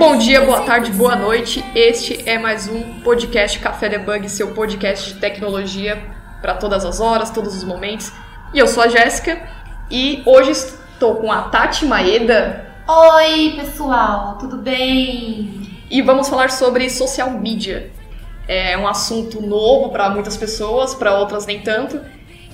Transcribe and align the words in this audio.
Bom 0.00 0.16
dia, 0.16 0.40
boa 0.40 0.62
tarde, 0.62 0.90
boa 0.92 1.14
noite. 1.14 1.62
Este 1.74 2.26
é 2.26 2.38
mais 2.38 2.66
um 2.66 3.00
podcast 3.02 3.58
Café 3.58 3.86
Debug, 3.86 4.30
seu 4.30 4.54
podcast 4.54 5.12
de 5.12 5.20
tecnologia 5.20 6.02
para 6.40 6.54
todas 6.54 6.86
as 6.86 7.00
horas, 7.00 7.28
todos 7.28 7.54
os 7.54 7.64
momentos. 7.64 8.10
E 8.54 8.58
eu 8.58 8.66
sou 8.66 8.82
a 8.82 8.88
Jéssica 8.88 9.46
e 9.90 10.22
hoje 10.24 10.52
estou 10.52 11.16
com 11.16 11.30
a 11.30 11.42
Tati 11.42 11.84
Maeda. 11.84 12.66
Oi, 12.88 13.56
pessoal, 13.60 14.38
tudo 14.38 14.56
bem? 14.56 15.68
E 15.90 16.00
vamos 16.00 16.30
falar 16.30 16.50
sobre 16.50 16.88
social 16.88 17.32
media. 17.32 17.92
É 18.48 18.78
um 18.78 18.88
assunto 18.88 19.42
novo 19.42 19.90
para 19.90 20.08
muitas 20.08 20.34
pessoas, 20.34 20.94
para 20.94 21.18
outras 21.18 21.44
nem 21.44 21.60
tanto. 21.60 22.00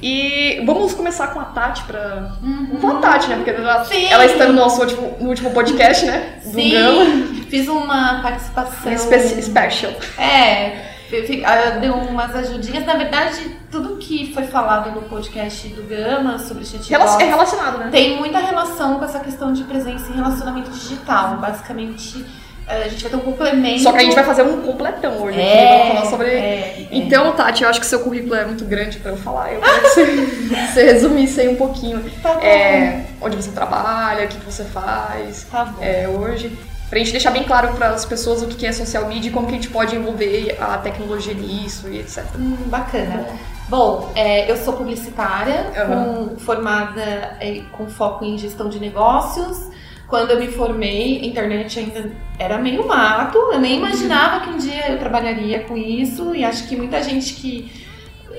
E 0.03 0.63
vamos 0.67 0.93
começar 0.93 1.29
com 1.29 1.41
a 1.41 1.45
Tati 1.45 1.85
pra. 1.85 2.37
Uhum. 2.43 2.79
Com 2.81 2.89
a 2.89 2.95
Tati, 2.97 3.29
né? 3.29 3.37
Porque 3.37 3.51
ela, 3.51 3.85
Sim. 3.85 4.05
ela 4.07 4.27
está 4.27 4.47
no 4.47 4.53
nosso 4.53 4.81
último, 4.81 5.17
no 5.21 5.29
último 5.29 5.53
podcast, 5.53 6.05
né? 6.05 6.41
Do 6.45 6.71
Gama. 6.71 7.36
Fiz 7.49 7.69
uma 7.69 8.21
participação. 8.23 8.93
Espe- 8.93 9.43
Special. 9.43 9.93
É, 10.19 10.73
eu 11.13 11.25
fi- 11.27 11.43
eu 11.43 11.81
dei 11.81 11.91
umas 11.91 12.35
ajudinhas. 12.35 12.85
Na 12.85 12.95
verdade, 12.95 13.57
tudo 13.71 13.97
que 13.97 14.33
foi 14.35 14.45
falado 14.45 14.91
no 14.93 15.03
podcast 15.03 15.69
do 15.69 15.83
Gama 15.85 16.39
sobre 16.39 16.65
chatbots 16.65 16.89
Rela- 16.91 17.23
É 17.23 17.25
relacionado, 17.27 17.79
né? 17.79 17.89
tem 17.91 18.17
muita 18.19 18.39
relação 18.39 18.99
com 18.99 19.05
essa 19.05 19.21
questão 19.21 19.53
de 19.53 19.63
presença 19.65 20.11
e 20.11 20.15
relacionamento 20.17 20.71
digital. 20.71 21.37
Basicamente, 21.37 22.25
eh, 22.69 22.83
a 22.85 22.89
gente 22.89 23.03
vai 23.03 23.11
ter 23.11 23.17
um 23.17 23.21
complemento. 23.21 23.83
Só 23.85 23.93
que 23.93 23.99
a 23.99 24.03
gente 24.03 24.15
vai 24.17 24.25
fazer 24.25 24.43
um 24.43 24.63
completão 24.63 25.23
hoje. 25.23 25.41
É, 25.41 25.93
falar 25.95 26.07
sobre. 26.11 26.29
é, 26.29 26.89
Então, 26.91 27.33
Tati, 27.33 27.63
eu 27.63 27.69
acho 27.71 27.79
que 27.81 27.87
seu 27.87 28.01
currículo 28.01 28.35
é 28.35 28.45
muito 28.45 28.65
grande 28.65 28.99
pra 28.99 29.13
eu 29.13 29.17
falar. 29.17 29.53
Eu 29.53 29.61
queria 29.61 29.81
que 29.81 29.89
você, 29.89 30.05
você 30.75 30.83
resumisse 30.93 31.41
aí 31.41 31.49
um 31.49 31.57
pouquinho. 31.57 32.03
Tá 32.23 32.35
bom. 32.35 32.41
É, 32.41 33.05
onde 33.21 33.37
você 33.37 33.53
trabalha, 33.53 34.25
o 34.25 34.29
que 34.29 34.39
que 34.39 34.45
você 34.53 34.65
faz 34.65 35.47
Tá 35.51 35.65
bom. 35.67 35.79
é, 35.85 36.09
hoje. 36.09 36.51
Pra 36.89 36.99
gente 37.01 37.11
deixar 37.11 37.31
bem 37.33 37.43
claro 37.43 37.75
para 37.75 37.89
as 37.91 38.05
pessoas 38.05 38.43
o 38.43 38.47
que 38.47 38.65
é 38.65 38.73
social 38.73 39.07
media 39.09 39.29
e 39.29 39.33
como 39.33 39.47
que 39.49 39.53
a 39.55 39.57
gente 39.57 39.69
pode 39.71 39.97
envolver 39.97 40.57
a 40.61 40.79
tecnologia 40.79 41.35
nisso 41.35 41.89
e 41.89 41.99
etc. 41.99 42.25
Hum, 42.39 42.57
bacana. 42.67 43.27
Bom, 43.69 44.13
é, 44.15 44.49
eu 44.49 44.57
sou 44.57 44.75
publicitária, 44.75 45.73
Aham. 45.77 46.29
com- 46.29 46.37
formada 46.39 47.37
é, 47.41 47.63
com 47.73 47.89
foco 47.89 48.25
em 48.25 48.39
gestão 48.39 48.69
de 48.69 48.79
negócios. 48.79 49.69
Quando 50.07 50.31
eu 50.31 50.39
me 50.39 50.47
formei, 50.47 51.21
a 51.21 51.27
internet 51.27 51.77
ainda 51.81 52.13
era 52.39 52.57
meio 52.59 52.87
mato. 52.87 53.37
Eu 53.37 53.59
nem 53.59 53.79
imaginava 53.79 54.45
que 54.45 54.51
um 54.51 54.57
dia 54.57 54.93
eu 54.93 54.99
trabalharia 55.01 55.65
com 55.65 55.77
isso. 55.77 56.33
E 56.37 56.45
acho 56.45 56.69
que 56.69 56.77
muita 56.77 57.03
gente 57.03 57.35
que 57.35 57.73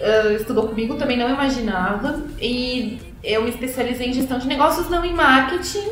ah, 0.02 0.32
estudou 0.32 0.70
comigo 0.70 0.96
também 0.96 1.18
não 1.18 1.30
imaginava. 1.30 2.24
E 2.42 2.98
eu 3.22 3.44
me 3.44 3.50
especializei 3.50 4.08
em 4.08 4.14
gestão 4.14 4.40
de 4.40 4.48
negócios, 4.48 4.90
não 4.90 5.04
em 5.04 5.14
marketing. 5.14 5.90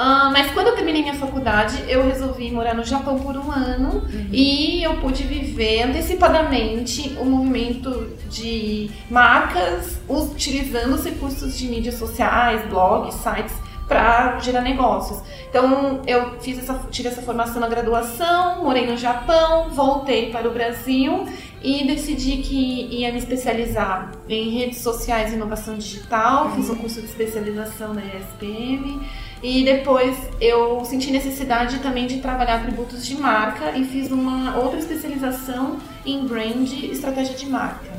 Ah, 0.00 0.30
mas 0.32 0.52
quando 0.52 0.68
eu 0.68 0.76
terminei 0.76 1.02
minha 1.02 1.14
faculdade, 1.14 1.82
eu 1.88 2.04
resolvi 2.06 2.52
morar 2.52 2.72
no 2.72 2.84
Japão 2.84 3.18
por 3.18 3.36
um 3.36 3.50
ano 3.50 4.04
e 4.30 4.80
eu 4.80 4.98
pude 4.98 5.24
viver 5.24 5.82
antecipadamente 5.82 7.16
o 7.20 7.24
movimento 7.24 8.16
de 8.30 8.92
marcas 9.10 9.98
utilizando 10.08 10.94
os 10.94 11.04
recursos 11.04 11.58
de 11.58 11.66
mídias 11.66 11.96
sociais, 11.96 12.64
blogs, 12.68 13.16
sites 13.16 13.56
para 13.88 14.38
gerar 14.38 14.60
negócios. 14.60 15.20
Então 15.50 16.00
eu 16.06 16.38
fiz 16.38 16.58
essa, 16.58 16.74
tive 16.92 17.08
essa 17.08 17.22
formação 17.22 17.60
na 17.60 17.66
graduação, 17.66 18.62
morei 18.62 18.86
no 18.86 18.96
Japão, 18.96 19.70
voltei 19.70 20.30
para 20.30 20.46
o 20.48 20.52
Brasil 20.52 21.26
e 21.60 21.84
decidi 21.84 22.36
que 22.36 22.86
ia 22.88 23.10
me 23.10 23.18
especializar 23.18 24.12
em 24.28 24.50
redes 24.50 24.78
sociais 24.78 25.32
e 25.32 25.34
inovação 25.34 25.76
digital. 25.76 26.52
Fiz 26.52 26.70
um 26.70 26.76
curso 26.76 27.00
de 27.00 27.08
especialização 27.08 27.92
na 27.94 28.02
ESPM. 28.02 29.00
E 29.42 29.64
depois 29.64 30.16
eu 30.40 30.84
senti 30.84 31.10
necessidade 31.10 31.78
também 31.78 32.06
de 32.06 32.18
trabalhar 32.18 32.56
atributos 32.56 33.06
de 33.06 33.16
marca 33.16 33.76
e 33.76 33.84
fiz 33.84 34.10
uma 34.10 34.56
outra 34.56 34.78
especialização 34.78 35.78
em 36.04 36.26
brand 36.26 36.68
e 36.72 36.90
estratégia 36.90 37.34
de 37.34 37.46
marca. 37.46 37.98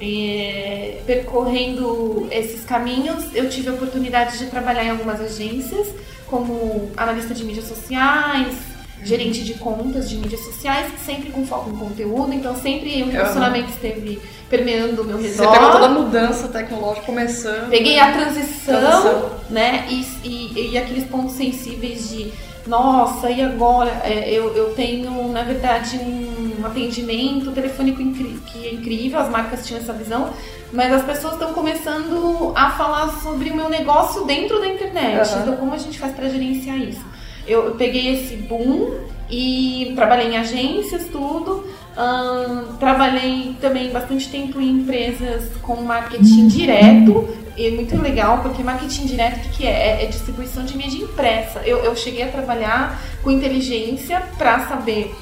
E, 0.00 0.98
percorrendo 1.06 2.28
esses 2.30 2.64
caminhos, 2.64 3.34
eu 3.34 3.48
tive 3.48 3.70
a 3.70 3.72
oportunidade 3.72 4.36
de 4.38 4.46
trabalhar 4.46 4.84
em 4.84 4.90
algumas 4.90 5.20
agências, 5.20 5.88
como 6.26 6.90
analista 6.96 7.32
de 7.32 7.44
mídias 7.44 7.66
sociais, 7.66 8.75
gerente 9.06 9.44
de 9.44 9.54
contas 9.54 10.10
de 10.10 10.16
mídias 10.16 10.40
sociais, 10.40 10.92
sempre 11.04 11.30
com 11.30 11.46
foco 11.46 11.70
em 11.70 11.76
conteúdo, 11.76 12.32
então 12.32 12.56
sempre 12.56 13.02
o 13.02 13.10
relacionamento 13.10 13.70
esteve 13.70 14.20
permeando 14.50 15.02
o 15.02 15.04
meu 15.04 15.16
redor. 15.16 15.44
Você 15.44 15.48
pegou 15.52 15.70
toda 15.70 15.86
a 15.86 15.88
mudança 15.88 16.48
tecnológica 16.48 17.06
começando. 17.06 17.70
Peguei 17.70 17.98
a 17.98 18.12
transição, 18.12 18.80
Transição. 18.80 19.30
né? 19.50 19.86
E, 19.88 20.04
e, 20.24 20.70
e 20.72 20.78
aqueles 20.78 21.04
pontos 21.04 21.34
sensíveis 21.34 22.08
de 22.10 22.32
nossa, 22.66 23.30
e 23.30 23.40
agora? 23.40 23.90
É, 24.02 24.28
eu, 24.28 24.52
eu 24.56 24.74
tenho, 24.74 25.28
na 25.28 25.44
verdade, 25.44 25.98
um 25.98 26.66
atendimento 26.66 27.52
telefônico 27.52 27.98
que 28.02 28.66
é 28.66 28.74
incrível, 28.74 29.20
as 29.20 29.30
marcas 29.30 29.64
tinham 29.64 29.80
essa 29.80 29.92
visão, 29.92 30.30
mas 30.72 30.92
as 30.92 31.02
pessoas 31.04 31.34
estão 31.34 31.52
começando 31.52 32.52
a 32.56 32.70
falar 32.72 33.08
sobre 33.22 33.50
o 33.50 33.54
meu 33.56 33.68
negócio 33.68 34.24
dentro 34.24 34.58
da 34.58 34.66
internet. 34.66 35.30
Aham. 35.30 35.42
Então, 35.42 35.56
como 35.56 35.72
a 35.74 35.78
gente 35.78 35.96
faz 35.96 36.12
para 36.12 36.28
gerenciar 36.28 36.76
isso? 36.76 37.04
Eu, 37.46 37.64
eu 37.66 37.74
peguei 37.76 38.14
esse 38.14 38.36
boom 38.36 38.94
e 39.30 39.92
trabalhei 39.94 40.28
em 40.32 40.36
agências, 40.36 41.06
tudo. 41.10 41.64
Ahn, 41.96 42.76
trabalhei 42.78 43.56
também 43.60 43.90
bastante 43.90 44.28
tempo 44.28 44.60
em 44.60 44.80
empresas 44.80 45.50
com 45.62 45.76
marketing 45.76 46.48
direto. 46.48 47.28
E 47.56 47.68
é 47.68 47.70
muito 47.70 47.96
legal, 48.00 48.42
porque 48.42 48.62
marketing 48.62 49.06
direto 49.06 49.36
o 49.38 49.40
que 49.40 49.48
que 49.58 49.66
é? 49.66 49.70
É- 50.00 50.04
É 50.04 50.06
distribuição 50.06 50.64
de 50.64 50.76
mídia 50.76 51.02
impressa. 51.02 51.60
Eu, 51.64 51.78
eu 51.78 51.96
cheguei 51.96 52.22
a 52.22 52.28
trabalhar 52.28 53.00
com 53.22 53.30
inteligência 53.30 54.22
para 54.36 54.66
saber 54.68 55.14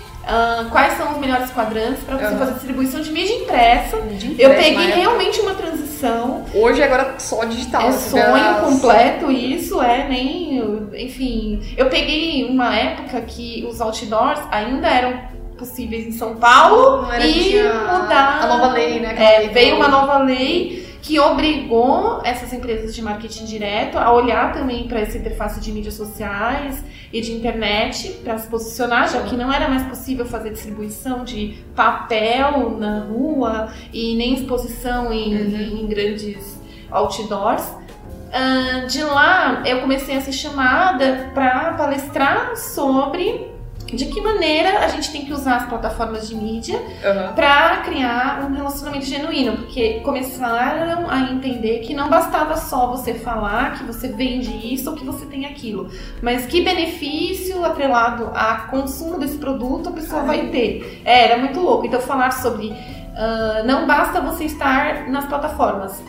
quais 0.70 0.96
são 0.96 1.12
os 1.12 1.18
melhores 1.18 1.50
quadrantes 1.50 2.02
para 2.04 2.16
você 2.16 2.24
Aham. 2.26 2.38
fazer 2.38 2.52
distribuição 2.54 3.00
de 3.00 3.10
mídia 3.12 3.34
impressa. 3.36 3.96
De 4.00 4.26
Eu 4.28 4.32
impresso, 4.50 4.54
peguei 4.62 4.84
época. 4.86 5.00
realmente 5.00 5.40
uma 5.40 5.54
transição 5.54 6.44
Hoje 6.54 6.82
agora 6.82 7.14
só 7.18 7.44
digital. 7.44 7.82
é 7.82 7.90
vê 7.90 7.98
sonho 7.98 8.34
as- 8.34 8.60
completo 8.60 9.30
isso, 9.30 9.80
é 9.82 10.08
nem. 10.08 10.54
Enfim, 10.94 11.60
eu 11.76 11.86
peguei 11.90 12.46
uma 12.48 12.74
época 12.76 13.20
que 13.22 13.66
os 13.68 13.80
outdoors 13.80 14.40
ainda 14.50 14.88
eram 14.88 15.18
possíveis 15.58 16.06
em 16.06 16.12
São 16.12 16.34
Paulo 16.36 17.06
e 17.20 17.56
mudar. 17.62 18.40
a 18.42 18.46
nova 18.46 18.72
lei, 18.72 18.98
né, 19.00 19.14
É, 19.16 19.48
veio 19.48 19.76
uma 19.76 19.88
nova 19.88 20.18
lei 20.18 20.84
que 21.04 21.20
obrigou 21.20 22.22
essas 22.25 22.50
empresas 22.50 22.94
de 22.94 23.03
marketing 23.03 23.44
direto 23.44 23.98
a 23.98 24.10
olhar 24.10 24.54
também 24.54 24.88
para 24.88 25.00
essa 25.00 25.19
interface 25.19 25.60
de 25.60 25.70
mídias 25.70 25.92
sociais 25.94 26.82
e 27.12 27.20
de 27.20 27.31
internet 27.32 28.09
para 28.25 28.38
se 28.38 28.48
posicionar, 28.48 29.06
já 29.12 29.20
que 29.22 29.37
não 29.37 29.53
era 29.53 29.69
mais 29.69 29.82
possível 29.82 30.25
fazer 30.25 30.50
distribuição 30.50 31.22
de 31.22 31.59
papel 31.76 32.78
na 32.78 33.00
rua 33.00 33.69
e 33.93 34.16
nem 34.16 34.32
exposição 34.32 35.12
em, 35.12 35.34
Uhum. 35.34 35.78
em 35.82 35.87
grandes 35.87 36.59
outdoors. 36.91 37.70
Ah, 38.32 38.87
de 38.87 39.04
lá 39.04 39.62
eu 39.66 39.82
comecei 39.82 40.16
a 40.16 40.22
ser 40.22 40.32
chamada 40.32 41.31
para 41.34 41.75
palestrar 41.75 42.56
sobre 42.56 43.53
de 43.94 44.06
que 44.06 44.21
maneira 44.21 44.81
a 44.81 44.88
gente 44.88 45.10
tem 45.10 45.25
que 45.25 45.32
usar 45.32 45.56
as 45.56 45.69
plataformas 45.69 46.28
de 46.28 46.34
mídia 46.34 46.81
Aham. 47.05 47.32
para 47.34 47.77
criar 47.78 48.47
um 48.49 48.55
relacionamento 48.55 49.06
genuíno, 49.06 49.56
porque 49.56 50.00
começaram 50.00 51.09
a 51.09 51.21
entender 51.32 51.81
que 51.81 51.94
não 51.94 52.09
bastava 52.09 52.56
só 52.56 52.87
você 52.88 53.15
falar 53.15 53.78
que 53.78 53.84
você 53.84 54.09
vende 54.09 54.75
isso 54.75 54.91
ou 54.91 54.97
que 54.97 55.05
você 55.05 55.27
tem 55.27 55.47
aquilo, 55.47 55.88
mas 56.22 56.47
que 56.47 56.60
benefício 56.60 57.65
atrelado 57.65 58.31
a 58.35 58.67
consumo 58.70 59.19
desse 59.19 59.38
produto 59.38 59.88
a 59.88 59.93
pessoa 59.93 60.23
vai 60.23 60.49
ter. 60.49 61.02
É, 61.05 61.25
era 61.25 61.38
muito 61.38 61.61
louco. 61.61 61.87
Então 61.87 62.00
falar 62.00 62.32
sobre 62.32 62.75
ah, 63.17 63.62
não 63.64 63.87
basta 63.87 64.20
você 64.20 64.44
estar 64.44 65.08
nas 65.08 65.26
plataformas, 65.26 66.02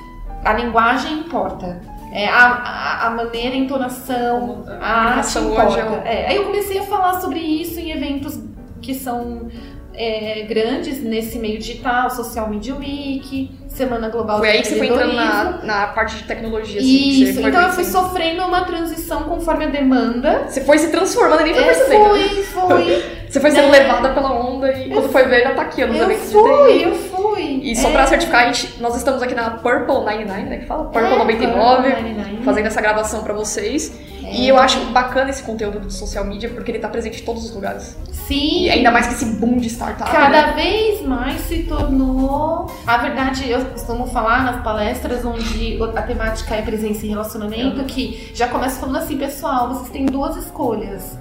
a 0.43 0.53
linguagem 0.53 1.19
importa. 1.19 1.79
É, 2.15 2.29
a, 2.29 2.45
a, 2.45 3.07
a 3.07 3.09
maneira, 3.09 3.55
a 3.55 3.57
entonação, 3.57 4.63
a 4.79 5.17
arte 5.17 5.33
comunicação 5.33 5.51
importa. 5.51 6.07
É, 6.07 6.29
aí 6.29 6.37
eu 6.37 6.45
comecei 6.45 6.79
a 6.79 6.83
falar 6.83 7.19
sobre 7.19 7.39
isso 7.41 7.77
em 7.77 7.91
eventos 7.91 8.39
que 8.81 8.93
são 8.93 9.49
é, 9.97 10.41
grandes 10.47 11.01
nesse 11.03 11.37
meio 11.39 11.57
digital, 11.57 12.09
Social 12.09 12.49
Media 12.49 12.75
Week, 12.75 13.49
Semana 13.67 14.07
Global 14.09 14.39
Foi 14.39 14.49
aí 14.49 14.61
que 14.61 14.67
você 14.69 14.77
foi 14.77 14.87
entrando 14.87 15.13
na, 15.13 15.59
na 15.63 15.87
parte 15.87 16.15
de 16.17 16.23
tecnologia. 16.23 16.79
assim, 16.79 17.09
Isso, 17.23 17.39
então 17.41 17.61
eu 17.61 17.69
fui 17.71 17.83
crescendo. 17.83 18.03
sofrendo 18.03 18.43
uma 18.43 18.63
transição 18.65 19.23
conforme 19.23 19.65
a 19.65 19.67
demanda. 19.69 20.45
Você 20.47 20.61
foi 20.61 20.77
se 20.77 20.89
transformando 20.89 21.41
e 21.41 21.43
nem 21.45 21.53
foi 21.53 21.63
Eu 21.63 21.67
percebendo. 21.67 22.09
fui, 22.09 22.43
fui. 22.43 23.03
Você 23.35 23.39
foi 23.41 23.51
sendo 23.51 23.69
Né? 23.69 23.79
levada 23.79 24.09
pela 24.13 24.31
onda 24.31 24.71
e 24.71 24.89
quando 24.91 25.09
foi 25.09 25.23
ver, 25.25 25.43
já 25.43 25.53
tá 25.53 25.63
aqui, 25.63 25.81
eu 25.81 25.93
eventos 25.93 26.27
de 26.27 26.31
fui, 26.31 26.85
eu 26.85 26.95
fui. 26.95 27.59
E 27.63 27.75
só 27.75 27.89
É. 27.89 27.91
pra 27.91 28.07
certificar, 28.07 28.45
gente, 28.53 28.81
nós 28.81 28.95
estamos 28.95 29.21
aqui 29.21 29.35
na 29.35 29.49
Purple 29.49 29.93
99, 29.93 30.41
né? 30.43 30.57
Que 30.59 30.65
fala? 30.65 30.85
Purple 30.85 31.01
É, 31.13 31.17
99, 31.17 31.75
Purple 31.89 32.03
99. 32.03 32.43
fazendo 32.45 32.67
essa 32.67 32.79
gravação 32.79 33.23
pra 33.23 33.33
vocês. 33.33 33.91
É. 34.25 34.35
E 34.35 34.47
eu 34.47 34.57
acho 34.57 34.79
bacana 34.85 35.29
esse 35.29 35.43
conteúdo 35.43 35.79
do 35.79 35.91
social 35.91 36.25
media 36.25 36.49
porque 36.49 36.71
ele 36.71 36.79
tá 36.79 36.89
presente 36.89 37.21
em 37.21 37.25
todos 37.25 37.45
os 37.45 37.53
lugares. 37.53 37.95
Sim. 38.27 38.63
E 38.63 38.69
ainda 38.71 38.89
mais 38.89 39.07
que 39.07 39.13
esse 39.13 39.25
boom 39.25 39.57
de 39.57 39.69
startup. 39.69 40.09
Cada 40.09 40.47
né? 40.47 40.53
vez 40.53 41.01
mais 41.03 41.41
se 41.41 41.63
tornou. 41.63 42.71
A 42.87 42.97
verdade, 42.97 43.49
eu 43.49 43.63
costumo 43.65 44.07
falar 44.07 44.43
nas 44.43 44.63
palestras 44.63 45.23
onde 45.23 45.79
a 45.95 46.01
temática 46.01 46.55
é 46.55 46.61
presença 46.61 47.05
e 47.05 47.09
relacionamento, 47.09 47.83
que 47.83 48.31
já 48.33 48.47
começa 48.47 48.79
falando 48.79 48.97
assim, 48.97 49.17
pessoal, 49.17 49.69
vocês 49.69 49.89
têm 49.89 50.05
duas 50.05 50.35
escolhas. 50.37 51.17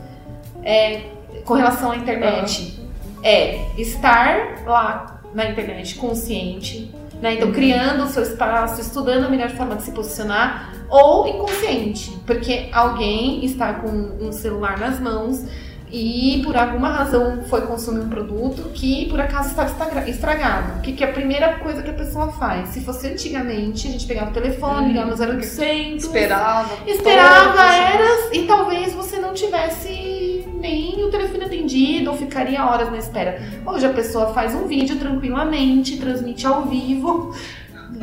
é, 0.65 1.03
com 1.45 1.55
relação 1.55 1.93
à 1.93 1.97
internet 1.97 2.81
é 3.23 3.67
estar 3.79 4.63
lá 4.67 5.21
na 5.35 5.47
internet 5.47 5.97
consciente, 5.97 6.95
né? 7.21 7.35
Então, 7.35 7.53
criando 7.53 8.05
o 8.05 8.07
seu 8.07 8.23
espaço, 8.23 8.81
estudando 8.81 9.25
a 9.25 9.29
melhor 9.29 9.51
forma 9.51 9.77
de 9.77 9.83
se 9.83 9.93
posicionar, 9.93 10.74
ou 10.95 11.27
inconsciente, 11.27 12.17
porque 12.25 12.69
alguém 12.73 13.45
está 13.45 13.75
com 13.75 13.89
um 13.89 14.31
celular 14.31 14.79
nas 14.79 15.01
mãos 15.01 15.45
e 15.91 16.41
por 16.45 16.57
alguma 16.57 16.89
razão 16.89 17.43
foi 17.49 17.63
consumir 17.63 17.99
um 17.99 18.09
produto 18.09 18.71
que 18.73 19.09
por 19.11 19.21
acaso 19.21 19.49
está 19.49 20.09
estragado. 20.09 20.79
O 20.79 20.83
que, 20.83 20.93
que 20.93 21.03
é 21.03 21.11
a 21.11 21.13
primeira 21.13 21.55
coisa 21.55 21.83
que 21.83 21.91
a 21.91 21.95
pessoa 21.95 22.31
faz? 22.31 22.69
Se 22.69 22.81
fosse 22.81 23.09
antigamente, 23.09 23.89
a 23.89 23.91
gente 23.91 24.07
pegava 24.07 24.31
o 24.31 24.33
telefone, 24.33 24.93
ligava 24.93 25.11
no 25.11 25.17
0800, 25.17 26.05
Esperava. 26.05 26.71
esperava 26.87 27.75
eras 27.75 28.29
e 28.33 28.45
talvez 28.45 28.93
você 28.95 29.19
não 29.19 29.35
tivesse 29.35 30.47
nem 30.61 31.05
o 31.05 31.11
telefone 31.11 31.45
atendido 31.45 32.13
ou 32.13 32.17
ficaria 32.17 32.65
horas 32.65 32.89
na 32.89 32.99
espera. 32.99 33.43
Hoje 33.67 33.85
a 33.85 33.93
pessoa 33.93 34.33
faz 34.33 34.55
um 34.55 34.69
vídeo 34.69 34.97
tranquilamente, 34.97 35.97
transmite 35.97 36.47
ao 36.47 36.67
vivo. 36.67 37.35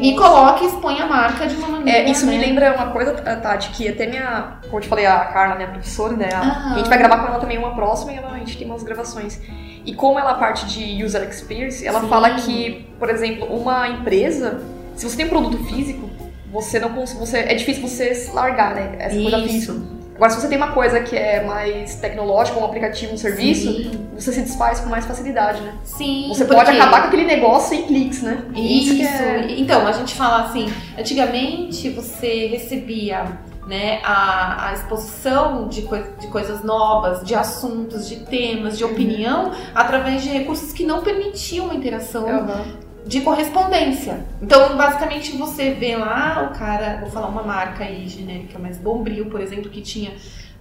E 0.01 0.15
coloca 0.15 0.63
e 0.63 0.67
expõe 0.67 0.99
a 0.99 1.05
marca 1.05 1.47
de 1.47 1.55
uma 1.55 1.67
maneira. 1.67 1.99
É, 1.99 2.09
isso 2.09 2.25
me 2.25 2.37
né? 2.37 2.45
lembra 2.45 2.73
uma 2.73 2.87
coisa, 2.87 3.13
Tati, 3.13 3.69
que 3.69 3.87
até 3.87 4.07
minha. 4.07 4.57
Como 4.63 4.77
eu 4.77 4.81
te 4.81 4.87
falei, 4.87 5.05
a 5.05 5.19
Carla, 5.25 5.55
minha 5.55 5.67
professora, 5.69 6.13
né? 6.13 6.29
A, 6.33 6.73
a 6.73 6.77
gente 6.77 6.89
vai 6.89 6.97
gravar 6.97 7.19
com 7.19 7.27
ela 7.27 7.39
também 7.39 7.57
uma 7.57 7.75
próxima 7.75 8.11
e 8.11 8.15
ela- 8.17 8.31
a 8.33 8.37
gente 8.39 8.57
tem 8.57 8.65
umas 8.67 8.83
gravações. 8.83 9.39
E 9.85 9.93
como 9.93 10.17
ela 10.19 10.31
é 10.31 10.35
parte 10.35 10.65
de 10.65 11.03
user 11.03 11.27
experience, 11.29 11.85
ela 11.85 12.01
Sim. 12.01 12.09
fala 12.09 12.31
que, 12.35 12.87
por 12.97 13.09
exemplo, 13.09 13.45
uma 13.47 13.87
empresa, 13.87 14.61
se 14.95 15.07
você 15.07 15.17
tem 15.17 15.25
um 15.27 15.29
produto 15.29 15.63
físico, 15.65 16.09
você 16.51 16.79
não 16.79 16.89
você 16.89 17.37
É 17.39 17.53
difícil 17.55 17.87
você 17.87 18.29
largar, 18.33 18.75
né? 18.75 18.95
Essa 18.99 19.15
coisa 19.21 19.37
Isso. 19.37 19.47
física. 19.73 20.00
Agora, 20.21 20.33
se 20.35 20.39
você 20.41 20.49
tem 20.49 20.57
uma 20.59 20.71
coisa 20.71 20.99
que 21.01 21.17
é 21.17 21.43
mais 21.43 21.95
tecnológica, 21.95 22.59
um 22.59 22.65
aplicativo, 22.65 23.11
um 23.11 23.17
serviço, 23.17 23.73
Sim. 23.73 24.07
você 24.13 24.31
se 24.31 24.41
desfaz 24.41 24.79
com 24.79 24.87
mais 24.87 25.03
facilidade, 25.03 25.59
né? 25.61 25.73
Sim. 25.83 26.27
Você 26.27 26.45
porque- 26.45 26.63
pode 26.63 26.77
acabar 26.77 27.01
com 27.01 27.07
aquele 27.07 27.25
negócio 27.25 27.75
em 27.75 27.81
cliques, 27.87 28.21
né? 28.21 28.43
Isso. 28.55 28.95
que 28.97 29.01
é- 29.01 29.47
Então, 29.59 29.87
a 29.87 29.91
gente 29.91 30.13
fala 30.13 30.43
assim, 30.43 30.71
antigamente 30.95 31.89
você 31.89 32.45
recebia 32.45 33.25
né, 33.65 33.99
a, 34.03 34.69
a 34.69 34.73
exposição 34.73 35.67
de, 35.67 35.83
coi- 35.83 36.05
de 36.19 36.27
coisas 36.27 36.63
novas, 36.63 37.23
de 37.23 37.33
assuntos, 37.33 38.07
de 38.07 38.17
temas, 38.17 38.77
de 38.77 38.83
opinião, 38.83 39.51
através 39.73 40.21
de 40.23 40.29
recursos 40.29 40.71
que 40.73 40.83
não 40.85 41.01
permitiam 41.01 41.65
uma 41.65 41.73
interação 41.75 42.27
Aham. 42.27 42.63
De 43.05 43.21
correspondência. 43.21 44.25
Então, 44.41 44.75
basicamente, 44.77 45.35
você 45.37 45.71
vê 45.71 45.95
lá 45.95 46.49
o 46.51 46.57
cara, 46.57 46.97
vou 47.01 47.09
falar 47.09 47.27
uma 47.27 47.43
marca 47.43 47.83
aí 47.83 48.07
genérica, 48.07 48.59
mas 48.59 48.77
Bombril, 48.77 49.25
por 49.25 49.41
exemplo, 49.41 49.69
que 49.69 49.81
tinha 49.81 50.11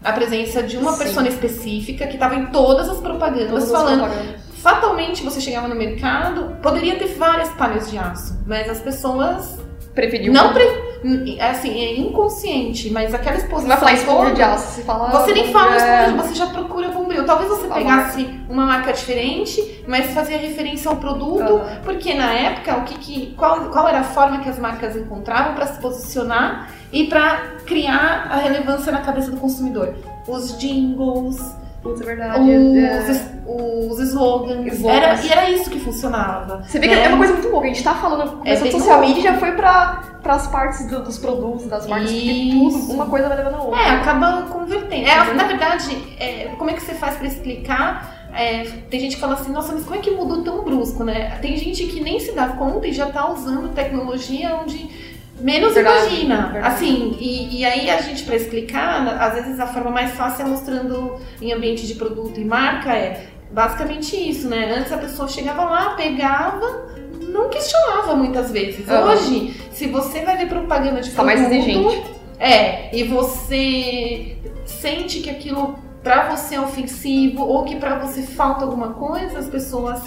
a 0.02 0.12
presença 0.12 0.62
de 0.62 0.76
uma 0.78 0.92
Sim. 0.92 1.04
pessoa 1.04 1.28
específica 1.28 2.06
que 2.06 2.14
estava 2.14 2.34
em 2.34 2.46
todas 2.46 2.88
as 2.88 2.98
propagandas 2.98 3.48
Todas 3.48 3.64
as 3.64 3.70
falando 3.70 4.00
propagandas. 4.04 4.40
fatalmente 4.54 5.22
você 5.22 5.40
chegava 5.40 5.69
no 5.69 5.75
mercado, 5.75 6.56
poderia 6.62 6.96
ter 6.96 7.06
várias 7.16 7.50
palhas 7.50 7.90
de 7.90 7.98
aço, 7.98 8.38
mas 8.46 8.69
as 8.69 8.81
pessoas 8.81 9.58
Preferiu. 9.94 10.32
não 10.32 10.54
pre... 10.54 10.64
assim, 11.41 11.81
é 11.81 11.99
inconsciente, 11.99 12.91
mas 12.91 13.14
aquela 13.14 13.37
Você 13.37 13.43
exposição 13.44 13.81
vai 13.81 13.97
falar 13.97 14.31
toda, 14.31 14.35
de 14.55 14.61
você 14.61 14.82
fala. 14.82 15.11
você 15.11 15.32
nem 15.32 15.52
fala 15.52 15.75
é, 15.75 16.06
esponja, 16.06 16.23
você 16.23 16.35
já 16.35 16.47
procura 16.47 16.88
bombril. 16.88 17.25
Talvez 17.25 17.49
você 17.49 17.67
A 17.67 17.75
pegasse 17.75 18.41
uma 18.49 18.67
marca 18.67 18.93
diferente, 18.93 19.82
mas 19.88 20.12
fazia 20.12 20.37
referência 20.38 20.91
ao 20.91 20.97
produto, 20.97 21.43
Aham. 21.43 21.81
porque 21.82 22.12
na 22.14 22.32
época 22.32 22.76
o 22.79 22.85
que, 22.85 22.99
que 22.99 23.35
qual, 23.37 23.70
qual 23.70 23.88
era 23.88 24.00
a 24.00 24.05
forma 24.05 24.41
que 24.41 24.49
as 24.49 24.58
marcas 24.58 24.97
encontravam 24.97 25.55
para 25.55 25.67
se 25.67 25.81
posicionar 25.81 26.70
e 26.93 27.06
para 27.06 27.37
criar 27.67 28.29
a 28.31 28.37
relevância 28.37 28.93
na 28.93 29.00
cabeça 29.00 29.31
do 29.31 29.37
consumidor? 29.38 29.94
Os 30.29 30.58
jingles, 30.58 31.38
Putz, 31.82 32.00
é 32.00 32.05
verdade. 32.05 32.41
os, 32.41 32.77
é. 32.77 33.23
os 33.47 33.99
slogans. 34.00 34.85
Era, 34.85 35.15
e 35.25 35.29
era 35.31 35.50
isso 35.50 35.71
que 35.71 35.79
funcionava. 35.81 36.62
Você 36.67 36.79
vê 36.79 36.88
que 36.88 36.94
né? 36.94 37.05
é 37.05 37.09
uma 37.09 37.19
coisa 37.19 37.32
muito 37.32 37.49
boa, 37.50 37.62
a 37.65 37.67
gente 37.67 37.82
tá 37.82 37.94
falando, 37.94 38.38
começou 38.38 38.62
bem 38.65 38.73
social 38.73 39.00
media 39.00 39.23
já 39.23 39.38
foi 39.38 39.53
pra, 39.53 40.03
pras 40.23 40.47
partes 40.49 40.87
do- 40.88 41.03
dos 41.03 41.19
produtos, 41.19 41.67
das 41.67 41.87
marcas, 41.87 42.12
porque 42.12 42.50
tudo, 42.53 42.93
uma 42.93 43.06
coisa 43.06 43.29
vai 43.29 43.38
levando 43.38 43.55
a 43.55 43.62
outra. 43.62 43.81
É, 43.81 43.91
acaba 43.93 44.43
convertendo. 44.43 45.09
É, 45.09 45.23
Uhum. 45.29 45.35
na 45.35 45.44
verdade, 45.44 45.97
é, 46.19 46.50
como 46.59 46.71
é 46.71 46.75
que 46.75 46.82
você 46.82 46.93
faz 46.94 47.17
pra 47.17 47.27
explicar? 47.27 48.21
É, 48.32 48.62
tem 48.88 49.00
gente 49.00 49.17
que 49.17 49.21
fala 49.21 49.35
assim, 49.35 49.50
nossa, 49.50 49.73
mas 49.73 49.82
como 49.82 49.97
é 49.97 49.99
que 49.99 50.11
mudou 50.12 50.44
tão 50.44 50.62
brusco, 50.62 51.03
né? 51.03 51.37
Tem 51.43 51.56
gente 51.56 51.85
que 51.87 52.00
nem 52.00 52.21
se 52.21 52.31
dá 52.32 52.49
conta 52.49 52.87
e 52.87 52.93
já 52.93 53.06
tá 53.06 53.29
usando 53.29 53.75
tecnologia 53.75 54.55
onde 54.62 54.88
menos 55.40 55.75
Verdade, 55.75 56.06
imagina. 56.08 56.48
verdade. 56.52 56.75
Assim, 56.75 57.16
e, 57.19 57.58
e 57.60 57.64
aí 57.64 57.90
a 57.90 58.00
gente, 58.00 58.22
pra 58.25 58.37
explicar, 58.37 59.06
às 59.20 59.34
vezes 59.34 59.58
a 59.60 59.66
forma 59.66 59.90
mais 59.90 60.12
fácil 60.12 60.46
é 60.46 60.48
mostrando 60.48 61.16
em 61.40 61.52
ambiente 61.52 61.87
de 61.87 61.94
produto 61.94 62.38
e 62.40 62.44
marca, 62.44 62.92
é 62.92 63.26
basicamente 63.52 64.16
isso, 64.16 64.48
né? 64.48 64.75
Antes 64.78 64.92
a 64.92 64.98
pessoa 64.98 65.26
chegava 65.28 65.64
lá, 65.64 65.90
pegava, 65.90 66.87
não 67.28 67.48
questionava 67.48 68.14
muitas 68.14 68.50
vezes. 68.50 68.87
Hoje, 68.88 69.54
se 69.72 69.87
você 69.87 70.20
vai 70.25 70.37
ver 70.37 70.48
propaganda 70.48 71.00
de 71.00 71.10
Tá 71.10 71.22
mais 71.22 71.40
produto, 71.40 71.58
exigente. 71.58 72.02
é, 72.38 72.94
e 72.96 73.02
você 73.04 74.36
sente 74.64 75.20
que 75.20 75.31
aquilo 75.31 75.78
pra 76.02 76.31
você 76.34 76.54
é 76.54 76.60
ofensivo 76.60 77.43
ou 77.44 77.64
que 77.64 77.76
pra 77.76 77.98
você 77.98 78.22
falta 78.22 78.64
alguma 78.64 78.94
coisa, 78.94 79.38
as 79.38 79.46
pessoas 79.48 80.00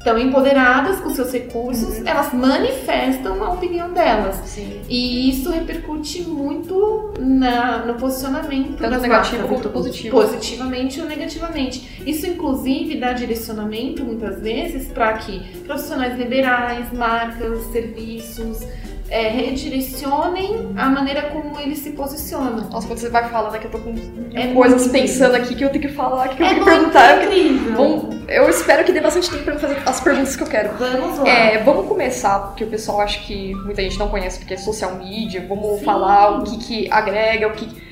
estão 0.00 0.18
empoderadas 0.18 0.98
com 0.98 1.10
seus 1.10 1.30
recursos, 1.30 1.98
Uhum. 1.98 2.06
elas 2.06 2.32
manifestam 2.32 3.44
a 3.44 3.52
opinião 3.52 3.92
delas. 3.92 4.36
Sim. 4.46 4.80
E 4.88 5.28
isso 5.28 5.50
repercute 5.50 6.22
muito 6.22 7.12
na, 7.20 7.84
no 7.84 7.94
posicionamento 7.94 8.78
Tanto 8.78 8.90
das 8.90 9.02
negativo 9.02 9.46
quanto 9.46 9.68
positivo. 9.68 10.16
Positivamente 10.16 11.00
ou 11.02 11.06
negativamente. 11.06 12.02
Isso, 12.06 12.26
inclusive, 12.26 12.96
dá 12.98 13.12
direcionamento, 13.12 14.02
muitas 14.02 14.40
vezes, 14.40 14.88
para 14.88 15.12
que 15.18 15.38
profissionais 15.66 16.18
liberais, 16.18 16.90
marcas, 16.94 17.60
serviços, 17.66 18.66
é, 19.10 19.28
redirecionem 19.28 20.72
a 20.76 20.88
maneira 20.88 21.22
como 21.22 21.58
eles 21.58 21.78
se 21.78 21.90
posicionam. 21.90 22.68
Nossa, 22.70 22.86
quando 22.86 22.98
você 22.98 23.08
vai 23.08 23.28
falando 23.28 23.54
aqui, 23.54 23.66
eu 23.66 23.70
tô 23.70 23.78
com 23.78 23.94
É 24.34 24.48
coisas 24.54 24.86
pensando 24.88 25.34
aqui 25.34 25.54
que 25.54 25.64
eu 25.64 25.68
tenho 25.70 25.82
que 25.82 25.92
falar, 25.92 26.28
que 26.28 26.42
eu 26.42 26.46
É 26.46 26.50
tenho 26.50 26.64
que 26.64 26.70
perguntar. 26.70 27.24
incrível. 27.24 27.72
Bom, 27.74 28.10
eu 28.28 28.48
espero 28.48 28.84
que 28.84 28.92
dê 28.92 29.00
bastante 29.00 29.30
tempo 29.30 29.44
pra 29.44 29.58
fazer 29.58 29.76
as 29.84 30.00
perguntas 30.00 30.36
que 30.36 30.42
eu 30.42 30.46
quero. 30.46 30.70
Vamos 30.78 31.18
lá. 31.18 31.28
É, 31.28 31.58
vamos 31.62 31.86
começar, 31.86 32.38
porque 32.38 32.64
o 32.64 32.68
pessoal 32.68 33.00
acha 33.00 33.20
que 33.20 33.54
muita 33.56 33.82
gente 33.82 33.98
não 33.98 34.08
conhece 34.08 34.38
porque 34.38 34.54
é 34.54 34.58
social 34.58 34.94
media. 34.94 35.44
Vamos 35.48 35.80
Sim. 35.80 35.84
falar 35.84 36.38
o 36.38 36.44
que, 36.44 36.58
que 36.58 36.90
agrega, 36.90 37.48
o 37.48 37.52
que. 37.52 37.89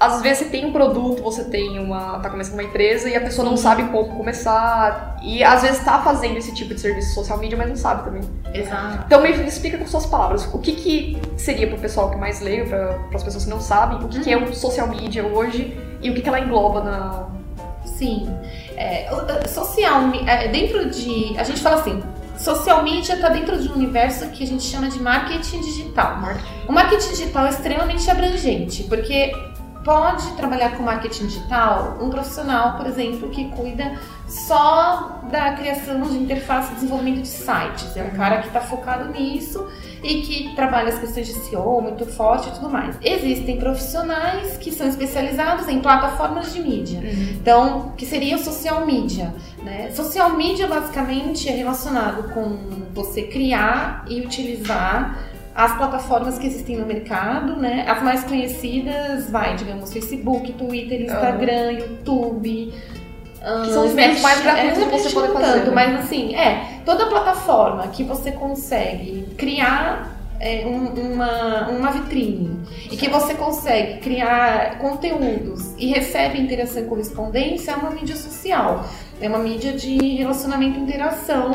Às 0.00 0.22
vezes 0.22 0.38
você 0.38 0.44
tem 0.46 0.64
um 0.64 0.72
produto, 0.72 1.22
você 1.22 1.44
tem 1.44 1.78
uma. 1.78 2.18
tá 2.20 2.30
começando 2.30 2.54
uma 2.54 2.62
empresa 2.62 3.06
e 3.10 3.14
a 3.14 3.20
pessoa 3.20 3.46
não 3.46 3.54
sabe 3.54 3.84
como 3.84 4.16
começar. 4.16 5.18
E 5.22 5.44
às 5.44 5.60
vezes 5.60 5.84
tá 5.84 6.00
fazendo 6.02 6.38
esse 6.38 6.54
tipo 6.54 6.74
de 6.74 6.80
serviço 6.80 7.12
social 7.12 7.36
media, 7.36 7.58
mas 7.58 7.68
não 7.68 7.76
sabe 7.76 8.04
também. 8.04 8.22
Exato. 8.54 9.04
Então 9.04 9.20
me 9.20 9.30
explica 9.30 9.76
com 9.76 9.86
suas 9.86 10.06
palavras. 10.06 10.46
O 10.54 10.58
que, 10.58 10.72
que 10.72 11.20
seria 11.36 11.66
pro 11.66 11.76
pessoal 11.76 12.10
que 12.10 12.16
mais 12.16 12.40
leigo, 12.40 12.70
para 12.70 12.98
as 13.14 13.22
pessoas 13.22 13.44
que 13.44 13.50
não 13.50 13.60
sabem, 13.60 13.98
o 13.98 14.08
que, 14.08 14.20
que 14.20 14.32
é 14.32 14.38
o 14.38 14.54
social 14.54 14.88
media 14.88 15.22
hoje 15.26 15.78
e 16.00 16.08
o 16.08 16.14
que, 16.14 16.22
que 16.22 16.28
ela 16.30 16.40
engloba 16.40 16.82
na. 16.82 17.26
Sim. 17.84 18.26
É, 18.78 19.06
social, 19.46 20.00
é, 20.26 20.48
dentro 20.48 20.88
de. 20.88 21.38
A 21.38 21.44
gente 21.44 21.60
fala 21.60 21.76
assim. 21.76 22.02
Social 22.38 22.82
media 22.82 23.16
está 23.16 23.28
dentro 23.28 23.60
de 23.60 23.68
um 23.68 23.74
universo 23.74 24.26
que 24.28 24.42
a 24.42 24.46
gente 24.46 24.62
chama 24.62 24.88
de 24.88 24.98
marketing 24.98 25.60
digital. 25.60 26.16
marketing. 26.16 26.48
O 26.66 26.72
marketing 26.72 27.10
digital 27.10 27.44
é 27.44 27.50
extremamente 27.50 28.10
abrangente, 28.10 28.84
porque 28.84 29.30
pode 29.84 30.30
trabalhar 30.32 30.76
com 30.76 30.82
marketing 30.82 31.26
digital 31.26 31.98
um 32.00 32.10
profissional, 32.10 32.76
por 32.76 32.86
exemplo, 32.86 33.28
que 33.30 33.46
cuida 33.50 33.98
só 34.28 35.20
da 35.30 35.52
criação 35.54 36.02
de 36.02 36.16
interface 36.16 36.72
e 36.72 36.74
desenvolvimento 36.76 37.22
de 37.22 37.28
sites. 37.28 37.96
É 37.96 38.02
um 38.02 38.16
cara 38.16 38.38
que 38.38 38.48
está 38.48 38.60
focado 38.60 39.10
nisso 39.12 39.66
e 40.02 40.22
que 40.22 40.54
trabalha 40.54 40.88
as 40.88 40.98
questões 40.98 41.26
de 41.26 41.34
SEO 41.34 41.80
muito 41.80 42.06
forte 42.06 42.48
e 42.48 42.52
tudo 42.52 42.68
mais. 42.68 42.96
Existem 43.02 43.58
profissionais 43.58 44.56
que 44.56 44.70
são 44.70 44.88
especializados 44.88 45.68
em 45.68 45.80
plataformas 45.80 46.52
de 46.52 46.60
mídia. 46.60 47.00
Então, 47.32 47.92
que 47.96 48.06
seria 48.06 48.38
social 48.38 48.86
media, 48.86 49.34
né? 49.62 49.90
Social 49.90 50.30
media 50.30 50.66
basicamente 50.66 51.48
é 51.48 51.52
relacionado 51.52 52.32
com 52.32 52.56
você 52.94 53.22
criar 53.22 54.04
e 54.08 54.20
utilizar 54.20 55.29
as 55.54 55.76
plataformas 55.76 56.38
que 56.38 56.46
existem 56.46 56.76
no 56.76 56.86
mercado, 56.86 57.56
né? 57.56 57.84
As 57.88 58.02
mais 58.02 58.24
conhecidas, 58.24 59.28
vai, 59.30 59.56
digamos, 59.56 59.92
Facebook, 59.92 60.52
Twitter, 60.52 61.02
Instagram, 61.02 61.72
YouTube. 61.72 62.72
ah, 63.42 63.62
Que 63.64 63.72
são 63.72 63.86
os 63.86 63.92
meios 63.94 64.20
mais 64.20 64.40
gratuitos 64.42 64.78
que 64.78 64.84
você 64.84 65.08
Snapchat 65.08 65.14
pode 65.14 65.28
não 65.28 65.40
fazer, 65.40 65.52
tanto, 65.60 65.68
né? 65.70 65.74
Mas 65.74 66.00
assim, 66.04 66.34
é, 66.34 66.80
toda 66.84 67.06
plataforma 67.06 67.88
que 67.88 68.04
você 68.04 68.32
consegue 68.32 69.26
criar 69.36 70.16
é, 70.42 70.64
um- 70.66 71.12
uma, 71.12 71.68
uma 71.68 71.90
vitrine 71.90 72.60
e 72.90 72.96
que 72.96 73.08
você 73.10 73.34
consegue 73.34 73.98
criar 74.00 74.78
conteúdos 74.78 75.74
e 75.76 75.88
recebe 75.88 76.40
interação 76.40 76.82
e 76.82 76.86
correspondência 76.86 77.72
é 77.72 77.76
uma 77.76 77.90
mídia 77.90 78.16
social. 78.16 78.86
É 79.20 79.28
uma 79.28 79.38
mídia 79.38 79.72
de 79.74 79.98
relacionamento 80.16 80.78
e 80.78 80.82
interação 80.82 81.54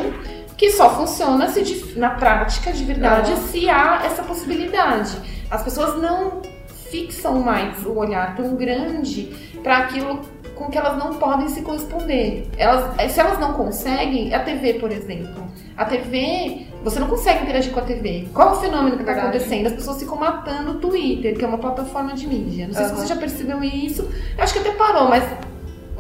que 0.57 0.71
só 0.71 0.89
funciona 0.89 1.49
se 1.49 1.93
na 1.97 2.11
prática, 2.11 2.71
de 2.71 2.83
verdade, 2.83 3.35
se 3.51 3.69
há 3.69 4.01
essa 4.05 4.23
possibilidade. 4.23 5.17
As 5.49 5.63
pessoas 5.63 6.01
não 6.01 6.41
fixam 6.89 7.41
mais 7.41 7.85
o 7.85 7.93
olhar 7.93 8.35
tão 8.35 8.55
grande 8.55 9.33
para 9.61 9.79
aquilo 9.79 10.21
com 10.55 10.69
que 10.69 10.77
elas 10.77 10.97
não 10.97 11.15
podem 11.15 11.49
se 11.49 11.61
corresponder. 11.61 12.49
Elas, 12.57 13.11
se 13.11 13.19
elas 13.19 13.37
não 13.39 13.53
conseguem, 13.53 14.33
a 14.33 14.39
TV, 14.39 14.75
por 14.75 14.91
exemplo. 14.91 15.45
A 15.75 15.83
TV, 15.83 16.67
você 16.81 16.99
não 16.99 17.07
consegue 17.07 17.43
interagir 17.43 17.73
com 17.73 17.79
a 17.81 17.83
TV. 17.83 18.29
Qual 18.33 18.49
é 18.49 18.51
o 18.53 18.61
fenômeno 18.61 18.95
que 18.95 19.03
está 19.03 19.13
acontecendo? 19.13 19.67
As 19.67 19.73
pessoas 19.73 19.99
ficam 19.99 20.15
matando 20.17 20.71
o 20.71 20.79
Twitter, 20.79 21.37
que 21.37 21.43
é 21.43 21.47
uma 21.47 21.57
plataforma 21.57 22.13
de 22.13 22.25
mídia. 22.27 22.67
Não 22.67 22.73
sei 22.73 22.83
uhum. 22.83 22.89
se 22.89 22.95
você 22.95 23.07
já 23.07 23.15
percebeu 23.17 23.61
isso. 23.61 24.09
Eu 24.37 24.43
acho 24.43 24.53
que 24.53 24.59
até 24.59 24.71
parou, 24.71 25.09
mas 25.09 25.23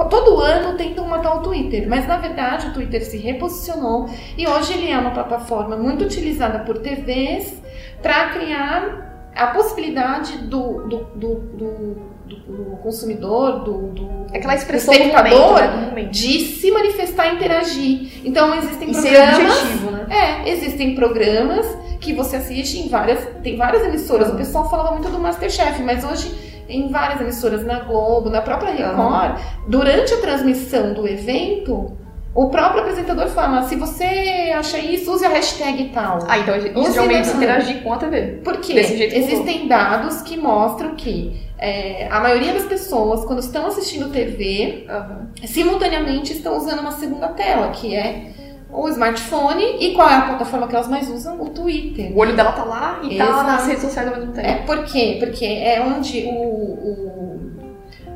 Todo 0.03 0.41
ano 0.41 0.77
tentam 0.77 1.07
matar 1.07 1.37
o 1.37 1.39
Twitter, 1.41 1.87
mas 1.87 2.07
na 2.07 2.17
verdade 2.17 2.67
o 2.67 2.73
Twitter 2.73 3.03
se 3.03 3.17
reposicionou 3.17 4.09
e 4.37 4.47
hoje 4.47 4.73
ele 4.73 4.91
é 4.91 4.97
uma 4.97 5.11
plataforma 5.11 5.77
muito 5.77 6.03
utilizada 6.03 6.59
por 6.59 6.79
TVs 6.79 7.61
para 8.01 8.29
criar 8.29 9.31
a 9.33 9.47
possibilidade 9.47 10.37
do, 10.39 10.87
do, 10.87 10.97
do, 11.15 11.35
do 11.35 12.15
do, 12.25 12.77
consumidor, 12.77 13.63
do, 13.63 13.87
do, 13.89 14.25
Aquela 14.33 14.55
expressão 14.55 14.93
do 14.93 14.99
espectador, 14.99 15.61
momento, 15.61 15.95
né? 15.95 16.03
de 16.03 16.39
se 16.39 16.71
manifestar 16.71 17.27
e 17.27 17.35
interagir. 17.35 18.21
Então 18.25 18.53
existem 18.55 18.89
e 18.89 18.93
programas. 18.93 19.35
Ser 19.35 19.51
objetivo, 19.51 19.91
né? 19.91 20.07
É, 20.09 20.49
existem 20.49 20.95
programas 20.95 21.65
que 21.99 22.13
você 22.13 22.37
assiste 22.37 22.79
em 22.79 22.89
várias. 22.89 23.19
Tem 23.43 23.57
várias 23.57 23.83
emissoras. 23.83 24.29
Uhum. 24.29 24.35
O 24.35 24.37
pessoal 24.37 24.69
falava 24.69 24.91
muito 24.91 25.09
do 25.09 25.19
Masterchef, 25.19 25.81
mas 25.83 26.03
hoje 26.03 26.54
em 26.67 26.89
várias 26.89 27.21
emissoras, 27.21 27.65
na 27.65 27.79
Globo, 27.79 28.29
na 28.29 28.41
própria 28.41 28.71
Record, 28.71 29.39
durante 29.67 30.13
a 30.13 30.17
transmissão 30.17 30.93
do 30.93 31.07
evento, 31.07 31.95
o 32.33 32.49
próprio 32.49 32.81
apresentador 32.81 33.29
fala: 33.29 33.63
se 33.63 33.77
você 33.77 34.53
acha 34.53 34.77
isso, 34.77 35.11
use 35.11 35.25
a 35.25 35.29
hashtag 35.29 35.85
tal. 35.93 36.19
Ah, 36.27 36.37
então 36.37 36.55
isso 36.57 36.93
realmente 36.93 37.29
interagir 37.29 37.81
com 37.81 37.93
a 37.93 37.97
TV. 37.97 38.41
Porque 38.43 38.73
existem 38.73 39.67
dados 39.67 40.21
que 40.21 40.37
mostram 40.37 40.95
que 40.95 41.45
é, 41.57 42.07
a 42.11 42.19
maioria 42.19 42.53
das 42.53 42.65
pessoas, 42.65 43.23
quando 43.23 43.39
estão 43.39 43.65
assistindo 43.67 44.11
TV, 44.11 44.85
uhum. 44.89 45.47
simultaneamente 45.47 46.33
estão 46.33 46.57
usando 46.57 46.79
uma 46.79 46.91
segunda 46.91 47.29
tela, 47.29 47.69
que 47.69 47.95
é 47.95 48.33
o 48.75 48.89
smartphone 48.89 49.77
e 49.79 49.93
qual 49.93 50.09
é 50.09 50.15
a 50.15 50.21
plataforma 50.21 50.67
que 50.67 50.75
elas 50.75 50.87
mais 50.87 51.09
usam? 51.09 51.41
O 51.41 51.49
Twitter. 51.49 52.11
O 52.11 52.19
olho 52.19 52.35
dela 52.35 52.51
tá 52.51 52.63
lá 52.63 52.99
e 53.03 53.15
Exato. 53.15 53.31
tá 53.31 53.43
nas 53.43 53.67
redes 53.67 53.83
sociais 53.83 54.07
ao 54.09 54.17
mesmo 54.17 54.33
tempo. 54.33 54.47
É, 54.47 54.55
por 54.65 54.83
quê? 54.83 55.17
Porque 55.19 55.45
é 55.45 55.81
onde 55.81 56.25
o, 56.25 56.31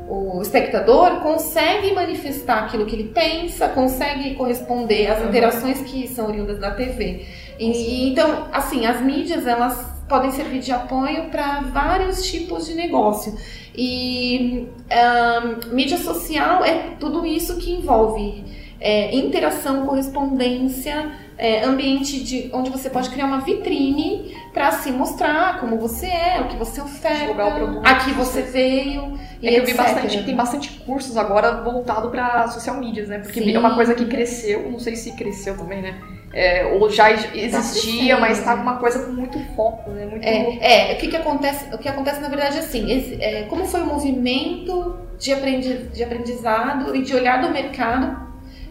o, 0.08 0.36
o 0.36 0.42
espectador 0.42 1.20
consegue 1.20 1.94
manifestar 1.94 2.64
aquilo 2.64 2.84
que 2.84 2.94
ele 2.94 3.08
pensa, 3.08 3.68
consegue 3.68 4.34
corresponder 4.34 5.06
às 5.10 5.24
interações 5.24 5.80
que 5.80 6.06
são 6.08 6.26
oriundas 6.26 6.58
da 6.58 6.72
TV. 6.72 7.26
E, 7.58 8.10
então, 8.10 8.48
assim, 8.52 8.86
as 8.86 9.00
mídias, 9.00 9.46
elas 9.46 10.00
podem 10.08 10.30
servir 10.32 10.58
de 10.58 10.72
apoio 10.72 11.30
para 11.30 11.60
vários 11.60 12.24
tipos 12.28 12.66
de 12.66 12.74
negócio. 12.74 13.34
E 13.74 14.68
um, 14.90 15.74
mídia 15.74 15.96
social 15.96 16.64
é 16.64 16.96
tudo 16.98 17.24
isso 17.24 17.56
que 17.58 17.70
envolve 17.70 18.59
é, 18.80 19.14
interação, 19.14 19.86
correspondência, 19.86 21.10
é, 21.36 21.64
ambiente 21.64 22.22
de, 22.22 22.50
onde 22.52 22.70
você 22.70 22.90
pode 22.90 23.08
criar 23.10 23.26
uma 23.26 23.40
vitrine 23.40 24.36
para 24.52 24.70
se 24.72 24.90
mostrar 24.90 25.58
como 25.58 25.78
você 25.78 26.06
é, 26.06 26.40
o 26.40 26.48
que 26.48 26.56
você 26.56 26.80
oferta, 26.80 27.42
aqui 27.84 28.12
você 28.12 28.42
veio. 28.42 29.18
É 29.42 29.48
que 29.48 29.56
eu 29.56 29.64
vi 29.64 29.74
bastante, 29.74 30.22
tem 30.22 30.36
bastante 30.36 30.70
cursos 30.80 31.16
agora 31.16 31.62
voltado 31.62 32.10
para 32.10 32.48
social 32.48 32.76
medias, 32.76 33.08
né? 33.08 33.18
Porque 33.18 33.40
Sim. 33.40 33.54
é 33.54 33.58
uma 33.58 33.74
coisa 33.74 33.94
que 33.94 34.04
cresceu, 34.04 34.70
não 34.70 34.78
sei 34.78 34.96
se 34.96 35.12
cresceu 35.12 35.56
também, 35.56 35.80
né? 35.80 35.98
É, 36.32 36.66
ou 36.78 36.88
já 36.90 37.10
existia, 37.10 38.14
tá 38.14 38.20
mas 38.20 38.38
está 38.38 38.54
uma 38.54 38.76
coisa 38.76 39.04
com 39.04 39.12
muito 39.12 39.38
foco, 39.56 39.90
né? 39.90 40.06
Muito... 40.06 40.24
É, 40.24 40.92
é, 40.92 40.94
o 40.94 40.98
que, 40.98 41.08
que 41.08 41.16
acontece? 41.16 41.74
O 41.74 41.78
que 41.78 41.88
acontece 41.88 42.20
na 42.20 42.28
verdade 42.28 42.56
é 42.56 42.60
assim, 42.60 42.90
esse, 42.90 43.20
é, 43.20 43.42
como 43.44 43.64
foi 43.64 43.80
o 43.80 43.86
movimento 43.86 44.96
de, 45.18 45.32
aprendi, 45.32 45.74
de 45.88 46.04
aprendizado 46.04 46.94
e 46.94 47.02
de 47.02 47.16
olhar 47.16 47.40
do 47.40 47.50
mercado 47.50 48.29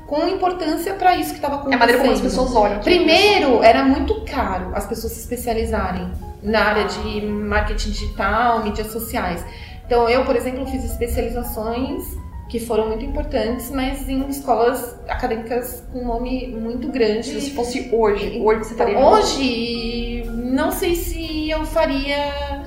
com 0.10 0.28
importância 0.28 0.96
para 0.96 1.16
isso 1.16 1.30
que 1.30 1.36
estava 1.36 1.56
acontecendo. 1.56 1.74
É 1.74 1.76
a 1.76 1.80
maneira 1.80 2.02
como 2.02 2.14
as 2.14 2.22
pessoas 2.22 2.56
olham. 2.56 2.80
Primeiro, 2.80 3.64
era 3.64 3.84
muito 3.84 4.22
caro 4.26 4.72
as 4.74 4.88
pessoas 4.88 5.14
se 5.14 5.20
especializarem 5.20 6.10
na 6.42 6.62
área 6.62 6.86
de 6.86 7.22
marketing 7.22 7.92
digital, 7.92 8.64
mídias 8.64 8.88
sociais. 8.88 9.46
Então, 9.86 10.10
eu, 10.10 10.26
por 10.26 10.36
exemplo, 10.36 10.66
fiz 10.66 10.84
especializações 10.84 12.18
que 12.50 12.60
foram 12.60 12.88
muito 12.88 13.06
importantes, 13.06 13.70
mas 13.70 14.10
em 14.10 14.28
escolas 14.28 15.00
acadêmicas 15.08 15.84
com 15.94 16.04
nome 16.04 16.48
muito 16.48 16.88
grande. 16.88 17.40
Se 17.40 17.52
fosse 17.52 17.90
hoje, 17.92 18.42
hoje 18.44 18.64
você 18.66 18.74
faria? 18.74 18.98
Hoje, 18.98 20.24
não 20.28 20.72
sei 20.72 20.96
se 20.96 21.52
eu 21.52 21.64
faria 21.66 22.66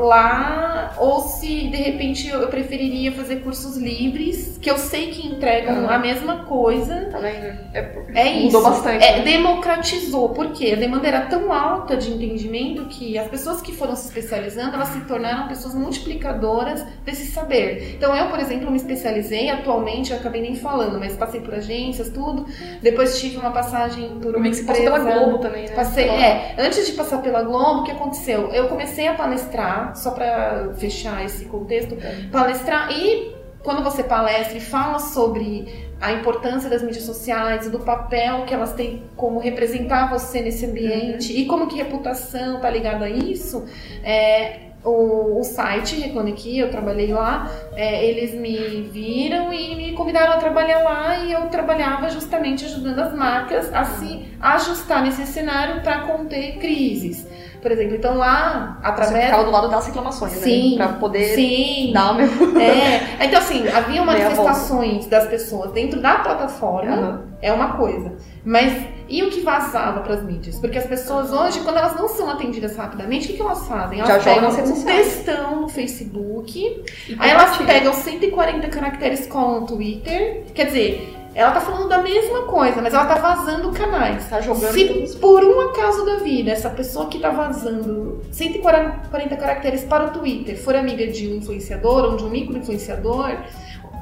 lá 0.00 0.94
ou 0.98 1.20
se 1.20 1.68
de 1.68 1.76
repente 1.76 2.28
eu 2.28 2.48
preferiria 2.48 3.12
fazer 3.12 3.36
cursos 3.36 3.76
livres 3.76 4.58
que 4.60 4.70
eu 4.70 4.76
sei 4.76 5.10
que 5.10 5.26
entregam 5.26 5.88
ah. 5.88 5.94
a 5.94 5.98
mesma 5.98 6.44
coisa. 6.44 7.08
Tá 7.10 7.18
vendo? 7.18 7.58
É, 7.72 7.92
é 8.14 8.34
mudou 8.40 8.60
isso. 8.60 8.70
bastante. 8.70 9.04
É, 9.04 9.18
né? 9.18 9.22
Democratizou, 9.22 10.30
porque 10.30 10.72
a 10.72 10.76
demanda 10.76 11.08
era 11.08 11.22
tão 11.22 11.52
alta 11.52 11.96
de 11.96 12.10
entendimento 12.10 12.84
que 12.86 13.16
as 13.18 13.28
pessoas 13.28 13.60
que 13.60 13.72
foram 13.72 13.96
se 13.96 14.06
especializando, 14.06 14.74
elas 14.74 14.88
se 14.88 15.00
tornaram 15.02 15.48
pessoas 15.48 15.74
multiplicadoras 15.74 16.84
desse 17.04 17.26
saber. 17.26 17.94
Então 17.96 18.14
eu, 18.14 18.28
por 18.28 18.38
exemplo, 18.38 18.70
me 18.70 18.76
especializei 18.76 19.48
atualmente, 19.50 20.12
eu 20.12 20.18
acabei 20.18 20.42
nem 20.42 20.56
falando, 20.56 20.98
mas 20.98 21.16
passei 21.16 21.40
por 21.40 21.54
agências, 21.54 22.10
tudo. 22.10 22.46
Depois 22.82 23.18
tive 23.18 23.36
uma 23.38 23.50
passagem 23.50 24.08
por 24.20 24.36
uma 24.36 24.48
empresa. 24.48 24.60
Você 24.60 24.82
passou 24.82 24.84
pela 24.84 24.98
Globo 24.98 25.38
também, 25.38 25.62
né? 25.64 25.74
Passei, 25.74 26.08
é. 26.08 26.54
Antes 26.58 26.86
de 26.86 26.92
passar 26.92 27.22
pela 27.22 27.42
Globo, 27.42 27.80
o 27.80 27.84
que 27.84 27.92
aconteceu? 27.92 28.50
Eu 28.52 28.68
comecei 28.68 29.08
a 29.08 29.14
palestrar 29.14 29.89
só 29.94 30.10
para 30.12 30.72
fechar 30.76 31.24
esse 31.24 31.46
contexto, 31.46 31.96
palestrar 32.30 32.90
e 32.92 33.34
quando 33.62 33.82
você 33.82 34.02
palestra 34.02 34.56
e 34.56 34.60
fala 34.60 34.98
sobre 34.98 35.90
a 36.00 36.12
importância 36.12 36.70
das 36.70 36.82
mídias 36.82 37.04
sociais 37.04 37.66
e 37.66 37.70
do 37.70 37.80
papel 37.80 38.44
que 38.46 38.54
elas 38.54 38.72
têm 38.72 39.02
como 39.16 39.38
representar 39.38 40.08
você 40.08 40.40
nesse 40.40 40.64
ambiente 40.64 41.32
uhum. 41.32 41.38
e 41.38 41.46
como 41.46 41.66
que 41.66 41.76
reputação 41.76 42.56
está 42.56 42.70
ligada 42.70 43.04
a 43.04 43.10
isso, 43.10 43.66
é, 44.02 44.70
o, 44.82 45.40
o, 45.40 45.44
site 45.44 46.10
Aqui, 46.30 46.58
eu 46.58 46.70
trabalhei 46.70 47.12
lá, 47.12 47.50
é, 47.76 48.04
eles 48.04 48.32
me 48.32 48.82
viram 48.90 49.52
e 49.52 49.74
me 49.76 49.92
convidaram 49.92 50.32
a 50.32 50.36
trabalhar 50.38 50.82
lá 50.82 51.18
e 51.18 51.32
eu 51.32 51.48
trabalhava 51.48 52.08
justamente 52.08 52.64
ajudando 52.64 52.98
as 52.98 53.14
marcas 53.14 53.72
a 53.74 53.84
se 53.84 54.24
ajustar 54.40 55.02
nesse 55.02 55.26
cenário 55.26 55.82
para 55.82 56.00
conter 56.00 56.58
crises. 56.58 57.26
Por 57.60 57.70
exemplo, 57.70 57.96
então 57.96 58.16
lá, 58.16 58.78
através. 58.82 59.20
Você 59.20 59.26
ficava 59.26 59.44
do 59.44 59.50
lado 59.50 59.68
das 59.68 59.86
reclamações, 59.86 60.32
sim, 60.32 60.76
né? 60.78 60.86
Pra 60.86 60.96
poder 60.96 61.34
sim. 61.34 61.90
dar 61.92 62.12
o 62.12 62.14
meu. 62.14 62.30
É. 62.60 63.26
Então, 63.26 63.38
assim, 63.38 63.68
havia 63.68 64.02
manifestações 64.04 65.06
das 65.06 65.26
pessoas 65.26 65.72
dentro 65.72 66.00
da 66.00 66.16
plataforma, 66.16 66.96
uhum. 66.96 67.18
é 67.40 67.52
uma 67.52 67.76
coisa. 67.76 68.12
Mas 68.44 68.72
e 69.10 69.24
o 69.24 69.30
que 69.30 69.40
vazava 69.40 70.00
para 70.00 70.14
as 70.14 70.22
mídias? 70.22 70.56
Porque 70.58 70.78
as 70.78 70.86
pessoas 70.86 71.32
hoje, 71.32 71.60
quando 71.60 71.78
elas 71.78 71.96
não 71.96 72.08
são 72.08 72.30
atendidas 72.30 72.76
rapidamente, 72.76 73.26
o 73.26 73.30
que, 73.30 73.36
que 73.36 73.42
elas 73.42 73.66
fazem? 73.66 73.98
Elas 73.98 74.22
Já 74.22 74.34
pegam 74.34 74.50
um 74.50 74.84
textão 74.84 75.60
no 75.62 75.68
Facebook, 75.68 76.84
aí 77.18 77.30
elas 77.30 77.56
pegam 77.58 77.92
140 77.92 78.68
caracteres 78.68 79.26
com 79.26 79.58
o 79.58 79.66
Twitter. 79.66 80.44
Quer 80.54 80.66
dizer, 80.66 81.19
ela 81.34 81.52
tá 81.52 81.60
falando 81.60 81.88
da 81.88 81.98
mesma 81.98 82.42
coisa, 82.42 82.82
mas 82.82 82.92
ela 82.92 83.06
tá 83.06 83.14
vazando 83.14 83.70
canais. 83.70 84.28
Tá 84.28 84.40
jogando. 84.40 84.72
Se 84.72 85.16
por 85.16 85.44
um 85.44 85.60
acaso 85.60 86.04
da 86.04 86.16
vida, 86.16 86.50
essa 86.50 86.70
pessoa 86.70 87.06
que 87.06 87.18
tá 87.18 87.30
vazando 87.30 88.20
140 88.32 89.36
caracteres 89.36 89.84
para 89.84 90.06
o 90.06 90.10
Twitter 90.10 90.58
for 90.58 90.74
amiga 90.74 91.06
de 91.06 91.28
um 91.28 91.36
influenciador 91.36 92.04
ou 92.04 92.16
de 92.16 92.24
um 92.24 92.30
micro-influenciador, 92.30 93.36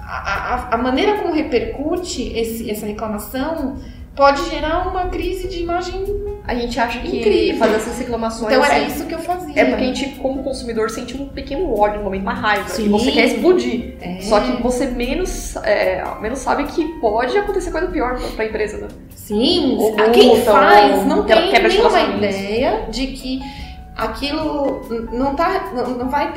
a, 0.08 0.68
a, 0.70 0.74
a, 0.74 0.78
maneira 0.78 1.18
como 1.18 1.34
repercute 1.34 2.32
esse, 2.34 2.70
essa 2.70 2.86
reclamação 2.86 3.76
pode 4.18 4.50
gerar 4.50 4.88
uma 4.88 5.06
crise 5.06 5.46
de 5.46 5.62
imagem. 5.62 6.04
A 6.44 6.54
gente 6.54 6.80
acha 6.80 6.98
que 6.98 7.18
incrível. 7.18 7.58
fazer 7.58 7.76
essas 7.76 7.98
reclamações. 7.98 8.52
Então 8.52 8.64
era 8.64 8.80
isso 8.80 9.04
que 9.04 9.14
eu 9.14 9.18
fazia. 9.18 9.52
É 9.54 9.66
porque 9.66 9.84
a 9.84 9.86
gente, 9.86 10.08
como 10.16 10.42
consumidor, 10.42 10.90
sente 10.90 11.14
um 11.14 11.28
pequeno 11.28 11.78
ódio 11.78 11.98
no 11.98 12.04
momento, 12.04 12.22
uma 12.22 12.32
raiva. 12.32 12.68
Sim. 12.70 12.86
E 12.86 12.88
você 12.88 13.12
quer 13.12 13.26
explodir. 13.26 13.94
É. 14.00 14.20
Só 14.22 14.40
que 14.40 14.60
você 14.62 14.86
menos, 14.86 15.54
é, 15.56 16.02
menos 16.20 16.40
sabe 16.40 16.64
que 16.64 16.84
pode 17.00 17.36
acontecer 17.36 17.70
coisa 17.70 17.86
pior 17.86 18.18
pra 18.34 18.46
empresa, 18.46 18.78
né? 18.78 18.88
Sim, 19.14 19.76
ou 19.78 19.94
quem 20.10 20.40
faz 20.40 21.04
não 21.04 21.24
tem 21.24 21.52
nenhuma 21.52 22.00
ideia 22.16 22.86
de 22.90 23.08
que 23.08 23.40
aquilo 23.98 24.80
não 25.12 25.34
tá 25.34 25.72
não 25.74 26.08
vai 26.08 26.32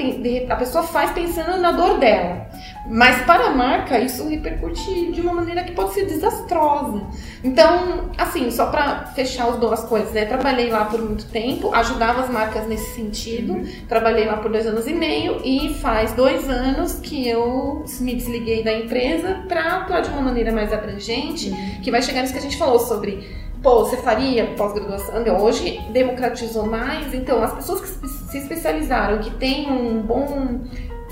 a 0.49 0.55
pessoa 0.55 0.83
faz 0.83 1.11
pensando 1.11 1.61
na 1.61 1.71
dor 1.71 1.99
dela 1.99 2.47
mas 2.87 3.23
para 3.23 3.45
a 3.45 3.49
marca 3.51 3.99
isso 3.99 4.27
repercute 4.27 5.11
de 5.11 5.21
uma 5.21 5.31
maneira 5.31 5.63
que 5.63 5.71
pode 5.71 5.93
ser 5.93 6.05
desastrosa 6.05 7.03
então 7.43 8.09
assim 8.17 8.49
só 8.49 8.65
para 8.71 9.05
fechar 9.13 9.47
as 9.47 9.57
duas 9.57 9.83
coisas 9.83 10.11
né 10.11 10.25
trabalhei 10.25 10.71
lá 10.71 10.85
por 10.85 10.99
muito 10.99 11.25
tempo 11.25 11.71
ajudava 11.75 12.21
as 12.21 12.31
marcas 12.31 12.67
nesse 12.67 12.95
sentido 12.95 13.53
uhum. 13.53 13.65
trabalhei 13.87 14.25
lá 14.25 14.37
por 14.37 14.51
dois 14.51 14.65
anos 14.65 14.87
e 14.87 14.93
meio 14.93 15.39
e 15.45 15.75
faz 15.75 16.13
dois 16.13 16.49
anos 16.49 16.93
que 16.95 17.27
eu 17.27 17.85
me 17.99 18.15
desliguei 18.15 18.63
da 18.63 18.73
empresa 18.73 19.43
para 19.47 19.77
atuar 19.77 20.01
de 20.01 20.09
uma 20.09 20.21
maneira 20.21 20.51
mais 20.51 20.73
abrangente 20.73 21.51
uhum. 21.51 21.81
que 21.83 21.91
vai 21.91 22.01
chegar 22.01 22.21
nisso 22.21 22.33
que 22.33 22.39
a 22.39 22.43
gente 22.43 22.57
falou 22.57 22.79
sobre 22.79 23.40
pô, 23.61 23.85
você 23.85 23.97
faria 23.97 24.47
pós-graduação? 24.57 25.23
Hoje 25.39 25.79
democratizou 25.91 26.65
mais, 26.65 27.13
então 27.13 27.43
as 27.43 27.53
pessoas 27.53 27.81
que 27.81 28.07
se 28.07 28.37
especializaram, 28.37 29.19
que 29.19 29.31
têm 29.31 29.71
um 29.71 30.01
bom 30.01 30.61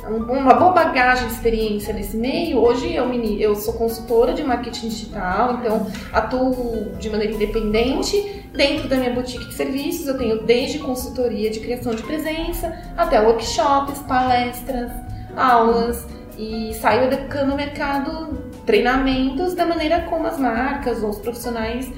uma 0.07 0.55
boa 0.55 0.71
bagagem 0.71 1.27
de 1.27 1.33
experiência 1.33 1.93
nesse 1.93 2.17
meio, 2.17 2.57
hoje 2.57 2.95
eu, 2.95 3.13
eu 3.13 3.53
sou 3.55 3.73
consultora 3.73 4.33
de 4.33 4.43
marketing 4.43 4.87
digital, 4.87 5.55
então 5.55 5.85
atuo 6.11 6.93
de 6.97 7.09
maneira 7.09 7.33
independente. 7.33 8.37
Dentro 8.51 8.87
da 8.87 8.95
minha 8.95 9.13
boutique 9.13 9.45
de 9.45 9.53
serviços, 9.53 10.07
eu 10.07 10.17
tenho 10.17 10.41
desde 10.43 10.79
consultoria 10.79 11.51
de 11.51 11.59
criação 11.59 11.93
de 11.93 12.01
presença 12.01 12.75
até 12.97 13.21
workshops, 13.21 13.99
palestras, 14.07 14.89
aulas 15.37 16.07
e 16.35 16.73
saio 16.73 17.03
educando 17.03 17.53
o 17.53 17.55
mercado, 17.55 18.39
treinamentos 18.65 19.53
da 19.53 19.65
maneira 19.65 20.01
como 20.09 20.25
as 20.25 20.39
marcas 20.39 21.03
ou 21.03 21.09
os 21.09 21.19
profissionais 21.19 21.91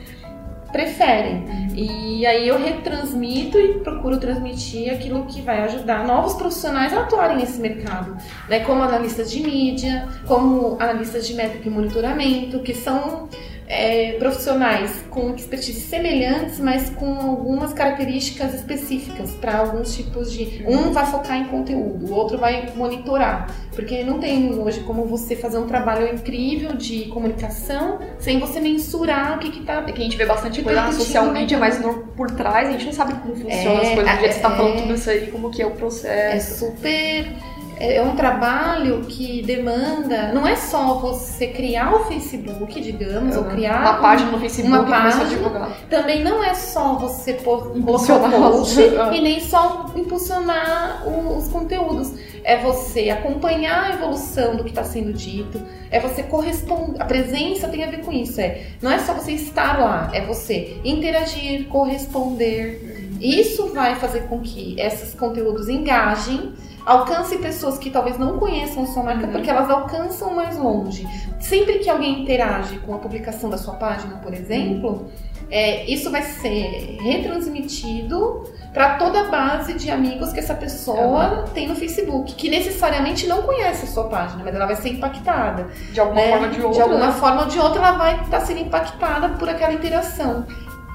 preferem. 0.71 1.69
E 1.75 2.25
aí 2.25 2.47
eu 2.47 2.61
retransmito 2.61 3.59
e 3.59 3.79
procuro 3.79 4.19
transmitir 4.19 4.93
aquilo 4.93 5.25
que 5.25 5.41
vai 5.41 5.61
ajudar 5.61 6.05
novos 6.05 6.33
profissionais 6.33 6.93
a 6.93 7.01
atuarem 7.01 7.37
nesse 7.37 7.59
mercado, 7.59 8.17
né? 8.49 8.59
Como 8.61 8.81
analistas 8.83 9.31
de 9.31 9.41
mídia, 9.41 10.07
como 10.27 10.77
analistas 10.79 11.27
de 11.27 11.33
métrica 11.33 11.67
e 11.67 11.71
monitoramento, 11.71 12.59
que 12.59 12.73
são 12.73 13.29
é, 13.71 14.11
profissionais 14.19 15.01
com 15.09 15.33
expertise 15.33 15.79
semelhantes, 15.79 16.59
mas 16.59 16.89
com 16.89 17.13
algumas 17.13 17.71
características 17.71 18.53
específicas 18.53 19.31
para 19.31 19.59
alguns 19.59 19.95
tipos 19.95 20.31
de. 20.33 20.61
Um 20.67 20.91
vai 20.91 21.05
focar 21.05 21.37
em 21.37 21.45
conteúdo, 21.45 22.05
o 22.05 22.13
outro 22.13 22.37
vai 22.37 22.69
monitorar. 22.75 23.49
Porque 23.73 24.03
não 24.03 24.19
tem 24.19 24.53
hoje 24.53 24.81
como 24.81 25.05
você 25.05 25.37
fazer 25.37 25.57
um 25.57 25.67
trabalho 25.67 26.13
incrível 26.13 26.73
de 26.73 27.05
comunicação 27.05 27.99
sem 28.19 28.37
você 28.39 28.59
mensurar 28.59 29.37
o 29.37 29.39
que 29.39 29.59
está. 29.59 29.85
É 29.87 29.91
que 29.93 30.01
a 30.01 30.03
gente 30.03 30.17
vê 30.17 30.25
bastante 30.25 30.61
coisa 30.61 30.81
na 30.81 30.91
social 30.91 31.31
media, 31.31 31.57
mas 31.57 31.79
no, 31.79 32.07
por 32.07 32.29
trás 32.31 32.67
a 32.67 32.71
gente 32.73 32.85
não 32.85 32.93
sabe 32.93 33.13
como 33.21 33.33
funciona 33.35 33.79
é, 33.79 33.81
as 33.81 33.93
coisas. 33.93 33.95
Do 33.95 34.05
jeito 34.05 34.17
que 34.19 34.27
você 34.27 34.35
está 34.35 34.51
falando 34.51 34.75
é. 34.75 34.81
tudo 34.81 34.93
isso 34.95 35.09
aí, 35.09 35.31
como 35.31 35.49
que 35.49 35.61
é 35.61 35.65
o 35.65 35.71
processo. 35.71 36.35
É 36.35 36.39
super 36.39 37.50
é, 37.81 37.95
é 37.95 38.03
um 38.03 38.15
trabalho 38.15 39.01
que 39.07 39.41
demanda, 39.41 40.31
não 40.31 40.47
é 40.47 40.55
só 40.55 40.99
você 40.99 41.47
criar 41.47 41.95
o 41.95 42.05
Facebook, 42.05 42.79
digamos, 42.79 43.35
uhum. 43.35 43.43
ou 43.43 43.49
criar 43.49 43.81
uma 43.81 43.93
página 43.95 44.29
no 44.29 44.39
Facebook 44.39 44.71
uma 44.71 44.85
página. 44.85 45.69
Também 45.89 46.23
não 46.23 46.43
é 46.43 46.53
só 46.53 46.93
você 46.93 47.33
pôr 47.33 47.75
impulsionar 47.75 48.29
post 48.29 48.79
uhum. 48.79 49.13
e 49.13 49.21
nem 49.21 49.39
só 49.39 49.91
impulsionar 49.95 51.07
os 51.07 51.47
conteúdos. 51.47 52.13
É 52.43 52.57
você 52.57 53.09
acompanhar 53.09 53.83
a 53.85 53.93
evolução 53.95 54.55
do 54.55 54.63
que 54.63 54.69
está 54.69 54.83
sendo 54.83 55.11
dito, 55.13 55.61
é 55.89 55.99
você 55.99 56.21
corresponder. 56.23 57.01
A 57.01 57.05
presença 57.05 57.67
tem 57.67 57.83
a 57.83 57.87
ver 57.89 58.01
com 58.01 58.11
isso. 58.11 58.39
É, 58.39 58.67
não 58.81 58.91
é 58.91 58.99
só 58.99 59.13
você 59.13 59.31
estar 59.31 59.79
lá, 59.79 60.11
é 60.13 60.23
você 60.23 60.77
interagir, 60.83 61.67
corresponder. 61.67 63.09
Isso 63.19 63.73
vai 63.73 63.95
fazer 63.95 64.21
com 64.21 64.39
que 64.39 64.79
esses 64.79 65.13
conteúdos 65.13 65.67
engajem 65.67 66.53
alcance 66.85 67.37
pessoas 67.37 67.77
que 67.77 67.89
talvez 67.89 68.17
não 68.17 68.37
conheçam 68.37 68.85
sua 68.87 69.03
marca, 69.03 69.25
uhum. 69.25 69.31
porque 69.31 69.49
elas 69.49 69.69
alcançam 69.69 70.33
mais 70.33 70.57
longe. 70.57 71.07
Sempre 71.39 71.79
que 71.79 71.89
alguém 71.89 72.23
interage 72.23 72.79
com 72.79 72.93
a 72.93 72.97
publicação 72.97 73.49
da 73.49 73.57
sua 73.57 73.75
página, 73.75 74.17
por 74.17 74.33
exemplo, 74.33 75.09
é, 75.49 75.85
isso 75.85 76.09
vai 76.09 76.21
ser 76.21 76.97
retransmitido 77.01 78.43
para 78.73 78.95
toda 78.97 79.19
a 79.19 79.23
base 79.25 79.73
de 79.73 79.91
amigos 79.91 80.31
que 80.31 80.39
essa 80.39 80.53
pessoa 80.53 81.45
tem 81.53 81.67
no 81.67 81.75
Facebook, 81.75 82.33
que 82.35 82.49
necessariamente 82.49 83.27
não 83.27 83.41
conhece 83.41 83.83
a 83.83 83.87
sua 83.87 84.05
página, 84.05 84.41
mas 84.45 84.55
ela 84.55 84.65
vai 84.65 84.77
ser 84.77 84.89
impactada. 84.89 85.67
De 85.91 85.99
alguma 85.99 86.21
né? 86.21 86.29
forma 86.29 86.47
ou 86.47 86.53
de 86.53 86.61
outra. 86.61 86.73
De 86.73 86.81
alguma 86.81 87.07
né? 87.07 87.11
forma 87.11 87.41
ou 87.41 87.47
de 87.47 87.59
outra, 87.59 87.79
ela 87.79 87.97
vai 87.97 88.13
estar 88.15 88.39
tá 88.39 88.39
sendo 88.39 88.61
impactada 88.61 89.29
por 89.29 89.49
aquela 89.49 89.73
interação. 89.73 90.45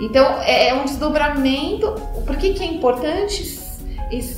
Então, 0.01 0.41
é, 0.43 0.69
é 0.69 0.75
um 0.75 0.85
desdobramento. 0.85 1.93
Por 2.27 2.37
que, 2.37 2.55
que 2.55 2.63
é 2.63 2.67
importante 2.67 3.66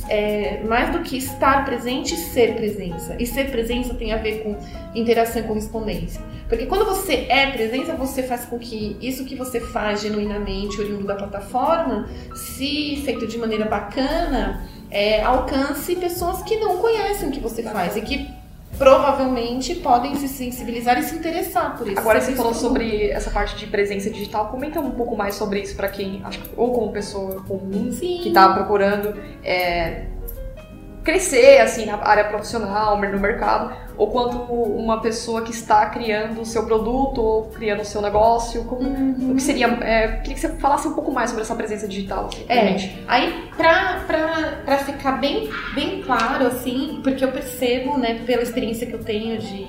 é, 0.09 0.63
mais 0.63 0.91
do 0.91 0.99
que 0.99 1.17
estar 1.17 1.65
presente, 1.65 2.15
ser 2.15 2.55
presença. 2.55 3.15
E 3.19 3.25
ser 3.25 3.51
presença 3.51 3.93
tem 3.93 4.11
a 4.11 4.17
ver 4.17 4.43
com 4.43 4.57
interação 4.95 5.41
e 5.41 5.45
correspondência. 5.45 6.21
Porque 6.47 6.65
quando 6.65 6.85
você 6.85 7.27
é 7.29 7.51
presença, 7.51 7.93
você 7.93 8.23
faz 8.23 8.45
com 8.45 8.57
que 8.57 8.97
isso 8.99 9.25
que 9.25 9.35
você 9.35 9.59
faz 9.59 10.01
genuinamente, 10.01 10.81
oriundo 10.81 11.05
da 11.05 11.15
plataforma, 11.15 12.09
se 12.33 13.01
feito 13.05 13.27
de 13.27 13.37
maneira 13.37 13.65
bacana, 13.65 14.67
é, 14.89 15.21
alcance 15.21 15.95
pessoas 15.95 16.41
que 16.41 16.55
não 16.57 16.77
conhecem 16.77 17.29
o 17.29 17.31
que 17.31 17.39
você 17.39 17.61
faz 17.61 17.95
e 17.95 18.01
que 18.01 18.38
provavelmente 18.79 19.75
podem 19.75 20.15
se 20.15 20.29
sensibilizar 20.29 20.97
e 20.97 21.03
se 21.03 21.13
interessar 21.15 21.77
por 21.77 21.85
isso. 21.87 21.99
Agora 21.99 22.21
você 22.21 22.31
falou 22.31 22.53
sobre 22.53 23.09
essa 23.09 23.29
parte 23.29 23.57
de 23.57 23.67
presença 23.67 24.09
digital, 24.09 24.47
comenta 24.47 24.79
um 24.79 24.91
pouco 24.91 25.15
mais 25.15 25.35
sobre 25.35 25.59
isso 25.59 25.75
para 25.75 25.89
quem, 25.89 26.21
acho, 26.23 26.41
ou 26.55 26.71
como 26.71 26.91
pessoa 26.91 27.43
comum 27.43 27.91
Sim. 27.91 28.21
que 28.23 28.29
está 28.29 28.53
procurando 28.53 29.13
é, 29.43 30.05
crescer 31.09 31.59
assim 31.59 31.85
na 31.85 31.95
área 31.95 32.25
profissional, 32.25 32.99
no 32.99 33.19
mercado, 33.19 33.75
ou 33.97 34.07
quanto 34.11 34.37
uma 34.37 35.01
pessoa 35.01 35.41
que 35.41 35.51
está 35.51 35.87
criando 35.87 36.41
o 36.41 36.45
seu 36.45 36.65
produto 36.65 37.19
ou 37.19 37.45
criando 37.45 37.81
o 37.81 37.85
seu 37.85 38.01
negócio, 38.01 38.63
como, 38.65 38.81
uhum. 38.81 39.31
o 39.31 39.35
que 39.35 39.41
seria, 39.41 39.67
é, 39.81 40.17
queria 40.17 40.35
que 40.35 40.39
você 40.39 40.49
falasse 40.57 40.87
um 40.87 40.93
pouco 40.93 41.11
mais 41.11 41.31
sobre 41.31 41.43
essa 41.43 41.55
presença 41.55 41.87
digital. 41.87 42.27
Assim, 42.27 42.45
é, 42.47 43.03
aí 43.07 43.49
pra, 43.57 44.03
pra, 44.05 44.61
pra 44.63 44.77
ficar 44.77 45.13
bem, 45.13 45.49
bem 45.73 46.01
claro, 46.03 46.45
assim, 46.45 46.99
porque 47.03 47.23
eu 47.23 47.31
percebo, 47.31 47.97
né, 47.97 48.21
pela 48.25 48.43
experiência 48.43 48.85
que 48.85 48.93
eu 48.93 49.03
tenho 49.03 49.39
de 49.39 49.67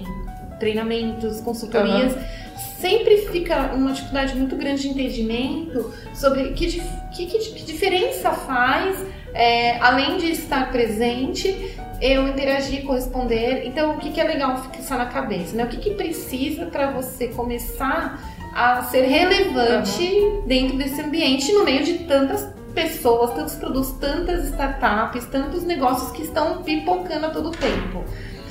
treinamentos, 0.59 1.40
consultorias, 1.40 2.14
uhum 2.14 2.40
sempre 2.81 3.18
fica 3.31 3.74
uma 3.74 3.92
dificuldade 3.92 4.35
muito 4.35 4.57
grande 4.57 4.81
de 4.83 4.88
entendimento 4.88 5.92
sobre 6.14 6.53
que, 6.55 6.81
que, 7.12 7.26
que 7.26 7.64
diferença 7.64 8.33
faz, 8.33 9.05
é, 9.34 9.78
além 9.78 10.16
de 10.18 10.30
estar 10.30 10.70
presente, 10.70 11.76
eu 12.00 12.28
interagir, 12.28 12.84
corresponder. 12.84 13.66
Então, 13.66 13.92
o 13.94 13.98
que, 13.98 14.10
que 14.10 14.20
é 14.20 14.24
legal 14.24 14.62
fixar 14.64 14.98
na 14.98 15.06
cabeça? 15.06 15.56
Né? 15.56 15.64
O 15.64 15.68
que, 15.68 15.76
que 15.76 15.90
precisa 15.90 16.66
para 16.66 16.90
você 16.90 17.28
começar 17.28 18.18
a 18.54 18.82
ser 18.82 19.02
relevante 19.02 20.02
uhum. 20.02 20.42
dentro 20.46 20.76
desse 20.76 21.00
ambiente, 21.00 21.52
no 21.52 21.64
meio 21.64 21.84
de 21.84 21.98
tantas 22.04 22.48
pessoas, 22.74 23.32
tantos 23.34 23.54
produtos, 23.54 23.92
tantas 23.92 24.46
startups, 24.46 25.26
tantos 25.26 25.64
negócios 25.64 26.10
que 26.12 26.22
estão 26.22 26.62
pipocando 26.62 27.26
a 27.26 27.30
todo 27.30 27.50
tempo 27.50 28.04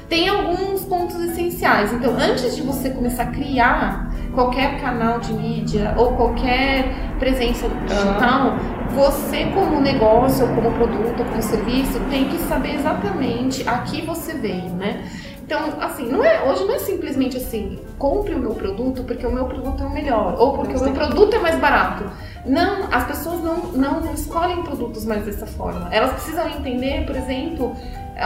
tem 0.10 0.28
alguns 0.28 0.84
pontos 0.86 1.22
essenciais. 1.22 1.94
Então, 1.94 2.18
antes 2.18 2.56
de 2.56 2.64
você 2.64 2.90
começar 2.90 3.24
a 3.24 3.28
criar 3.28 4.12
qualquer 4.34 4.82
canal 4.82 5.20
de 5.20 5.32
mídia 5.32 5.94
ou 5.96 6.14
qualquer 6.16 6.86
presença 7.20 7.70
digital, 7.86 8.58
você 8.90 9.46
como 9.54 9.80
negócio, 9.80 10.48
ou 10.48 10.56
como 10.56 10.72
produto, 10.72 11.20
ou 11.20 11.26
como 11.26 11.42
serviço, 11.42 12.00
tem 12.10 12.30
que 12.30 12.38
saber 12.40 12.76
exatamente 12.76 13.68
a 13.68 13.80
que 13.80 14.02
você 14.02 14.34
veio, 14.34 14.70
né? 14.70 15.04
Então, 15.50 15.82
assim, 15.82 16.08
não 16.08 16.24
é, 16.24 16.44
hoje 16.48 16.64
não 16.64 16.76
é 16.76 16.80
simplesmente 16.80 17.38
assim, 17.38 17.80
compre 17.98 18.36
o 18.36 18.38
meu 18.40 18.54
produto 18.54 19.04
porque 19.04 19.26
o 19.26 19.32
meu 19.32 19.46
produto 19.46 19.82
é 19.82 19.86
o 19.88 19.90
melhor, 19.90 20.36
ou 20.38 20.54
porque 20.54 20.76
o 20.76 20.80
meu 20.80 20.94
produto 20.94 21.36
é 21.36 21.40
mais 21.40 21.60
barato. 21.60 22.04
Não, 22.46 22.88
as 22.92 23.06
pessoas 23.06 23.42
não, 23.42 23.58
não 23.74 24.14
escolhem 24.14 24.62
produtos 24.62 25.06
mais 25.06 25.26
dessa 25.26 25.48
forma. 25.48 25.90
Elas 25.92 26.12
precisam 26.12 26.48
entender, 26.50 27.04
por 27.08 27.16
exemplo, 27.16 27.76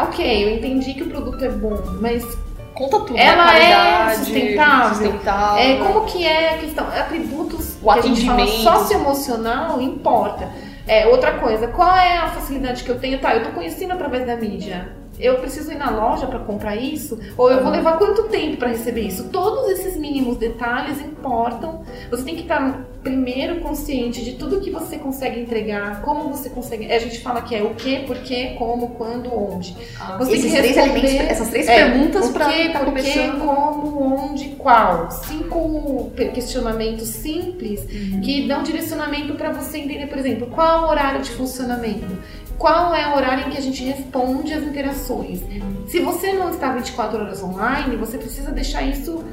ok, 0.01 0.43
eu 0.43 0.57
entendi 0.57 0.93
que 0.95 1.03
o 1.03 1.09
produto 1.09 1.45
é 1.45 1.49
bom, 1.49 1.81
mas 2.01 2.25
conta 2.73 2.99
tudo. 2.99 3.17
Ela 3.17 3.57
é 3.57 4.15
sustentável. 4.15 4.89
sustentável. 4.89 5.63
É, 5.63 5.77
como 5.77 6.05
que 6.05 6.27
é 6.27 6.55
a 6.55 6.57
questão? 6.57 6.85
Atributos 6.87 7.72
o 7.83 7.91
atendimento 7.91 8.51
socioemocional 8.51 9.81
importa. 9.81 10.49
É, 10.87 11.07
outra 11.07 11.33
coisa, 11.33 11.67
qual 11.67 11.95
é 11.95 12.17
a 12.17 12.27
facilidade 12.29 12.83
que 12.83 12.89
eu 12.89 12.99
tenho? 12.99 13.19
Tá, 13.19 13.35
eu 13.35 13.43
tô 13.43 13.51
conhecendo 13.51 13.93
através 13.93 14.25
da 14.25 14.35
mídia 14.35 15.02
eu 15.19 15.37
preciso 15.37 15.71
ir 15.71 15.77
na 15.77 15.89
loja 15.89 16.27
para 16.27 16.39
comprar 16.39 16.75
isso? 16.75 17.19
Ou 17.37 17.51
eu 17.51 17.61
vou 17.61 17.71
levar 17.71 17.97
quanto 17.97 18.23
tempo 18.23 18.57
para 18.57 18.69
receber 18.69 19.01
isso? 19.01 19.29
Todos 19.29 19.69
esses 19.69 19.95
mínimos 19.97 20.37
detalhes 20.37 20.99
importam. 20.99 21.83
Você 22.09 22.23
tem 22.23 22.35
que 22.35 22.41
estar 22.41 22.85
primeiro 23.03 23.59
consciente 23.59 24.23
de 24.23 24.33
tudo 24.33 24.61
que 24.61 24.71
você 24.71 24.97
consegue 24.97 25.39
entregar, 25.39 26.01
como 26.01 26.29
você 26.29 26.49
consegue. 26.49 26.91
A 26.91 26.99
gente 26.99 27.19
fala 27.19 27.41
que 27.41 27.53
é 27.53 27.61
o 27.61 27.75
que, 27.75 27.99
por 27.99 28.17
que, 28.17 28.51
como, 28.55 28.89
quando, 28.91 29.33
onde. 29.33 29.75
Ah, 29.99 30.17
você 30.17 30.31
tem 30.31 30.41
que 30.41 30.47
responder 30.47 30.99
três 31.01 31.21
essas 31.29 31.49
três 31.49 31.67
é, 31.67 31.75
perguntas 31.75 32.29
para 32.29 32.45
que, 32.45 32.69
tá 32.69 32.79
por 32.79 32.93
que, 32.93 33.27
como, 33.31 34.15
onde, 34.15 34.49
qual. 34.55 35.11
Cinco 35.11 36.11
questionamentos 36.33 37.09
simples 37.09 37.81
uhum. 37.81 38.21
que 38.21 38.47
dão 38.47 38.63
direcionamento 38.63 39.35
para 39.35 39.51
você 39.51 39.79
entender, 39.79 40.07
por 40.07 40.17
exemplo, 40.17 40.47
qual 40.47 40.83
é 40.83 40.85
o 40.85 40.89
horário 40.89 41.21
de 41.21 41.31
funcionamento 41.31 42.07
qual 42.57 42.93
é 42.95 43.07
o 43.13 43.15
horário 43.15 43.47
em 43.47 43.51
que 43.51 43.57
a 43.57 43.61
gente 43.61 43.83
responde 43.83 44.53
às 44.53 44.63
interações. 44.63 45.41
Se 45.87 45.99
você 45.99 46.33
não 46.33 46.49
está 46.49 46.71
24 46.73 47.19
horas 47.19 47.43
online, 47.43 47.95
você 47.97 48.17
precisa 48.17 48.51
deixar 48.51 48.81
isso 48.83 49.23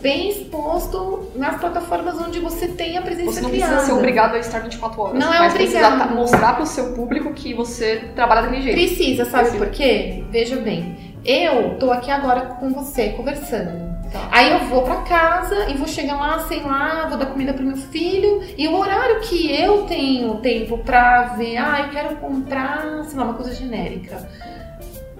bem 0.00 0.30
exposto 0.30 1.30
nas 1.34 1.58
plataformas 1.58 2.14
onde 2.20 2.38
você 2.38 2.68
tem 2.68 2.96
a 2.96 3.02
presença 3.02 3.32
Você 3.32 3.40
não 3.40 3.50
criada. 3.50 3.72
precisa 3.72 3.92
ser 3.92 3.98
obrigado 3.98 4.34
a 4.34 4.38
estar 4.38 4.60
24 4.60 5.00
horas. 5.00 5.18
Não 5.18 5.32
é 5.34 5.38
mas 5.40 5.54
obrigado. 5.54 5.92
precisa 5.98 6.14
mostrar 6.14 6.52
para 6.54 6.62
o 6.62 6.66
seu 6.66 6.92
público 6.92 7.32
que 7.32 7.52
você 7.52 8.10
trabalha 8.14 8.42
daquele 8.42 8.62
jeito. 8.62 8.76
Precisa, 8.76 9.24
sabe 9.24 9.44
precisa. 9.50 9.64
por 9.64 9.74
quê? 9.74 10.22
Veja 10.30 10.56
bem, 10.56 11.14
eu 11.24 11.76
tô 11.78 11.90
aqui 11.90 12.10
agora 12.10 12.42
com 12.42 12.70
você 12.70 13.08
conversando. 13.10 13.87
Tá. 14.12 14.28
Aí 14.30 14.52
eu 14.52 14.60
vou 14.66 14.82
para 14.82 15.02
casa 15.02 15.68
e 15.68 15.74
vou 15.74 15.86
chegar 15.86 16.16
lá, 16.16 16.38
sei 16.40 16.62
lá, 16.62 17.06
vou 17.08 17.18
dar 17.18 17.26
comida 17.26 17.52
pro 17.52 17.64
meu 17.64 17.76
filho. 17.76 18.42
E 18.56 18.66
o 18.68 18.76
horário 18.76 19.20
que 19.20 19.50
eu 19.54 19.82
tenho 19.82 20.36
tempo 20.36 20.78
pra 20.78 21.34
ver, 21.36 21.56
ah, 21.56 21.80
eu 21.80 21.90
quero 21.90 22.16
comprar, 22.16 23.04
sei 23.04 23.18
lá, 23.18 23.24
uma 23.24 23.34
coisa 23.34 23.54
genérica. 23.54 24.26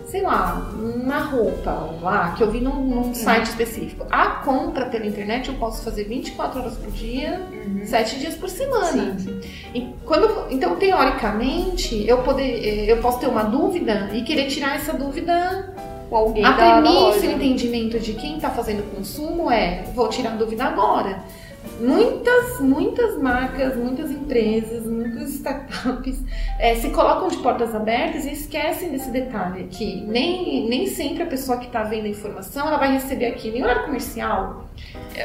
Sei 0.09 0.23
lá, 0.23 0.71
uma 0.75 1.19
roupa 1.19 1.71
lá, 2.01 2.33
que 2.37 2.43
eu 2.43 2.51
vi 2.51 2.61
num, 2.61 2.83
num 2.83 3.15
site 3.15 3.47
específico. 3.47 4.07
A 4.11 4.27
compra 4.43 4.87
pela 4.87 5.07
internet 5.07 5.49
eu 5.49 5.55
posso 5.55 5.83
fazer 5.83 6.05
24 6.05 6.61
horas 6.61 6.75
por 6.77 6.91
dia, 6.93 7.41
Uhum. 7.53 7.85
7 7.85 8.19
dias 8.19 8.35
por 8.35 8.49
semana. 8.49 8.87
Sim, 8.87 9.19
sim. 9.19 9.41
E 9.75 9.93
quando, 10.07 10.47
então, 10.51 10.77
teoricamente, 10.77 12.07
eu, 12.09 12.19
poder, 12.23 12.65
eh, 12.65 12.91
eu 12.91 12.97
posso 12.99 13.19
ter 13.21 13.27
uma 13.27 13.43
dúvida 13.43 14.09
e 14.13 14.23
querer 14.23 14.47
tirar 14.47 14.77
essa 14.77 14.93
dúvida. 14.93 15.75
Com 16.09 16.17
alguém 16.17 16.43
A 16.43 16.55
premissa 16.55 17.27
e 17.27 17.29
o 17.29 17.33
entendimento 17.33 17.99
de 18.01 18.15
quem 18.15 18.37
está 18.37 18.49
fazendo 18.49 18.83
consumo 18.97 19.51
é: 19.51 19.85
vou 19.95 20.09
tirar 20.09 20.33
a 20.33 20.37
dúvida 20.37 20.65
agora. 20.65 21.23
Muitas, 21.81 22.61
muitas 22.61 23.17
marcas, 23.23 23.77
muitas 23.77 24.11
empresas, 24.11 24.85
muitas 24.85 25.31
startups 25.31 26.17
eh, 26.59 26.75
se 26.75 26.91
colocam 26.91 27.29
de 27.29 27.37
portas 27.39 27.73
abertas 27.75 28.25
e 28.25 28.33
esquecem 28.33 28.91
desse 28.91 29.11
detalhe 29.11 29.65
que 29.71 30.01
nem, 30.07 30.69
nem 30.69 30.87
sempre 30.89 31.23
a 31.23 31.27
pessoa 31.27 31.59
que 31.59 31.67
está 31.67 31.85
vendo 31.85 32.07
a 32.07 32.09
informação 32.09 32.67
ela 32.67 32.79
vai 32.79 32.93
receber 32.93 33.27
aquilo 33.27 33.57
em 33.59 33.63
horário 33.63 33.85
comercial. 33.85 34.65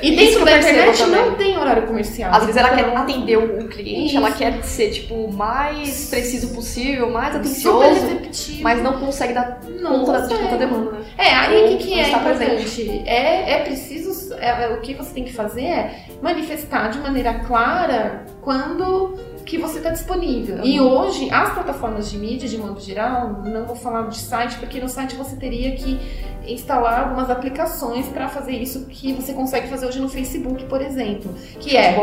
E 0.02 0.16
dentro 0.16 0.44
da 0.46 0.58
internet 0.58 0.98
também. 0.98 1.22
não 1.26 1.36
tem 1.36 1.58
horário 1.58 1.86
comercial. 1.88 2.32
Às 2.34 2.42
vezes 2.46 2.58
ela 2.58 2.70
quer 2.70 2.88
Então, 2.88 2.98
atender 2.98 3.38
o 3.38 3.68
cliente, 3.68 4.08
Isso. 4.08 4.18
ela 4.18 4.32
quer 4.32 4.64
ser, 4.64 4.90
tipo, 4.92 5.14
o 5.14 5.32
mais 5.34 6.10
preciso 6.10 6.54
possível, 6.56 7.10
mais 7.12 7.36
atencioso, 7.36 8.20
mas 8.62 8.82
não 8.82 9.00
consegue 9.00 9.34
dar 9.34 9.60
Não 9.80 10.00
conta 10.00 10.12
da- 10.14 10.20
de 10.22 10.28
consegue. 10.30 10.44
tanta 10.50 10.58
demanda? 10.58 10.98
É, 11.18 11.30
aí 11.30 11.66
o 11.66 11.78
que, 11.78 11.84
que 11.86 11.94
é 12.00 12.10
importante? 12.10 13.04
É, 13.06 13.52
é 13.54 13.60
preciso. 13.64 14.34
é, 14.36 14.64
é, 14.66 14.70
o 14.74 14.82
que 14.82 14.96
você 14.96 15.14
tem 15.14 15.24
que 15.24 15.34
fazer 15.34 15.64
é 15.66 16.06
manifestar 16.24 16.88
de 16.88 17.00
maneira 17.00 17.34
clara 17.40 18.26
quando 18.42 19.14
que 19.46 19.58
você 19.58 19.80
está 19.80 19.90
disponível. 19.90 20.64
E 20.64 20.80
hoje, 20.80 21.30
as 21.30 21.54
plataformas 21.54 22.10
de 22.10 22.18
mídia, 22.18 22.48
de 22.48 22.58
modo 22.58 22.80
geral, 22.80 23.44
não 23.44 23.66
vou 23.66 23.76
falar 23.76 24.08
de 24.08 24.18
site, 24.18 24.56
porque 24.56 24.80
no 24.80 24.88
site 24.88 25.16
você 25.18 25.36
teria 25.36 25.76
que 25.76 26.00
instalar 26.48 27.02
algumas 27.02 27.30
aplicações 27.30 28.08
para 28.08 28.30
fazer 28.30 28.54
isso 28.54 28.86
que 28.86 29.12
você 29.12 29.34
consegue 29.34 29.68
fazer 29.68 29.86
hoje 29.86 30.00
no 30.00 30.08
Facebook, 30.08 30.64
por 30.66 30.82
exemplo. 30.82 31.36
Que 31.60 31.76
é 31.76 31.94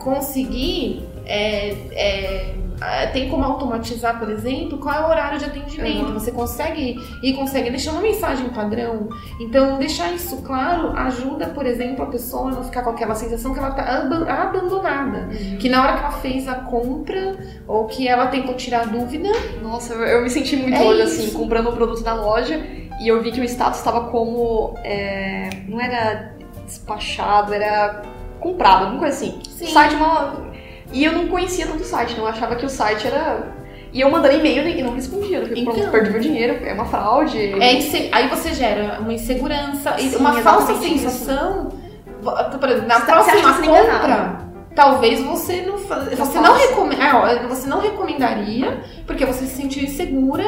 conseguir 0.00 1.06
é, 1.26 1.76
é, 1.92 3.06
tem 3.12 3.28
como 3.28 3.42
automatizar, 3.42 4.18
por 4.18 4.30
exemplo, 4.30 4.78
qual 4.78 4.94
é 4.94 5.06
o 5.06 5.08
horário 5.08 5.38
de 5.38 5.46
atendimento. 5.46 6.06
Uhum. 6.06 6.14
Você 6.14 6.30
consegue 6.30 7.00
e 7.22 7.32
consegue 7.32 7.70
deixar 7.70 7.92
uma 7.92 8.02
mensagem 8.02 8.48
padrão. 8.50 9.08
Então, 9.40 9.78
deixar 9.78 10.12
isso 10.12 10.42
claro 10.42 10.92
ajuda, 10.96 11.46
por 11.48 11.66
exemplo, 11.66 12.04
a 12.04 12.08
pessoa 12.08 12.50
a 12.50 12.54
não 12.54 12.64
ficar 12.64 12.82
com 12.82 12.90
aquela 12.90 13.14
sensação 13.14 13.52
que 13.52 13.58
ela 13.58 13.70
está 13.70 14.42
abandonada. 14.42 15.28
Que 15.58 15.68
na 15.68 15.82
hora 15.82 15.94
que 15.94 15.98
ela 16.00 16.12
fez 16.12 16.46
a 16.46 16.54
compra 16.54 17.36
ou 17.66 17.86
que 17.86 18.06
ela 18.06 18.26
tentou 18.26 18.54
tirar 18.54 18.82
a 18.82 18.84
dúvida, 18.84 19.30
Nossa, 19.62 19.94
eu, 19.94 20.22
me 20.22 20.30
senti 20.30 20.56
muito 20.56 20.76
É 20.76 20.82
hoje, 20.84 21.02
isso. 21.02 21.20
assim, 21.22 21.30
comprando 21.32 21.70
um 21.70 21.74
produto 21.74 22.02
na 22.02 22.14
loja 22.14 22.62
e 23.00 23.08
eu 23.08 23.22
vi 23.22 23.32
que 23.32 23.40
o 23.40 23.44
status 23.44 23.78
estava 23.78 24.10
como. 24.10 24.74
é, 24.84 25.48
não 25.66 25.80
era 25.80 26.34
despachado, 26.66 27.54
era 27.54 28.02
comprado, 28.40 28.84
alguma 28.84 29.00
coisa 29.00 29.16
assim. 29.16 29.40
Sim. 29.48 29.66
Site 29.66 29.94
uma. 29.94 30.55
E 30.92 31.04
eu 31.04 31.12
não 31.12 31.28
conhecia 31.28 31.66
tanto 31.66 31.82
o 31.82 31.84
site, 31.84 32.14
não. 32.16 32.24
Eu 32.24 32.28
achava 32.30 32.56
que 32.56 32.64
o 32.64 32.68
site 32.70 33.06
era. 33.06 33.54
E 33.92 34.00
eu 34.00 34.10
mandando 34.10 34.34
e-mail 34.34 34.68
e 34.68 34.82
não 34.82 34.94
respondia. 34.94 35.40
Falei, 35.42 35.62
Então. 35.62 35.72
pronto, 35.74 35.90
perdi 35.90 36.10
meu 36.10 36.20
dinheiro, 36.20 36.58
é 36.64 36.72
uma 36.74 36.84
fraude. 36.84 37.38
é 37.38 37.72
inse- 37.74 38.08
aí 38.12 38.28
você 38.28 38.52
gera 38.52 38.98
uma 39.00 39.12
insegurança 39.12 39.96
Sim, 39.98 40.16
uma 40.16 40.34
falsa 40.42 40.74
sensação. 40.76 41.68
Exemplo, 41.68 42.86
na 42.86 42.94
Você 43.00 43.06
tá- 43.06 43.12
próxima 43.12 43.52
você 43.52 43.66
compra, 43.66 44.38
talvez 44.74 45.20
você 45.22 45.62
não 45.62 45.78
fa- 45.78 46.00
você 46.16 46.40
não, 46.40 46.56
recome- 46.56 46.96
é, 46.96 47.46
você 47.46 47.68
não 47.68 47.80
recomendaria 47.80 48.80
porque 49.06 49.24
você 49.24 49.46
se 49.46 49.54
sentiu 49.56 49.84
insegura 49.84 50.44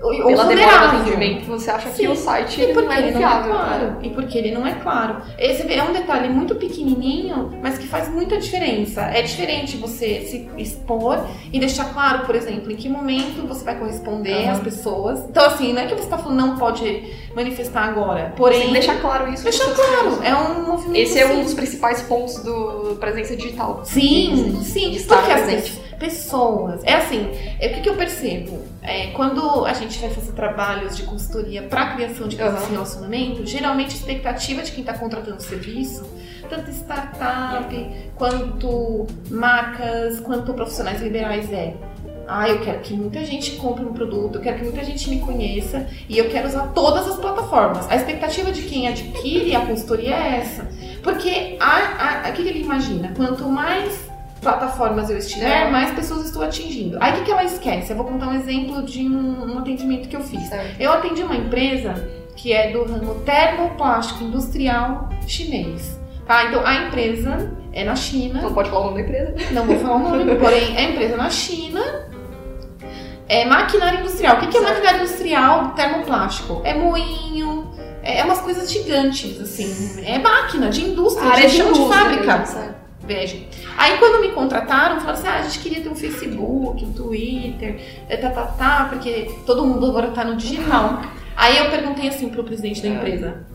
ou, 0.00 0.10
Pela 0.10 0.26
demora 0.26 0.44
do 0.44 0.46
vulnerável. 0.46 1.00
atendimento, 1.00 1.46
você 1.46 1.70
acha 1.70 1.88
Sim. 1.90 2.02
que 2.02 2.08
o 2.08 2.14
site 2.16 2.60
E 2.60 2.72
não 2.72 2.82
é 2.82 2.84
não 2.84 2.92
é 2.92 3.02
confiável. 3.12 3.50
claro. 3.52 3.96
E 4.02 4.10
porque 4.10 4.38
ele 4.38 4.50
não 4.52 4.66
é 4.66 4.72
claro. 4.74 5.16
Esse 5.38 5.72
é 5.72 5.82
um 5.82 5.92
detalhe 5.92 6.28
muito 6.28 6.54
pequenininho, 6.54 7.52
mas 7.62 7.76
que 7.78 7.86
faz 7.88 8.08
muita 8.08 8.38
diferença. 8.38 9.02
É 9.02 9.22
diferente 9.22 9.76
você 9.76 10.20
se 10.22 10.48
expor 10.56 11.18
e 11.52 11.58
deixar 11.58 11.92
claro, 11.92 12.24
por 12.26 12.34
exemplo, 12.34 12.70
em 12.70 12.76
que 12.76 12.88
momento 12.88 13.46
você 13.46 13.64
vai 13.64 13.76
corresponder 13.76 14.44
Aham. 14.44 14.52
às 14.52 14.60
pessoas. 14.60 15.20
Então, 15.28 15.44
assim, 15.44 15.72
não 15.72 15.82
é 15.82 15.86
que 15.86 15.94
você 15.94 16.04
está 16.04 16.16
falando 16.18 16.38
não 16.38 16.56
pode 16.58 17.02
manifestar 17.34 17.82
agora. 17.84 18.32
Porém, 18.36 18.58
Porém, 18.60 18.72
deixar 18.72 19.00
claro 19.00 19.32
isso. 19.32 19.42
deixar 19.42 19.72
claro. 19.74 20.18
É 20.22 20.34
um 20.34 20.64
movimento. 20.66 20.96
Esse 20.96 21.18
é 21.18 21.26
um 21.26 21.32
assim. 21.32 21.42
dos 21.42 21.54
principais 21.54 22.02
pontos 22.02 22.36
do 22.42 22.96
presença 23.00 23.34
digital. 23.36 23.80
Sim, 23.84 24.58
sim, 24.62 24.90
de 24.90 24.98
estar 24.98 25.16
porque 25.18 25.32
presente. 25.32 25.72
pe- 25.72 25.87
pessoas. 25.98 26.82
É 26.84 26.94
assim, 26.94 27.30
é, 27.60 27.68
o 27.68 27.74
que, 27.74 27.80
que 27.80 27.88
eu 27.88 27.96
percebo? 27.96 28.62
É, 28.82 29.08
quando 29.08 29.64
a 29.66 29.72
gente 29.72 29.98
vai 29.98 30.10
fazer 30.10 30.32
trabalhos 30.32 30.96
de 30.96 31.02
consultoria 31.02 31.62
para 31.62 31.94
criação 31.94 32.28
de 32.28 32.36
casas 32.36 32.60
Aham. 32.60 32.68
em 32.68 32.72
relacionamento, 32.72 33.46
geralmente 33.46 33.92
a 33.92 33.94
expectativa 33.94 34.62
de 34.62 34.72
quem 34.72 34.80
está 34.80 34.94
contratando 34.94 35.36
o 35.36 35.42
serviço, 35.42 36.08
tanto 36.48 36.70
startup, 36.70 37.90
quanto 38.14 39.06
marcas, 39.30 40.20
quanto 40.20 40.54
profissionais 40.54 41.02
liberais 41.02 41.52
é. 41.52 41.74
Ah, 42.30 42.46
eu 42.46 42.60
quero 42.60 42.80
que 42.80 42.92
muita 42.92 43.24
gente 43.24 43.52
compre 43.52 43.84
um 43.86 43.92
produto, 43.94 44.36
eu 44.36 44.42
quero 44.42 44.58
que 44.58 44.64
muita 44.64 44.84
gente 44.84 45.08
me 45.08 45.18
conheça 45.18 45.86
e 46.06 46.18
eu 46.18 46.28
quero 46.28 46.46
usar 46.46 46.68
todas 46.74 47.08
as 47.08 47.16
plataformas. 47.16 47.90
A 47.90 47.96
expectativa 47.96 48.52
de 48.52 48.62
quem 48.62 48.86
adquire 48.86 49.56
a 49.56 49.64
consultoria 49.64 50.14
é 50.14 50.36
essa. 50.36 50.68
Porque 51.02 51.56
a, 51.58 52.26
a, 52.28 52.32
que 52.32 52.42
que 52.42 52.48
ele 52.50 52.60
imagina? 52.60 53.14
Quanto 53.16 53.48
mais 53.48 54.07
plataformas 54.40 55.10
eu 55.10 55.18
estiver, 55.18 55.66
É. 55.66 55.70
mais 55.70 55.90
pessoas 55.92 56.24
estou 56.26 56.42
atingindo. 56.42 56.96
Aí 57.00 57.12
o 57.12 57.16
que, 57.16 57.24
que 57.24 57.30
ela 57.30 57.44
esquece? 57.44 57.90
Eu 57.92 57.96
vou 57.96 58.06
contar 58.06 58.28
um 58.28 58.34
exemplo 58.34 58.82
de 58.82 59.00
um, 59.06 59.54
um 59.54 59.58
atendimento 59.58 60.08
que 60.08 60.16
eu 60.16 60.20
fiz. 60.20 60.42
Certo. 60.48 60.80
Eu 60.80 60.92
atendi 60.92 61.22
uma 61.22 61.36
empresa 61.36 61.94
que 62.36 62.52
é 62.52 62.70
do 62.70 62.84
ramo 62.84 63.16
termoplástico 63.24 64.24
industrial 64.24 65.08
chinês. 65.26 65.98
Tá? 66.26 66.44
Então 66.44 66.64
a 66.64 66.74
empresa 66.86 67.52
é 67.72 67.84
na 67.84 67.96
China, 67.96 68.42
Não 68.42 68.52
pode 68.52 68.70
falar 68.70 68.82
o 68.82 68.90
nome 68.90 69.02
da 69.02 69.08
empresa. 69.08 69.34
não 69.52 69.64
vou 69.64 69.78
falar 69.78 69.96
o 69.96 69.98
nome, 70.16 70.34
porém 70.38 70.76
é 70.76 70.90
empresa 70.90 71.16
na 71.16 71.30
China. 71.30 71.80
É 73.28 73.44
maquinária 73.44 73.98
industrial. 74.00 74.36
O 74.36 74.40
que, 74.40 74.46
que 74.46 74.56
é 74.56 74.60
Certo. 74.60 74.72
maquinária 74.74 75.02
industrial 75.02 75.68
termoplástico? 75.70 76.62
É 76.64 76.74
moinho, 76.74 77.70
é, 78.02 78.20
é 78.20 78.24
umas 78.24 78.40
coisas 78.40 78.70
gigantes, 78.70 79.38
assim. 79.40 80.02
É 80.06 80.18
máquina 80.18 80.70
de 80.70 80.82
indústria, 80.84 81.30
de 81.32 81.48
chão 81.50 81.72
de 81.72 81.78
indústria 81.80 81.98
fábrica. 82.04 82.38
mesmo, 82.38 82.46
certo. 82.46 82.77
Veja. 83.08 83.38
Aí 83.78 83.96
quando 83.96 84.20
me 84.20 84.32
contrataram, 84.32 85.00
falaram 85.00 85.18
assim: 85.18 85.28
ah, 85.28 85.38
a 85.38 85.42
gente 85.42 85.60
queria 85.60 85.82
ter 85.82 85.88
um 85.88 85.96
Facebook, 85.96 86.84
um 86.84 86.92
Twitter, 86.92 87.80
é, 88.06 88.18
tá, 88.18 88.28
tá, 88.28 88.42
tá, 88.42 88.88
porque 88.90 89.32
todo 89.46 89.64
mundo 89.64 89.86
agora 89.86 90.08
tá 90.08 90.22
no 90.24 90.36
digital. 90.36 91.00
Aí 91.34 91.56
eu 91.56 91.70
perguntei 91.70 92.08
assim 92.08 92.28
pro 92.28 92.44
presidente 92.44 92.82
da 92.82 92.88
empresa, 92.88 93.46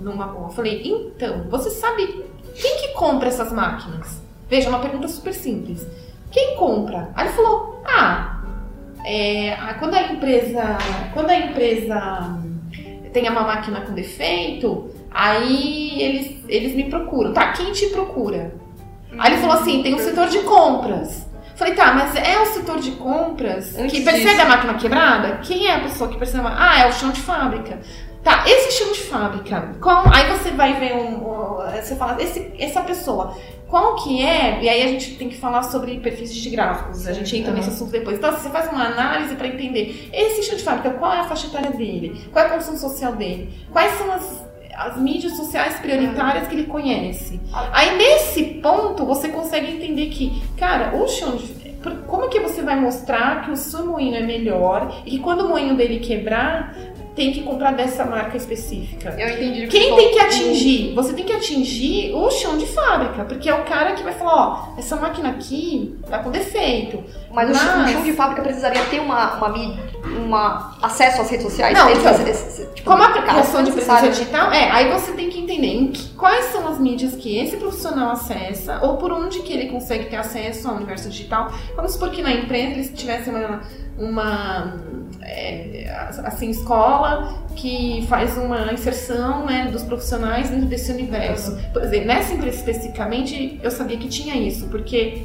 numa 0.00 0.28
boa, 0.28 0.48
falei, 0.48 0.80
então, 0.82 1.46
você 1.50 1.68
sabe 1.68 2.24
quem 2.54 2.78
que 2.78 2.88
compra 2.94 3.28
essas 3.28 3.52
máquinas? 3.52 4.22
Veja, 4.48 4.70
uma 4.70 4.78
pergunta 4.78 5.06
super 5.08 5.34
simples. 5.34 5.86
Quem 6.30 6.56
compra? 6.56 7.10
Aí 7.14 7.26
ele 7.26 7.34
falou, 7.34 7.82
ah, 7.84 8.42
é, 9.04 9.54
quando 9.78 9.92
a 9.94 10.10
empresa. 10.10 10.78
Quando 11.12 11.28
a 11.28 11.36
empresa 11.36 12.20
hum, 12.22 12.60
tem 13.12 13.28
uma 13.28 13.42
máquina 13.42 13.82
com 13.82 13.92
defeito, 13.92 14.90
aí 15.10 16.00
eles, 16.00 16.44
eles 16.48 16.74
me 16.74 16.88
procuram. 16.88 17.34
Tá, 17.34 17.52
quem 17.52 17.72
te 17.72 17.88
procura? 17.88 18.61
Aí 19.18 19.32
ele 19.32 19.40
falou 19.40 19.56
assim: 19.56 19.82
tem 19.82 19.94
um 19.94 19.98
setor 19.98 20.28
de 20.28 20.38
compras. 20.40 21.26
Falei, 21.54 21.74
tá, 21.74 21.92
mas 21.92 22.16
é 22.16 22.40
o 22.40 22.46
setor 22.46 22.80
de 22.80 22.92
compras 22.92 23.76
Antes 23.78 23.92
que 23.92 24.00
percebe 24.04 24.30
disso. 24.30 24.40
a 24.42 24.44
máquina 24.46 24.74
quebrada? 24.74 25.38
Quem 25.42 25.66
é 25.66 25.74
a 25.76 25.80
pessoa 25.80 26.10
que 26.10 26.16
percebe? 26.18 26.46
a- 26.46 26.56
Ah, 26.56 26.78
é 26.80 26.88
o 26.88 26.92
chão 26.92 27.10
de 27.10 27.20
fábrica. 27.20 27.78
Tá, 28.24 28.44
esse 28.46 28.72
chão 28.78 28.92
de 28.92 29.00
fábrica, 29.00 29.74
qual, 29.80 30.04
aí 30.12 30.30
você 30.36 30.50
vai 30.52 30.74
ver 30.74 30.94
um. 30.94 31.16
um- 31.28 31.52
Você 31.80 31.94
fala, 31.96 32.20
esse, 32.22 32.52
essa 32.58 32.80
pessoa, 32.82 33.36
qual 33.68 33.96
que 33.96 34.22
é? 34.24 34.60
E 34.62 34.68
aí 34.68 34.82
a 34.82 34.86
gente 34.88 35.16
tem 35.16 35.28
que 35.28 35.36
falar 35.36 35.62
sobre 35.64 35.98
perfis 36.00 36.34
de 36.34 36.50
gráficos. 36.50 37.06
A 37.06 37.12
gente 37.12 37.36
entra 37.36 37.50
Uhum. 37.50 37.56
nesse 37.56 37.70
assunto 37.70 37.90
depois. 37.90 38.16
Então, 38.18 38.30
você 38.32 38.48
faz 38.48 38.70
uma 38.70 38.84
análise 38.86 39.34
para 39.34 39.46
entender 39.48 40.08
esse 40.12 40.42
chão 40.44 40.56
de 40.56 40.62
fábrica, 40.62 40.90
qual 40.90 41.12
é 41.12 41.20
a 41.20 41.24
faixa 41.24 41.46
etária 41.48 41.70
dele? 41.70 42.26
Qual 42.32 42.44
é 42.44 42.48
a 42.48 42.50
condição 42.50 42.76
social 42.76 43.12
dele? 43.14 43.52
Quais 43.72 43.92
são 43.98 44.10
as, 44.12 44.44
as 44.76 44.96
mídias 44.96 45.36
sociais 45.36 45.78
prioritárias 45.80 46.48
que 46.48 46.54
ele 46.54 46.64
conhece? 46.64 47.40
Aí 47.72 47.96
nesse 47.96 48.42
ponto 48.62 49.04
você 49.04 49.28
consegue 49.28 49.72
entender 49.72 50.06
que, 50.06 50.42
cara, 50.56 50.96
o 50.96 51.06
chão 51.08 51.36
de. 51.36 51.46
por- 51.82 51.92
Como 52.06 52.28
que 52.28 52.40
você 52.40 52.62
vai 52.62 52.78
mostrar 52.80 53.44
que 53.44 53.50
o 53.50 53.56
seu 53.56 53.86
moinho 53.86 54.16
é 54.16 54.22
melhor 54.22 55.02
e 55.04 55.10
que 55.12 55.18
quando 55.18 55.42
o 55.46 55.48
moinho 55.48 55.76
dele 55.76 55.98
quebrar, 55.98 56.74
tem 57.14 57.30
que 57.32 57.42
comprar 57.42 57.72
dessa 57.72 58.04
marca 58.06 58.36
específica? 58.38 59.14
Eu 59.18 59.28
entendi. 59.28 59.66
Quem 59.66 59.94
tem 59.96 60.12
que 60.12 60.18
atingir? 60.18 60.94
Você 60.94 61.12
tem 61.12 61.24
que 61.26 61.32
atingir 61.32 62.12
o 62.14 62.30
chão 62.30 62.56
de 62.56 62.64
fábrica, 62.66 63.24
porque 63.26 63.48
é 63.50 63.54
o 63.54 63.64
cara 63.64 63.92
que 63.92 64.02
vai 64.02 64.14
falar, 64.14 64.72
ó, 64.74 64.78
essa 64.78 64.96
máquina 64.96 65.28
aqui 65.30 65.94
tá 66.08 66.20
com 66.20 66.30
defeito. 66.30 67.02
Mas, 67.32 67.48
Mas- 67.50 67.90
o 67.90 67.92
chão 67.92 68.02
de 68.02 68.12
fábrica 68.12 68.42
precisaria 68.42 68.84
ter 68.84 69.00
uma, 69.00 69.34
uma, 69.36 69.74
uma 70.26 70.76
acesso 70.82 71.22
às 71.22 71.30
redes 71.30 71.46
sociais? 71.46 71.76
Não, 71.76 71.88
então, 71.90 72.12
esse- 72.12 72.30
esse- 72.30 72.66
tipo, 72.74 72.90
Como 72.90 73.02
a 73.02 73.10
criação 73.12 73.62
de 73.62 73.72
presença 73.72 74.08
digital, 74.10 74.52
é, 74.52 74.70
aí 74.70 74.92
você 74.92 75.12
tem 75.12 75.30
que 75.30 75.38
entender 75.40 75.88
que- 75.92 76.08
quais 76.14 76.46
são 76.46 76.68
as 76.68 76.78
mídias 76.78 77.14
que 77.14 77.38
esse 77.38 77.56
profissional 77.56 78.10
acessa 78.12 78.80
ou 78.82 78.96
por 78.98 79.10
onde 79.12 79.40
que 79.40 79.52
ele 79.52 79.70
consegue 79.70 80.06
ter 80.06 80.16
acesso 80.16 80.68
ao 80.68 80.74
universo 80.76 81.08
digital. 81.08 81.50
Vamos 81.74 81.92
supor 81.92 82.10
que 82.10 82.20
na 82.22 82.32
empresa 82.32 82.72
eles 82.72 82.92
tivessem 82.94 83.32
uma, 83.34 83.60
uma 83.98 84.74
é, 85.22 85.90
assim, 86.24 86.50
escola 86.50 87.34
que 87.56 88.04
faz 88.08 88.36
uma 88.36 88.72
inserção 88.72 89.46
né, 89.46 89.68
dos 89.70 89.82
profissionais 89.82 90.50
dentro 90.50 90.66
desse 90.66 90.90
universo. 90.92 91.56
Por 91.72 91.82
exemplo, 91.82 92.06
nessa 92.06 92.34
empresa 92.34 92.56
especificamente, 92.56 93.60
eu 93.62 93.70
sabia 93.70 93.96
que 93.96 94.08
tinha 94.08 94.34
isso, 94.36 94.66
porque 94.68 95.22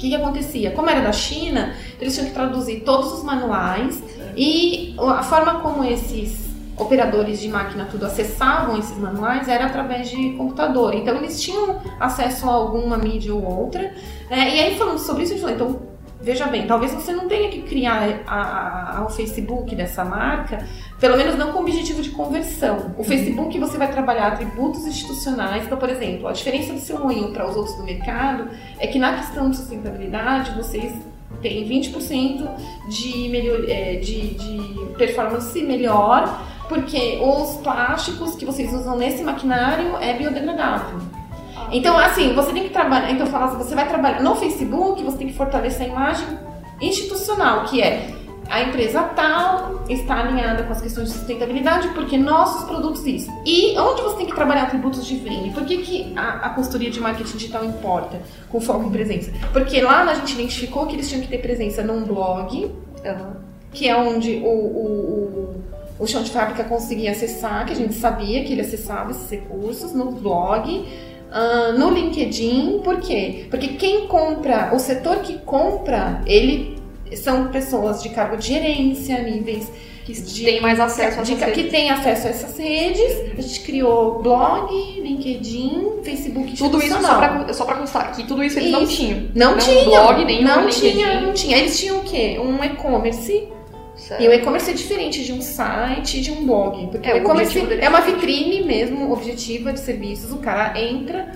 que, 0.00 0.08
que 0.08 0.16
acontecia? 0.16 0.70
Como 0.70 0.88
era 0.88 1.02
da 1.02 1.12
China, 1.12 1.74
eles 2.00 2.14
tinham 2.14 2.28
que 2.28 2.34
traduzir 2.34 2.80
todos 2.80 3.12
os 3.12 3.22
manuais 3.22 4.02
e 4.34 4.96
a 4.98 5.22
forma 5.22 5.60
como 5.60 5.84
esses 5.84 6.48
operadores 6.76 7.38
de 7.40 7.48
máquina 7.48 7.86
tudo 7.90 8.06
acessavam 8.06 8.78
esses 8.78 8.96
manuais 8.96 9.46
era 9.46 9.66
através 9.66 10.08
de 10.08 10.30
computador. 10.32 10.94
Então 10.94 11.14
eles 11.16 11.40
tinham 11.40 11.78
acesso 12.00 12.48
a 12.48 12.52
alguma 12.52 12.96
mídia 12.96 13.34
ou 13.34 13.44
outra. 13.44 13.94
Né? 14.30 14.56
E 14.56 14.60
aí 14.60 14.78
falando 14.78 14.98
sobre 14.98 15.24
isso, 15.24 15.34
a 15.34 15.36
gente 15.36 15.42
falou, 15.42 15.54
então 15.54 15.90
veja 16.22 16.46
bem, 16.46 16.66
talvez 16.66 16.92
você 16.92 17.12
não 17.12 17.28
tenha 17.28 17.50
que 17.50 17.62
criar 17.62 18.22
a, 18.26 18.98
a, 18.98 19.04
o 19.04 19.10
Facebook 19.10 19.74
dessa 19.74 20.04
marca, 20.04 20.66
pelo 21.00 21.16
menos 21.16 21.36
não 21.36 21.52
com 21.52 21.60
objetivo 21.60 22.02
de 22.02 22.10
conversão. 22.10 22.94
O 22.98 23.02
Facebook 23.02 23.58
você 23.58 23.78
vai 23.78 23.90
trabalhar 23.90 24.28
atributos 24.28 24.86
institucionais. 24.86 25.64
Então, 25.64 25.78
por 25.78 25.88
exemplo, 25.88 26.28
a 26.28 26.32
diferença 26.32 26.74
do 26.74 26.78
seu 26.78 26.98
moinho 27.00 27.32
para 27.32 27.48
os 27.48 27.56
outros 27.56 27.74
do 27.76 27.82
mercado 27.82 28.50
é 28.78 28.86
que 28.86 28.98
na 28.98 29.14
questão 29.14 29.48
de 29.48 29.56
sustentabilidade 29.56 30.54
vocês 30.54 30.92
têm 31.40 31.66
20% 31.66 32.48
de, 32.88 33.28
melhor, 33.30 33.64
é, 33.66 33.94
de, 33.96 34.34
de 34.34 34.94
performance 34.98 35.62
melhor, 35.62 36.42
porque 36.68 37.18
os 37.22 37.56
plásticos 37.56 38.34
que 38.34 38.44
vocês 38.44 38.72
usam 38.74 38.98
nesse 38.98 39.22
maquinário 39.22 39.96
é 39.96 40.12
biodegradável. 40.12 41.00
Então, 41.72 41.96
assim, 41.96 42.34
você 42.34 42.52
tem 42.52 42.64
que 42.64 42.70
trabalhar. 42.70 43.10
Então, 43.10 43.26
fala 43.26 43.46
assim, 43.46 43.56
você 43.56 43.74
vai 43.74 43.88
trabalhar 43.88 44.22
no 44.22 44.36
Facebook, 44.36 45.02
você 45.02 45.16
tem 45.16 45.28
que 45.28 45.34
fortalecer 45.34 45.86
a 45.86 45.88
imagem 45.88 46.26
institucional, 46.80 47.64
que 47.64 47.80
é 47.80 48.19
a 48.50 48.62
empresa 48.62 49.02
tal 49.02 49.84
está 49.88 50.20
alinhada 50.20 50.64
com 50.64 50.72
as 50.72 50.80
questões 50.80 51.08
de 51.08 51.14
sustentabilidade 51.14 51.88
porque 51.88 52.18
nossos 52.18 52.64
produtos 52.64 53.06
isso. 53.06 53.30
E 53.46 53.78
onde 53.78 54.02
você 54.02 54.16
tem 54.16 54.26
que 54.26 54.34
trabalhar 54.34 54.64
atributos 54.64 55.06
de 55.06 55.16
venda? 55.16 55.52
Por 55.54 55.64
que, 55.64 55.78
que 55.78 56.12
a, 56.16 56.46
a 56.46 56.50
consultoria 56.50 56.90
de 56.90 57.00
marketing 57.00 57.36
digital 57.36 57.64
importa 57.64 58.20
com 58.50 58.60
foco 58.60 58.84
em 58.84 58.90
presença? 58.90 59.30
Porque 59.52 59.80
lá 59.80 60.02
a 60.02 60.14
gente 60.14 60.34
identificou 60.34 60.86
que 60.86 60.96
eles 60.96 61.08
tinham 61.08 61.22
que 61.22 61.28
ter 61.28 61.38
presença 61.38 61.82
num 61.82 62.02
blog, 62.02 62.72
que 63.72 63.88
é 63.88 63.96
onde 63.96 64.36
o, 64.38 64.48
o, 64.48 65.62
o, 65.98 66.04
o 66.04 66.06
chão 66.08 66.22
de 66.22 66.30
fábrica 66.30 66.64
conseguia 66.64 67.12
acessar, 67.12 67.64
que 67.66 67.72
a 67.72 67.76
gente 67.76 67.94
sabia 67.94 68.44
que 68.44 68.52
ele 68.52 68.62
acessava 68.62 69.12
esses 69.12 69.30
recursos, 69.30 69.92
no 69.92 70.10
blog 70.10 70.86
Uh, 71.30 71.78
no 71.78 71.90
LinkedIn, 71.90 72.80
por 72.82 72.98
quê? 72.98 73.46
Porque 73.48 73.68
quem 73.68 74.08
compra, 74.08 74.74
o 74.74 74.80
setor 74.80 75.18
que 75.18 75.38
compra, 75.38 76.20
ele 76.26 76.79
são 77.16 77.48
pessoas 77.48 78.02
de 78.02 78.10
cargo 78.10 78.36
de 78.36 78.48
gerência, 78.48 79.22
níveis 79.22 79.70
que 80.04 80.12
de, 80.12 80.44
tem 80.44 80.60
mais 80.60 80.80
acesso 80.80 81.20
a 81.20 81.22
de, 81.22 81.36
que 81.36 81.64
tem 81.64 81.90
acesso 81.90 82.26
a 82.26 82.30
essas 82.30 82.58
redes. 82.58 83.12
A 83.36 83.40
gente 83.40 83.60
criou 83.60 84.22
blog, 84.22 84.72
LinkedIn, 85.00 86.00
Facebook, 86.02 86.56
tudo 86.56 86.78
isso 86.82 86.96
só 87.52 87.64
para 87.64 87.76
constar 87.76 88.12
que 88.12 88.26
tudo 88.26 88.42
isso 88.42 88.58
eles 88.58 88.70
isso. 88.70 88.80
não 88.80 88.86
tinham. 88.86 89.28
Não, 89.34 89.50
não 89.52 89.58
tinha. 89.58 89.84
blog 89.84 90.24
nem 90.24 90.42
não 90.42 90.68
tinha, 90.68 91.20
não 91.20 91.32
tinha. 91.32 91.58
Eles 91.58 91.78
tinham 91.78 91.98
o 91.98 92.02
quê? 92.02 92.38
Um 92.38 92.62
e-commerce 92.64 93.48
Certo. 93.96 94.22
E 94.22 94.28
o 94.28 94.32
e-commerce 94.32 94.70
é 94.70 94.72
diferente 94.72 95.22
de 95.22 95.30
um 95.30 95.42
site 95.42 96.18
e 96.18 96.20
de 96.22 96.30
um 96.30 96.46
blog. 96.46 96.86
Porque 96.86 97.08
é, 97.08 97.14
o 97.14 97.16
e-commerce 97.18 97.58
é 97.58 97.86
uma 97.86 98.00
vitrine 98.00 98.64
mesmo, 98.64 99.12
objetiva 99.12 99.74
de 99.74 99.80
serviços. 99.80 100.32
O 100.32 100.38
cara 100.38 100.80
entra, 100.80 101.30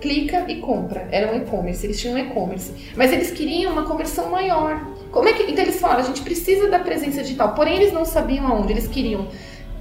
clica 0.00 0.44
e 0.48 0.56
compra. 0.56 1.08
Era 1.10 1.32
um 1.32 1.36
e-commerce, 1.36 1.84
eles 1.84 2.00
tinham 2.00 2.14
um 2.14 2.18
e-commerce. 2.18 2.72
Mas 2.96 3.12
eles 3.12 3.32
queriam 3.32 3.72
uma 3.72 3.82
conversão 3.82 4.30
maior. 4.30 4.80
Como 5.10 5.28
é 5.28 5.32
que. 5.32 5.44
Então 5.50 5.64
eles 5.64 5.80
falaram, 5.80 6.00
a 6.00 6.06
gente 6.06 6.22
precisa 6.22 6.68
da 6.68 6.78
presença 6.78 7.22
digital. 7.22 7.54
Porém, 7.54 7.76
eles 7.76 7.92
não 7.92 8.04
sabiam 8.04 8.46
aonde. 8.46 8.72
Eles 8.72 8.86
queriam 8.86 9.28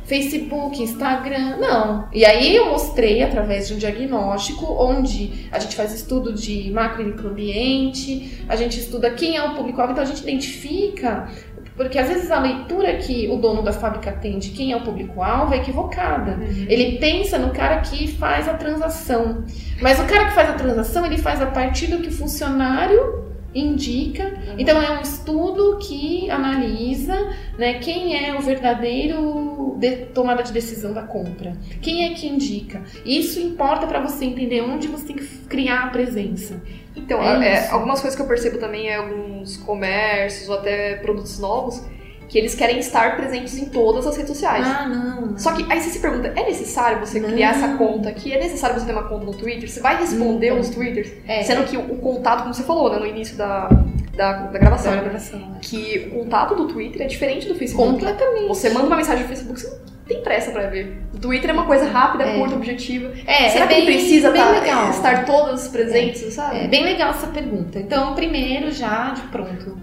Facebook, 0.07 0.81
Instagram, 0.81 1.57
não. 1.57 2.07
E 2.13 2.23
aí 2.23 2.55
eu 2.55 2.67
mostrei 2.67 3.21
através 3.21 3.67
de 3.67 3.73
um 3.73 3.77
diagnóstico 3.77 4.65
onde 4.79 5.47
a 5.51 5.59
gente 5.59 5.75
faz 5.75 5.93
estudo 5.93 6.31
de 6.31 6.71
macro 6.71 7.01
e 7.01 7.05
microambiente, 7.07 8.45
a 8.47 8.55
gente 8.55 8.79
estuda 8.79 9.11
quem 9.11 9.35
é 9.35 9.43
o 9.43 9.53
público-alvo, 9.53 9.91
então 9.91 10.03
a 10.03 10.07
gente 10.07 10.21
identifica 10.21 11.27
porque 11.75 11.99
às 11.99 12.07
vezes 12.07 12.31
a 12.31 12.39
leitura 12.39 12.95
que 12.97 13.27
o 13.27 13.37
dono 13.37 13.61
da 13.61 13.71
fábrica 13.71 14.11
tem 14.11 14.39
de 14.39 14.49
quem 14.49 14.71
é 14.71 14.77
o 14.77 14.81
público-alvo 14.81 15.53
é 15.53 15.57
equivocada. 15.57 16.31
Uhum. 16.31 16.65
Ele 16.67 16.97
pensa 16.97 17.37
no 17.37 17.51
cara 17.51 17.81
que 17.81 18.07
faz 18.07 18.49
a 18.49 18.55
transação. 18.55 19.45
Mas 19.79 19.99
o 19.99 20.05
cara 20.05 20.25
que 20.25 20.33
faz 20.33 20.49
a 20.49 20.53
transação, 20.53 21.05
ele 21.05 21.19
faz 21.19 21.39
a 21.39 21.45
partir 21.45 21.85
do 21.85 21.99
que 21.99 22.07
o 22.07 22.11
funcionário 22.11 23.26
indica. 23.53 24.23
Uhum. 24.23 24.55
Então 24.57 24.81
é 24.81 24.97
um 24.97 25.01
estudo 25.01 25.77
que 25.79 26.29
analisa 26.29 27.15
né, 27.57 27.75
quem 27.75 28.27
é 28.27 28.37
o 28.37 28.41
verdadeiro 28.41 29.75
de, 29.77 30.05
tomada 30.07 30.43
de 30.43 30.51
decisão 30.51 30.93
da 30.93 31.03
compra. 31.03 31.55
Quem 31.81 32.05
é 32.05 32.13
que 32.13 32.27
indica. 32.27 32.81
Isso 33.05 33.39
importa 33.39 33.87
para 33.87 33.99
você 33.99 34.25
entender 34.25 34.61
onde 34.61 34.87
você 34.87 35.07
tem 35.07 35.15
que 35.15 35.25
criar 35.47 35.83
a 35.83 35.87
presença. 35.87 36.61
Então, 36.95 37.21
é 37.21 37.47
é, 37.47 37.69
algumas 37.69 38.01
coisas 38.01 38.15
que 38.15 38.21
eu 38.21 38.27
percebo 38.27 38.57
também 38.57 38.89
é 38.89 38.95
alguns 38.95 39.57
comércios 39.57 40.49
ou 40.49 40.55
até 40.55 40.95
produtos 40.95 41.39
novos 41.39 41.83
que 42.27 42.37
eles 42.37 42.53
querem 42.55 42.79
estar 42.79 43.15
presentes 43.15 43.57
em 43.57 43.65
todas 43.65 44.05
as 44.05 44.17
redes 44.17 44.31
sociais. 44.31 44.65
Ah, 44.67 44.87
não. 44.87 45.37
Só 45.37 45.53
que 45.53 45.65
aí 45.71 45.79
você 45.79 45.89
se 45.89 45.99
pergunta, 45.99 46.27
é 46.35 46.45
necessário 46.45 46.99
você 46.99 47.19
não. 47.19 47.29
criar 47.29 47.51
essa 47.51 47.69
conta 47.77 48.09
aqui? 48.09 48.33
É 48.33 48.39
necessário 48.39 48.79
você 48.79 48.85
ter 48.85 48.91
uma 48.91 49.07
conta 49.07 49.25
no 49.25 49.33
Twitter? 49.33 49.69
Você 49.69 49.79
vai 49.79 49.97
responder 49.97 50.51
os 50.53 50.69
twitters? 50.69 51.11
É. 51.27 51.43
Sendo 51.43 51.63
que 51.63 51.77
o, 51.77 51.97
contato, 51.97 52.41
como 52.41 52.53
você 52.53 52.63
falou, 52.63 52.91
né, 52.91 52.99
no 52.99 53.05
início 53.05 53.37
da, 53.37 53.69
da, 54.15 54.33
da 54.47 54.59
gravação, 54.59 54.93
da 54.93 55.01
gravação 55.01 55.39
é. 55.55 55.59
que 55.61 56.11
o 56.11 56.19
contato 56.19 56.55
do 56.55 56.67
Twitter 56.67 57.01
é 57.01 57.05
diferente 57.05 57.47
do 57.47 57.55
Facebook. 57.55 57.91
Completamente. 57.91 58.47
Você 58.47 58.69
manda 58.69 58.87
uma 58.87 58.97
mensagem 58.97 59.23
no 59.23 59.29
Facebook, 59.29 59.61
você 59.61 59.69
não 59.69 59.77
tem 60.05 60.21
pressa 60.21 60.51
pra 60.51 60.67
ver. 60.67 61.01
O 61.13 61.19
Twitter 61.19 61.49
é 61.49 61.53
uma 61.53 61.65
coisa 61.65 61.85
rápida, 61.85 62.25
é. 62.25 62.37
curta, 62.37 62.55
objetiva. 62.55 63.13
É, 63.25 63.49
Será 63.49 63.65
é 63.65 63.67
que 63.67 63.75
bem, 63.75 63.85
precisa 63.85 64.31
bem 64.31 64.41
tá, 64.41 64.89
estar 64.89 65.25
todas 65.25 65.67
presentes, 65.69 66.23
é. 66.23 66.31
sabe? 66.31 66.59
É 66.59 66.67
bem 66.67 66.83
legal 66.83 67.11
essa 67.11 67.27
pergunta. 67.27 67.79
Então, 67.79 68.13
primeiro, 68.15 68.71
já 68.71 69.11
de 69.11 69.21
pronto, 69.23 69.77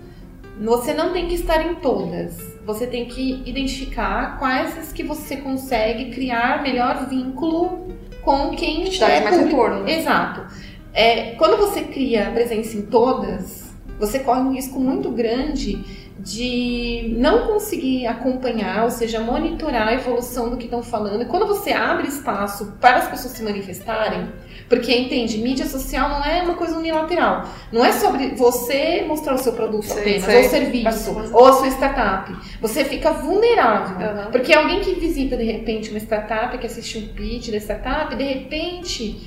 você 0.60 0.94
não 0.94 1.12
tem 1.12 1.28
que 1.28 1.34
estar 1.34 1.64
em 1.66 1.76
todas. 1.76 2.54
Você 2.64 2.86
tem 2.86 3.06
que 3.06 3.42
identificar 3.44 4.38
quais 4.38 4.78
as 4.78 4.92
que 4.92 5.02
você 5.02 5.36
consegue 5.36 6.10
criar 6.10 6.62
melhor 6.62 7.06
vínculo 7.08 7.88
com 8.22 8.50
quem 8.56 8.84
te 8.84 9.00
dá 9.00 9.08
é 9.08 9.20
mais 9.22 9.38
retorno. 9.38 9.82
Né? 9.82 9.98
Exato. 9.98 10.46
É, 10.92 11.32
quando 11.32 11.58
você 11.58 11.82
cria 11.82 12.30
presença 12.30 12.76
em 12.76 12.82
todas, 12.82 13.74
você 13.98 14.20
corre 14.20 14.40
um 14.40 14.52
risco 14.52 14.78
muito 14.78 15.10
grande 15.10 15.84
de 16.18 17.14
não 17.18 17.46
conseguir 17.48 18.06
acompanhar, 18.06 18.84
ou 18.84 18.90
seja, 18.90 19.20
monitorar 19.20 19.88
a 19.88 19.94
evolução 19.94 20.48
do 20.48 20.56
que 20.56 20.64
estão 20.64 20.82
falando. 20.82 21.22
E 21.22 21.26
quando 21.26 21.46
você 21.46 21.72
abre 21.72 22.08
espaço 22.08 22.76
para 22.80 22.96
as 22.96 23.08
pessoas 23.08 23.34
se 23.34 23.42
manifestarem, 23.42 24.28
porque 24.68 24.94
entende, 24.96 25.38
mídia 25.38 25.66
social 25.66 26.08
não 26.08 26.24
é 26.24 26.42
uma 26.42 26.54
coisa 26.54 26.76
unilateral. 26.76 27.48
Não 27.70 27.84
é 27.84 27.92
sobre 27.92 28.28
você 28.34 29.04
mostrar 29.06 29.34
o 29.34 29.38
seu 29.38 29.52
produto 29.52 29.84
sei, 29.84 30.00
apenas, 30.00 30.24
sei. 30.24 30.42
ou 30.42 30.48
serviço, 30.48 31.30
ou 31.32 31.46
a 31.46 31.52
sua 31.52 31.68
startup. 31.68 32.36
Você 32.60 32.84
fica 32.84 33.12
vulnerável. 33.12 34.08
Uhum. 34.08 34.30
Porque 34.30 34.52
alguém 34.52 34.80
que 34.80 34.94
visita 34.94 35.36
de 35.36 35.44
repente 35.44 35.90
uma 35.90 35.98
startup, 35.98 36.56
que 36.58 36.66
assiste 36.66 36.98
um 36.98 37.08
pitch 37.08 37.50
da 37.50 37.58
startup, 37.58 38.14
de 38.14 38.24
repente 38.24 39.20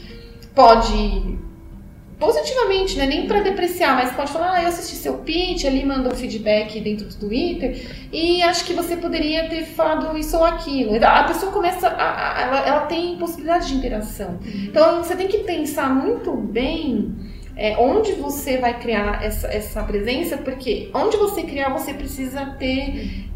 pode 0.56 1.38
positivamente, 2.20 2.98
né? 2.98 3.06
Nem 3.06 3.28
para 3.28 3.42
depreciar, 3.42 3.96
mas 3.96 4.12
pode 4.12 4.32
falar, 4.32 4.54
ah, 4.54 4.62
eu 4.64 4.68
assisti 4.68 4.96
seu 4.96 5.20
pitch, 5.20 5.66
ali 5.66 5.86
mandou 5.86 6.16
feedback 6.16 6.80
dentro 6.80 7.08
do 7.08 7.16
Twitter 7.16 7.80
e 8.12 8.42
acho 8.42 8.66
que 8.66 8.74
você 8.74 8.98
poderia 8.98 9.48
ter 9.48 9.66
falado 9.66 10.18
isso 10.18 10.36
ou 10.36 10.44
aquilo. 10.44 10.94
A 11.04 11.24
pessoa 11.26 11.52
começa, 11.52 11.88
a, 11.88 11.94
a, 11.94 12.42
ela, 12.42 12.60
ela 12.68 12.80
tem 12.82 13.18
possibilidade 13.18 13.68
de 13.68 13.76
interação. 13.76 14.40
Uhum. 14.44 14.66
Então 14.66 15.04
você 15.04 15.16
tem 15.16 15.28
que 15.28 15.40
pensar 15.40 15.90
muito 15.94 16.32
bem 16.32 17.16
é, 17.56 17.76
onde 17.78 18.14
você 18.14 18.58
vai 18.58 18.80
criar 18.80 19.24
essa, 19.24 19.48
essa 19.48 19.84
presença, 19.84 20.38
porque 20.38 20.90
onde 20.94 21.18
você 21.18 21.44
criar 21.44 21.70
você 21.70 21.94
precisa 21.94 22.46
ter 22.58 23.27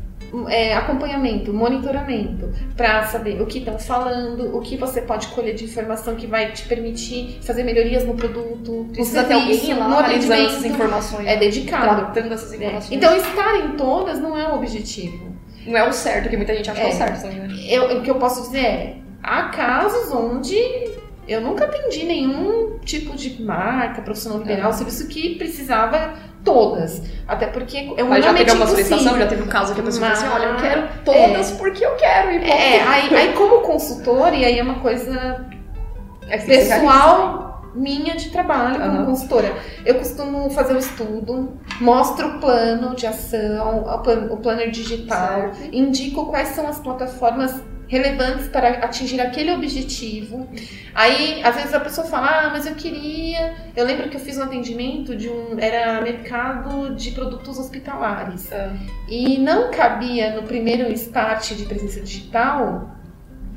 é, 0.48 0.76
acompanhamento, 0.76 1.54
monitoramento, 1.54 2.52
para 2.76 3.04
saber 3.04 3.42
o 3.42 3.46
que 3.46 3.60
estão 3.60 3.78
falando, 3.78 4.56
o 4.56 4.62
que 4.62 4.78
você 4.78 5.02
pode 5.02 5.28
colher 5.28 5.56
de 5.56 5.66
informação 5.66 6.16
que 6.16 6.28
vai 6.28 6.52
te 6.52 6.64
permitir 6.68 7.40
fazer 7.42 7.64
melhorias 7.64 8.06
no 8.06 8.16
produto, 8.16 8.88
Precisa 8.92 9.24
ter 9.24 9.34
alguém 9.34 9.74
lá 9.74 9.86
analisando 9.86 10.42
essas 10.42 10.66
informações. 10.66 11.28
É 11.28 11.36
dedicado. 11.38 12.14
Tratando 12.14 12.34
essas 12.34 12.54
é. 12.54 12.56
informações. 12.56 12.92
É. 12.92 12.96
Então, 12.96 13.16
estar 13.16 13.56
em 13.58 13.72
todas 13.76 14.20
não 14.20 14.38
é 14.38 14.48
o 14.48 14.56
objetivo. 14.56 15.32
Não 15.66 15.78
é 15.78 15.88
o 15.88 15.94
certo, 15.94 16.30
que 16.30 16.38
muita 16.38 16.56
gente 16.56 16.70
acha 16.70 16.82
é, 16.82 16.84
que 16.86 16.92
é 16.92 16.94
o 16.94 16.98
certo 16.98 17.22
também, 17.22 17.38
né? 17.40 17.48
Eu, 17.68 18.00
o 18.00 18.02
que 18.02 18.10
eu 18.10 18.16
posso 18.16 18.42
dizer 18.42 18.66
é, 18.66 18.98
há 19.22 19.44
casos 19.50 20.12
onde 20.12 20.56
eu 21.28 21.42
nunca 21.42 21.66
atendi 21.66 22.04
nenhum 22.06 22.80
tipo 22.80 23.16
de 23.16 23.42
marca 23.42 24.02
profissional 24.02 24.40
liberal, 24.40 24.70
é. 24.70 24.74
serviço 24.74 25.08
que 25.08 25.36
precisava 25.36 26.14
todas. 26.44 27.02
Até 27.28 27.48
porque 27.48 27.94
é 27.96 28.04
Mas 28.04 28.26
já 28.26 28.34
teve 28.34 28.52
uma 28.52 28.68
solicitação, 28.68 29.18
já 29.18 29.28
teve 29.28 29.44
um 29.44 29.48
caso 29.48 29.74
que 29.74 29.82
a 29.82 29.84
pessoa 29.84 30.10
Mas... 30.10 30.22
falou 30.22 30.36
assim, 30.36 30.46
olha, 30.46 30.54
eu 30.54 30.62
quero 30.62 30.88
todas 31.06 31.52
é. 31.52 31.56
porque 31.56 31.86
eu 31.86 31.96
quero. 31.96 32.32
E 32.32 32.50
é, 32.50 32.82
aí, 32.84 33.16
aí 33.16 33.34
como 33.34 33.62
consultor, 33.62 34.34
e 34.34 34.44
aí 34.44 34.58
é 34.58 34.64
uma 34.64 34.80
coisa 34.80 35.46
é 36.28 36.38
pessoal 36.38 37.52
minha 37.74 38.16
de 38.16 38.30
trabalho 38.30 38.80
como 38.80 39.00
uhum. 39.00 39.06
consultora. 39.06 39.54
Eu 39.86 39.96
costumo 39.96 40.50
fazer 40.50 40.74
o 40.74 40.76
um 40.76 40.80
estudo, 40.80 41.58
mostro 41.80 42.28
o 42.28 42.40
plano 42.40 42.96
de 42.96 43.08
ação, 43.08 43.86
o 44.30 44.38
planner 44.38 44.72
digital, 44.72 45.54
certo. 45.54 45.76
indico 45.76 46.26
quais 46.26 46.50
são 46.50 46.68
as 46.68 46.80
plataformas 46.80 47.62
relevantes 47.92 48.48
para 48.48 48.70
atingir 48.86 49.20
aquele 49.20 49.52
objetivo. 49.52 50.48
Aí, 50.96 51.44
às 51.44 51.56
vezes 51.56 51.74
a 51.74 51.80
pessoa 51.80 52.08
fala: 52.08 52.46
"Ah, 52.46 52.50
mas 52.50 52.66
eu 52.66 52.74
queria". 52.74 53.54
Eu 53.76 53.86
lembro 53.86 54.10
que 54.10 54.16
eu 54.16 54.20
fiz 54.22 54.38
um 54.38 54.44
atendimento 54.44 55.14
de 55.14 55.28
um 55.28 55.60
era 55.60 56.00
mercado 56.00 56.96
de 56.96 57.12
produtos 57.12 57.60
hospitalares. 57.60 58.50
É. 58.50 58.72
E 59.10 59.38
não 59.38 59.72
cabia 59.72 60.34
no 60.34 60.44
primeiro 60.44 60.90
start 60.94 61.52
de 61.52 61.66
presença 61.66 62.00
digital 62.00 62.96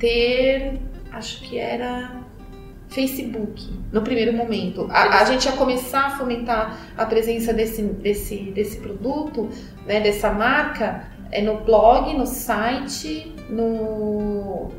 ter, 0.00 0.80
acho 1.12 1.40
que 1.42 1.56
era 1.56 2.24
Facebook, 2.88 3.72
no 3.92 4.02
primeiro 4.02 4.32
momento. 4.32 4.88
A, 4.90 5.20
a, 5.20 5.24
gente 5.24 5.46
ia 5.46 5.52
começar 5.52 6.06
a 6.06 6.10
fomentar 6.10 6.76
a 6.96 7.06
presença 7.06 7.52
desse, 7.52 7.82
desse, 7.82 8.36
desse 8.50 8.78
produto, 8.80 9.48
né, 9.86 10.00
dessa 10.00 10.30
marca, 10.30 11.04
é 11.30 11.42
no 11.42 11.58
blog, 11.58 12.16
no 12.16 12.26
site, 12.26 13.34
no 13.48 14.72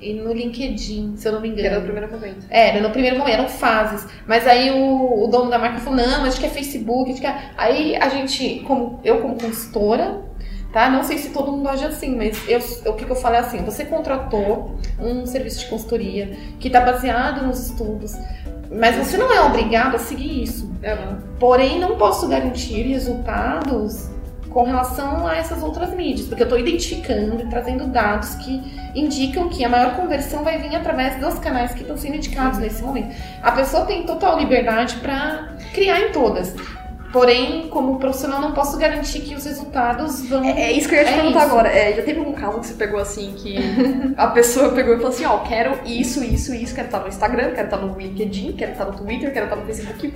e 0.00 0.14
no 0.14 0.32
LinkedIn, 0.32 1.16
se 1.16 1.28
eu 1.28 1.32
não 1.32 1.40
me 1.40 1.48
engano. 1.48 1.66
Era 1.66 1.78
no 1.78 1.84
primeiro 1.84 2.10
momento. 2.10 2.46
Era, 2.48 2.80
no 2.80 2.90
primeiro 2.90 3.18
momento, 3.18 3.34
eram 3.34 3.48
fases. 3.48 4.08
Mas 4.26 4.46
aí 4.46 4.70
o, 4.70 5.24
o 5.24 5.26
dono 5.28 5.50
da 5.50 5.58
marca 5.58 5.78
falou, 5.78 5.98
não, 5.98 6.24
acho 6.24 6.40
que 6.40 6.46
é 6.46 6.48
Facebook, 6.48 7.12
acho 7.12 7.20
que 7.20 7.26
é... 7.26 7.50
Aí 7.56 7.96
a 7.96 8.08
gente, 8.08 8.60
como, 8.66 8.98
eu 9.04 9.20
como 9.20 9.38
consultora, 9.38 10.22
tá? 10.72 10.88
Não 10.88 11.04
sei 11.04 11.18
se 11.18 11.30
todo 11.30 11.52
mundo 11.52 11.68
age 11.68 11.84
assim, 11.84 12.16
mas 12.16 12.48
eu, 12.48 12.60
o 12.90 12.94
que, 12.94 13.04
eu 13.04 13.16
falei 13.16 13.40
é 13.40 13.42
assim, 13.42 13.58
você 13.58 13.84
contratou 13.84 14.76
um 14.98 15.26
serviço 15.26 15.60
de 15.60 15.66
consultoria 15.66 16.34
que 16.58 16.68
está 16.68 16.80
baseado 16.80 17.46
nos 17.46 17.66
estudos, 17.66 18.16
mas 18.70 18.96
você 18.96 19.18
não 19.18 19.30
é 19.32 19.40
obrigado 19.42 19.96
a 19.96 19.98
seguir 19.98 20.44
isso. 20.44 20.72
É. 20.82 20.96
Porém, 21.38 21.78
não 21.78 21.96
posso 21.96 22.26
garantir 22.28 22.82
resultados 22.82 24.08
com 24.50 24.64
relação 24.64 25.26
a 25.26 25.36
essas 25.36 25.62
outras 25.62 25.94
mídias, 25.94 26.26
porque 26.26 26.42
eu 26.42 26.46
estou 26.46 26.58
identificando 26.58 27.40
e 27.40 27.46
trazendo 27.46 27.86
dados 27.86 28.34
que 28.36 28.62
indicam 28.94 29.48
que 29.48 29.64
a 29.64 29.68
maior 29.68 29.96
conversão 29.96 30.42
vai 30.42 30.58
vir 30.58 30.74
através 30.74 31.18
dos 31.20 31.38
canais 31.38 31.72
que 31.72 31.82
estão 31.82 31.96
sendo 31.96 32.16
indicados 32.16 32.58
nesse 32.58 32.82
momento. 32.82 33.14
A 33.42 33.52
pessoa 33.52 33.86
tem 33.86 34.04
total 34.04 34.38
liberdade 34.38 34.96
para 34.96 35.54
criar 35.72 36.00
em 36.00 36.12
todas. 36.12 36.54
Porém, 37.12 37.66
como 37.68 37.98
profissional, 37.98 38.40
não 38.40 38.52
posso 38.52 38.78
garantir 38.78 39.20
que 39.20 39.34
os 39.34 39.44
resultados 39.44 40.28
vão. 40.28 40.44
É, 40.44 40.62
é 40.62 40.72
isso 40.72 40.88
que 40.88 40.94
eu 40.94 41.00
ia 41.00 41.04
te 41.04 41.10
é 41.10 41.16
perguntar 41.16 41.40
isso. 41.40 41.50
agora. 41.50 41.68
É, 41.68 41.92
já 41.96 42.02
teve 42.02 42.20
algum 42.20 42.32
caso 42.32 42.60
que 42.60 42.66
você 42.68 42.74
pegou 42.74 43.00
assim, 43.00 43.34
que 43.36 43.56
a 44.16 44.28
pessoa 44.28 44.70
pegou 44.70 44.94
e 44.94 44.96
falou 44.96 45.12
assim: 45.12 45.24
Ó, 45.24 45.36
oh, 45.36 45.40
quero 45.40 45.76
isso, 45.84 46.22
isso, 46.22 46.54
isso, 46.54 46.72
quero 46.72 46.86
estar 46.86 47.00
no 47.00 47.08
Instagram, 47.08 47.50
quero 47.50 47.64
estar 47.64 47.78
no 47.78 47.98
LinkedIn, 47.98 48.52
quero 48.52 48.72
estar 48.72 48.84
no 48.84 48.92
Twitter, 48.92 49.32
quero 49.32 49.46
estar 49.46 49.56
no 49.56 49.66
Facebook. 49.66 50.12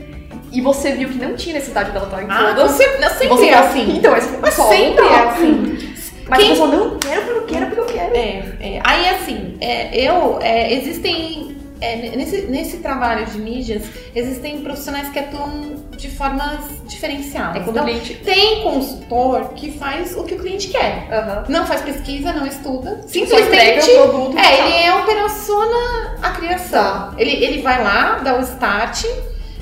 E 0.54 0.60
você 0.60 0.92
viu 0.92 1.08
que 1.08 1.18
não 1.18 1.34
tinha 1.34 1.54
necessidade 1.54 1.90
dela 1.90 2.06
estar 2.06 2.22
em 2.22 2.26
ah, 2.30 2.54
todas. 2.54 2.70
Você, 2.70 2.98
não, 2.98 3.08
sempre 3.10 3.28
você 3.28 3.46
é 3.46 3.54
assim. 3.54 3.96
Então, 3.96 4.16
esse 4.16 4.36
mas 4.40 4.54
sempre 4.54 5.04
é 5.04 5.20
assim. 5.20 5.94
Mas 6.28 6.38
Quem... 6.38 6.46
a 6.46 6.50
pessoa 6.50 6.68
não 6.68 6.98
quero 6.98 7.22
porque 7.22 7.38
eu 7.38 7.42
quero 7.44 7.66
porque 7.66 7.80
eu 7.80 7.86
quero. 7.86 8.16
É, 8.16 8.42
é. 8.60 8.80
Aí 8.84 9.08
assim, 9.08 9.56
é, 9.60 9.96
eu. 10.00 10.38
É, 10.40 10.72
existem 10.72 11.54
é, 11.80 12.16
nesse, 12.16 12.42
nesse 12.42 12.76
trabalho 12.78 13.26
de 13.26 13.38
mídias, 13.38 13.82
existem 14.14 14.60
profissionais 14.62 15.10
que 15.10 15.18
atuam 15.18 15.74
de 15.96 16.08
formas 16.10 16.60
diferenciadas. 16.86 17.66
É 17.66 17.70
então, 17.70 17.84
cliente... 17.84 18.14
tem 18.24 18.62
consultor 18.62 19.50
que 19.54 19.72
faz 19.72 20.16
o 20.16 20.24
que 20.24 20.34
o 20.34 20.38
cliente 20.38 20.68
quer. 20.68 21.08
Uhum. 21.10 21.44
Não 21.48 21.66
faz 21.66 21.82
pesquisa, 21.82 22.32
não 22.32 22.46
estuda. 22.46 23.02
Simplesmente. 23.06 23.90
o 23.90 24.08
produto 24.08 24.38
é, 24.38 24.60
ele 24.60 24.86
é 24.86 24.94
operaciona 24.94 26.16
a 26.22 26.30
criação. 26.30 26.82
Tá. 26.82 27.14
Ele, 27.18 27.32
ele 27.44 27.62
vai 27.62 27.82
lá, 27.82 28.20
dá 28.24 28.38
o 28.38 28.40
start, 28.40 29.04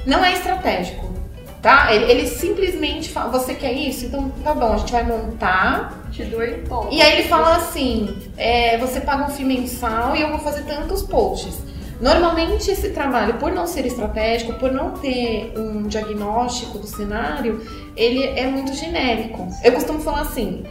não 0.07 0.25
é 0.25 0.33
estratégico. 0.33 1.13
Tá? 1.61 1.95
Ele, 1.95 2.11
ele, 2.11 2.27
simplesmente 2.27 3.09
fala, 3.11 3.31
você 3.31 3.55
quer 3.55 3.73
isso? 3.73 4.07
Então 4.07 4.31
tá 4.43 4.53
bom, 4.53 4.73
a 4.73 4.77
gente 4.79 4.91
vai 4.91 5.05
montar. 5.05 6.03
Te 6.11 6.25
dou 6.25 6.43
e 6.43 6.65
E 6.91 7.01
aí 7.01 7.21
ele 7.21 7.29
fala 7.29 7.57
assim: 7.57 8.19
é, 8.37 8.77
você 8.79 9.01
paga 9.01 9.27
um 9.27 9.29
FII 9.29 9.45
mensal 9.45 10.17
e 10.17 10.23
eu 10.23 10.31
vou 10.31 10.41
fazer 10.41 10.63
tantos 10.63 11.03
posts. 11.03 11.63
Normalmente 12.01 12.69
esse 12.69 12.91
trabalho, 12.91 13.35
por 13.35 13.53
não 13.53 13.65
ser 13.65 13.87
estratégico, 13.87 14.55
por 14.55 14.73
não 14.73 14.91
ter 14.91 15.53
um 15.57 15.87
diagnóstico 15.87 16.79
do 16.79 16.87
cenário, 16.87 17.65
ele 17.97 18.25
é 18.25 18.45
muito 18.49 18.75
genérico. 18.75 19.47
Eu 19.63 19.71
costumo 19.71 20.01
falar 20.01 20.23
assim, 20.23 20.65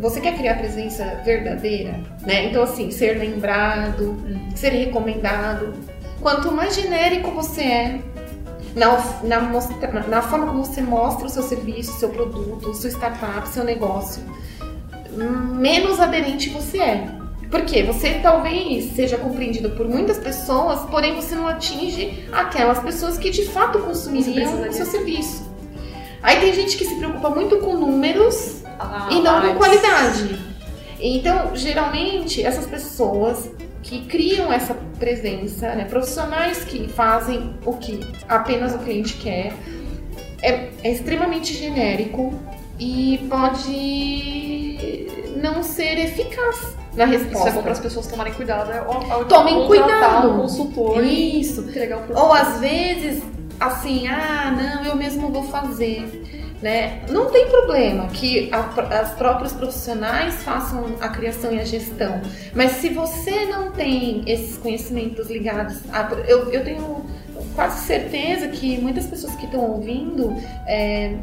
você 0.00 0.18
quer 0.18 0.34
criar 0.34 0.54
presença 0.54 1.20
verdadeira, 1.26 2.00
né? 2.22 2.46
Então 2.46 2.62
assim, 2.62 2.90
ser 2.90 3.18
lembrado, 3.18 4.16
ser 4.54 4.70
recomendado. 4.70 5.74
Quanto 6.22 6.50
mais 6.50 6.74
genérico 6.74 7.30
você 7.32 7.60
é, 7.60 7.98
na, 8.74 8.98
na, 9.22 10.08
na 10.08 10.22
forma 10.22 10.46
como 10.46 10.64
você 10.64 10.80
mostra 10.80 11.26
o 11.26 11.28
seu 11.28 11.42
serviço, 11.42 11.92
seu 11.98 12.08
produto, 12.08 12.74
sua 12.74 12.90
startup, 12.90 13.48
seu 13.48 13.64
negócio, 13.64 14.22
menos 15.14 16.00
aderente 16.00 16.50
você 16.50 16.78
é. 16.78 17.22
Porque 17.50 17.82
você 17.82 18.18
talvez 18.22 18.96
seja 18.96 19.18
compreendido 19.18 19.70
por 19.70 19.86
muitas 19.86 20.16
pessoas, 20.16 20.80
porém 20.90 21.14
você 21.14 21.34
não 21.34 21.46
atinge 21.46 22.26
aquelas 22.32 22.78
pessoas 22.78 23.18
que 23.18 23.28
de 23.28 23.44
fato 23.44 23.78
consumiriam 23.80 24.66
o 24.66 24.72
seu 24.72 24.86
serviço. 24.86 25.52
Aí 26.22 26.40
tem 26.40 26.54
gente 26.54 26.78
que 26.78 26.84
se 26.86 26.94
preocupa 26.94 27.28
muito 27.28 27.58
com 27.58 27.76
números 27.76 28.62
ah, 28.78 29.08
e 29.10 29.20
não 29.20 29.40
com 29.42 29.56
qualidade. 29.56 30.52
Então, 30.98 31.54
geralmente, 31.54 32.42
essas 32.42 32.64
pessoas 32.64 33.50
que 33.82 34.06
criam 34.06 34.52
essa 34.52 34.74
presença, 34.98 35.74
né, 35.74 35.84
profissionais 35.84 36.64
que 36.64 36.88
fazem 36.88 37.54
o 37.66 37.74
que 37.74 38.00
apenas 38.28 38.74
o 38.74 38.78
cliente 38.78 39.14
quer, 39.14 39.52
é, 40.40 40.70
é 40.82 40.92
extremamente 40.92 41.52
genérico 41.52 42.32
e 42.78 43.26
pode 43.28 44.78
não 45.40 45.62
ser 45.62 45.98
eficaz 45.98 46.76
na 46.94 47.04
resposta. 47.04 47.38
Isso 47.38 47.48
é 47.48 47.52
bom 47.52 47.62
para 47.62 47.72
as 47.72 47.80
pessoas 47.80 48.06
tomarem 48.06 48.32
cuidado. 48.32 48.70
É, 48.70 48.78
ao, 48.78 49.24
Tomem 49.24 49.66
cuidado. 49.66 50.30
Um 50.30 50.40
consultor 50.42 51.04
Isso. 51.04 51.64
Ou 52.14 52.32
às 52.32 52.60
vezes, 52.60 53.22
assim, 53.58 54.06
ah, 54.08 54.54
não, 54.56 54.84
eu 54.84 54.96
mesmo 54.96 55.28
vou 55.30 55.44
fazer. 55.44 56.21
Né? 56.62 57.02
Não 57.10 57.28
tem 57.28 57.48
problema 57.48 58.06
que 58.06 58.48
a, 58.52 58.60
as 59.00 59.14
próprios 59.14 59.52
profissionais 59.52 60.44
façam 60.44 60.94
a 61.00 61.08
criação 61.08 61.52
e 61.52 61.58
a 61.58 61.64
gestão, 61.64 62.22
mas 62.54 62.72
se 62.72 62.88
você 62.90 63.46
não 63.46 63.72
tem 63.72 64.22
esses 64.28 64.58
conhecimentos 64.58 65.28
ligados, 65.28 65.80
a, 65.92 66.08
eu, 66.28 66.52
eu 66.52 66.62
tenho 66.62 67.04
quase 67.56 67.84
certeza 67.84 68.46
que 68.46 68.78
muitas 68.78 69.06
pessoas 69.06 69.34
que 69.34 69.46
estão 69.46 69.60
ouvindo 69.72 70.36
é, 70.68 71.16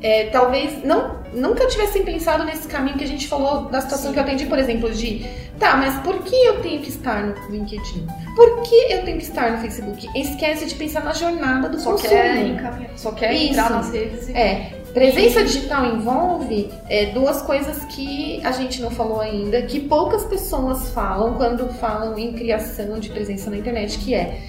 é, 0.00 0.26
talvez 0.26 0.84
não, 0.84 1.22
nunca 1.32 1.66
tivessem 1.66 2.04
pensado 2.04 2.44
nesse 2.44 2.68
caminho 2.68 2.96
que 2.96 3.04
a 3.04 3.08
gente 3.08 3.26
falou 3.26 3.64
da 3.64 3.80
situação 3.80 4.08
Sim. 4.08 4.12
que 4.12 4.18
eu 4.18 4.22
atendi, 4.22 4.46
por 4.46 4.58
exemplo, 4.58 4.90
de 4.90 5.26
tá, 5.58 5.76
mas 5.76 5.98
por 6.00 6.22
que 6.22 6.34
eu 6.34 6.60
tenho 6.60 6.80
que 6.80 6.88
estar 6.88 7.24
no 7.24 7.34
LinkedIn? 7.50 8.06
Por 8.34 8.62
que 8.62 8.92
eu 8.92 9.04
tenho 9.04 9.18
que 9.18 9.24
estar 9.24 9.52
no 9.52 9.58
Facebook? 9.58 10.08
Esquece 10.14 10.66
de 10.66 10.74
pensar 10.74 11.04
na 11.04 11.12
jornada 11.12 11.68
do 11.68 11.80
só 11.80 11.92
consumo. 11.92 12.10
Quer 12.10 12.90
só 12.96 13.12
quer 13.12 13.32
Isso. 13.32 13.50
entrar 13.50 13.70
nas 13.70 13.92
redes. 13.92 14.28
E... 14.28 14.32
É. 14.32 14.78
Presença 14.92 15.44
digital 15.44 15.84
envolve 15.94 16.70
é, 16.88 17.06
duas 17.06 17.42
coisas 17.42 17.84
que 17.84 18.40
a 18.42 18.52
gente 18.52 18.80
não 18.80 18.90
falou 18.90 19.20
ainda, 19.20 19.62
que 19.62 19.80
poucas 19.80 20.24
pessoas 20.24 20.90
falam 20.90 21.34
quando 21.34 21.68
falam 21.74 22.18
em 22.18 22.32
criação 22.32 22.98
de 22.98 23.10
presença 23.10 23.50
na 23.50 23.58
internet, 23.58 23.98
que 23.98 24.14
é 24.14 24.40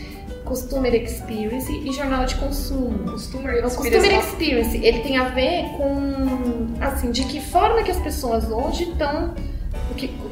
Customer 0.46 0.96
Experience 0.96 1.72
e 1.72 1.92
Jornal 1.92 2.26
de 2.26 2.36
Consumo. 2.36 3.12
Customer 3.12 3.64
Experience. 3.64 3.78
Customer 3.78 4.20
Experience, 4.20 4.78
ele 4.78 5.00
tem 5.02 5.18
a 5.18 5.26
ver 5.30 5.66
com, 5.78 6.68
assim, 6.82 7.12
de 7.12 7.24
que 7.26 7.40
forma 7.40 7.84
que 7.84 7.92
as 7.92 8.00
pessoas 8.00 8.50
hoje 8.50 8.90
estão 8.90 9.36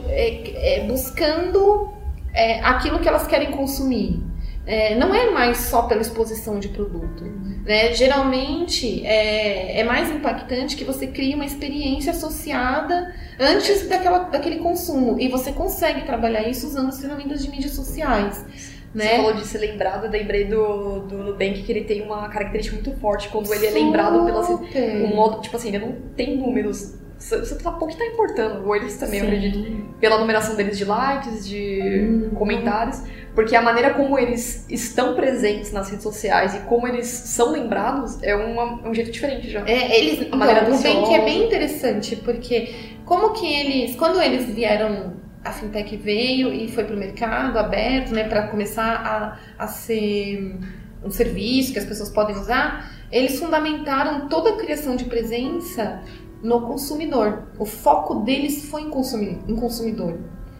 é, 0.09 0.80
é, 0.80 0.88
buscando 0.88 1.93
é, 2.34 2.59
aquilo 2.61 2.99
que 2.99 3.07
elas 3.07 3.28
querem 3.28 3.51
consumir. 3.51 4.22
É, 4.65 4.95
não 4.95 5.15
é 5.15 5.32
mais 5.32 5.57
só 5.59 5.84
pela 5.84 6.01
exposição 6.01 6.59
de 6.59 6.68
produto. 6.68 7.24
Né? 7.65 7.93
Geralmente 7.93 9.05
é, 9.05 9.80
é, 9.80 9.84
mais 9.84 10.11
impactante 10.11 10.76
que 10.76 10.84
você 10.84 11.07
crie 11.07 11.36
uma 11.36 11.45
experiência 11.45 12.11
associada 12.11 13.13
antes 13.39 13.88
daquela, 13.88 14.20
daquele 14.20 14.57
consumo. 14.57 15.18
E 15.20 15.30
você 15.30 15.53
consegue 15.53 16.01
trabalhar 16.05 16.47
isso 16.47 16.68
usando 16.68 16.89
as 16.89 16.99
ferramentas 16.99 17.43
de 17.43 17.49
mídias 17.49 17.72
sociais. 17.72 18.45
Né? 18.93 19.09
Você 19.09 19.15
falou 19.15 19.34
de 19.34 19.45
ser 19.45 19.59
lembrado, 19.59 20.05
eu 20.05 20.11
lembrei 20.11 20.45
do, 20.45 20.99
do 21.01 21.18
Nubank 21.18 21.61
que 21.63 21.72
ele 21.72 21.84
tem 21.84 22.01
uma 22.01 22.28
característica 22.30 22.76
muito 22.76 22.99
forte 22.99 23.30
quando 23.30 23.53
ele 23.53 23.68
é 23.68 23.72
lembrado 23.72 24.26
pelo 24.26 25.05
um 25.05 25.15
modo, 25.15 25.41
tipo 25.41 25.55
assim, 25.55 25.70
ele 25.70 25.80
não 25.80 25.93
tem 26.15 26.38
números. 26.38 26.95
Você 27.20 27.55
tá 27.55 27.72
pouco 27.72 27.95
tá 27.97 28.05
importando, 28.05 28.68
ou 28.68 28.76
eles 28.76 28.95
também, 28.97 29.20
Sim. 29.20 29.26
eu 29.26 29.34
acredito, 29.34 29.86
pela 29.99 30.20
numeração 30.20 30.55
deles 30.55 30.78
de 30.78 30.86
likes, 30.86 31.47
de 31.47 31.82
hum. 31.82 32.30
comentários, 32.36 33.01
porque 33.34 33.55
a 33.55 33.61
maneira 33.61 33.93
como 33.95 34.20
eles 34.20 34.65
estão 34.70 35.15
presentes 35.15 35.72
nas 35.72 35.89
redes 35.89 36.03
sociais 36.03 36.53
e 36.55 36.59
como 36.61 36.88
eles 36.88 37.07
são 37.07 37.51
lembrados 37.51 38.22
é 38.22 38.36
uma, 38.36 38.88
um 38.88 38.93
jeito 38.93 39.11
diferente 39.11 39.49
já. 39.49 39.68
É, 39.68 39.99
eles, 39.99 40.20
a 40.20 40.24
então, 40.24 40.39
maneira 40.39 40.65
do 40.65 40.72
Nubank 40.72 41.13
é 41.13 41.26
bem 41.26 41.45
interessante, 41.45 42.15
porque 42.18 42.74
como 43.03 43.32
que 43.34 43.51
eles, 43.51 43.95
quando 43.95 44.22
eles 44.22 44.45
vieram 44.45 45.13
a 45.43 45.51
fintech 45.51 45.95
veio 45.97 46.53
e 46.53 46.68
foi 46.68 46.84
para 46.84 46.95
o 46.95 46.99
mercado 46.99 47.57
aberto, 47.57 48.13
né, 48.13 48.26
para 48.26 48.47
começar 48.47 49.39
a, 49.57 49.63
a 49.63 49.68
ser 49.68 50.57
um 51.03 51.09
serviço 51.09 51.74
que 51.74 51.80
as 51.80 51.86
pessoas 51.86 52.09
podem 52.09 52.36
usar, 52.36 52.91
eles 53.11 53.39
fundamentaram 53.39 54.28
toda 54.28 54.51
a 54.51 54.57
criação 54.57 54.95
de 54.95 55.05
presença 55.05 56.01
no 56.41 56.61
consumidor. 56.61 57.43
O 57.57 57.65
foco 57.65 58.15
deles 58.21 58.65
foi 58.65 58.83
em, 58.83 58.89
consumir, 58.89 59.39
em 59.47 59.55
consumidor. 59.55 60.17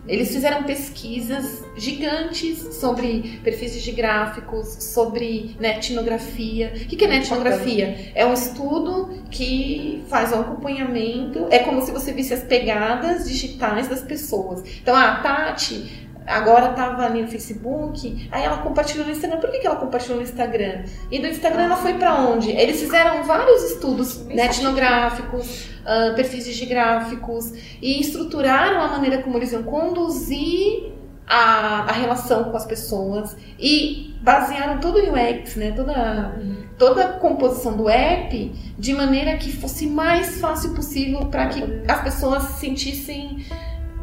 Eles 0.08 0.32
fizeram 0.32 0.64
pesquisas 0.64 1.66
gigantes 1.76 2.76
sobre 2.76 3.42
perfis 3.44 3.82
de 3.82 3.92
gráficos, 3.92 4.68
sobre 4.80 5.58
netnografia. 5.60 6.72
O 6.76 6.88
que 6.88 7.04
é 7.04 7.08
netnografia? 7.08 8.12
É 8.16 8.26
um 8.26 8.34
estudo 8.34 9.10
que 9.30 10.04
faz 10.08 10.32
um 10.32 10.40
acompanhamento. 10.40 11.48
É 11.52 11.60
como 11.60 11.82
se 11.82 11.92
você 11.92 12.14
visse 12.14 12.34
as 12.34 12.42
pegadas 12.42 13.28
digitais 13.28 13.90
das 13.90 14.02
pessoas. 14.02 14.64
Então, 14.82 14.96
a 14.96 15.16
Tati 15.18 16.07
agora 16.28 16.72
estava 16.72 17.06
ali 17.06 17.22
no 17.22 17.28
Facebook, 17.28 18.30
aí 18.32 18.44
ela 18.44 18.58
compartilhou 18.58 19.06
no 19.06 19.12
Instagram. 19.12 19.40
Por 19.40 19.50
que, 19.50 19.60
que 19.60 19.68
ela 19.68 19.78
compartilhou 19.78 20.18
no 20.18 20.24
Instagram? 20.24 20.84
E 21.10 21.20
do 21.20 21.28
Instagram 21.28 21.64
ela 21.64 21.78
foi 21.78 21.94
para 21.94 22.16
onde? 22.16 22.52
Eles 22.52 22.80
fizeram 22.82 23.24
vários 23.24 23.64
estudos 23.72 24.28
etnográficos, 24.30 25.70
uh, 25.82 26.14
perfis 26.16 26.46
de 26.46 26.66
gráficos 26.66 27.54
e 27.82 28.02
estruturaram 28.02 28.82
a 28.82 28.90
maneira 28.90 29.24
como 29.24 29.38
eles 29.38 29.54
iam 29.54 29.64
conduzir 29.64 30.92
a, 31.28 31.90
a 31.90 31.92
relação 31.92 32.46
com 32.46 32.58
as 32.58 32.66
pessoas 32.66 33.36
e 33.60 34.16
basearam 34.22 34.80
todo 34.80 34.98
o 34.98 35.14
UX, 35.14 35.56
né, 35.56 35.72
toda, 35.72 36.40
toda 36.78 37.04
a 37.04 37.14
composição 37.14 37.76
do 37.76 37.90
app 37.90 38.52
de 38.78 38.94
maneira 38.94 39.38
que 39.38 39.52
fosse 39.52 39.88
mais 39.88 40.40
fácil 40.40 40.74
possível 40.74 41.26
para 41.26 41.48
que 41.48 41.64
as 41.88 42.02
pessoas 42.02 42.44
se 42.44 42.60
sentissem 42.62 43.46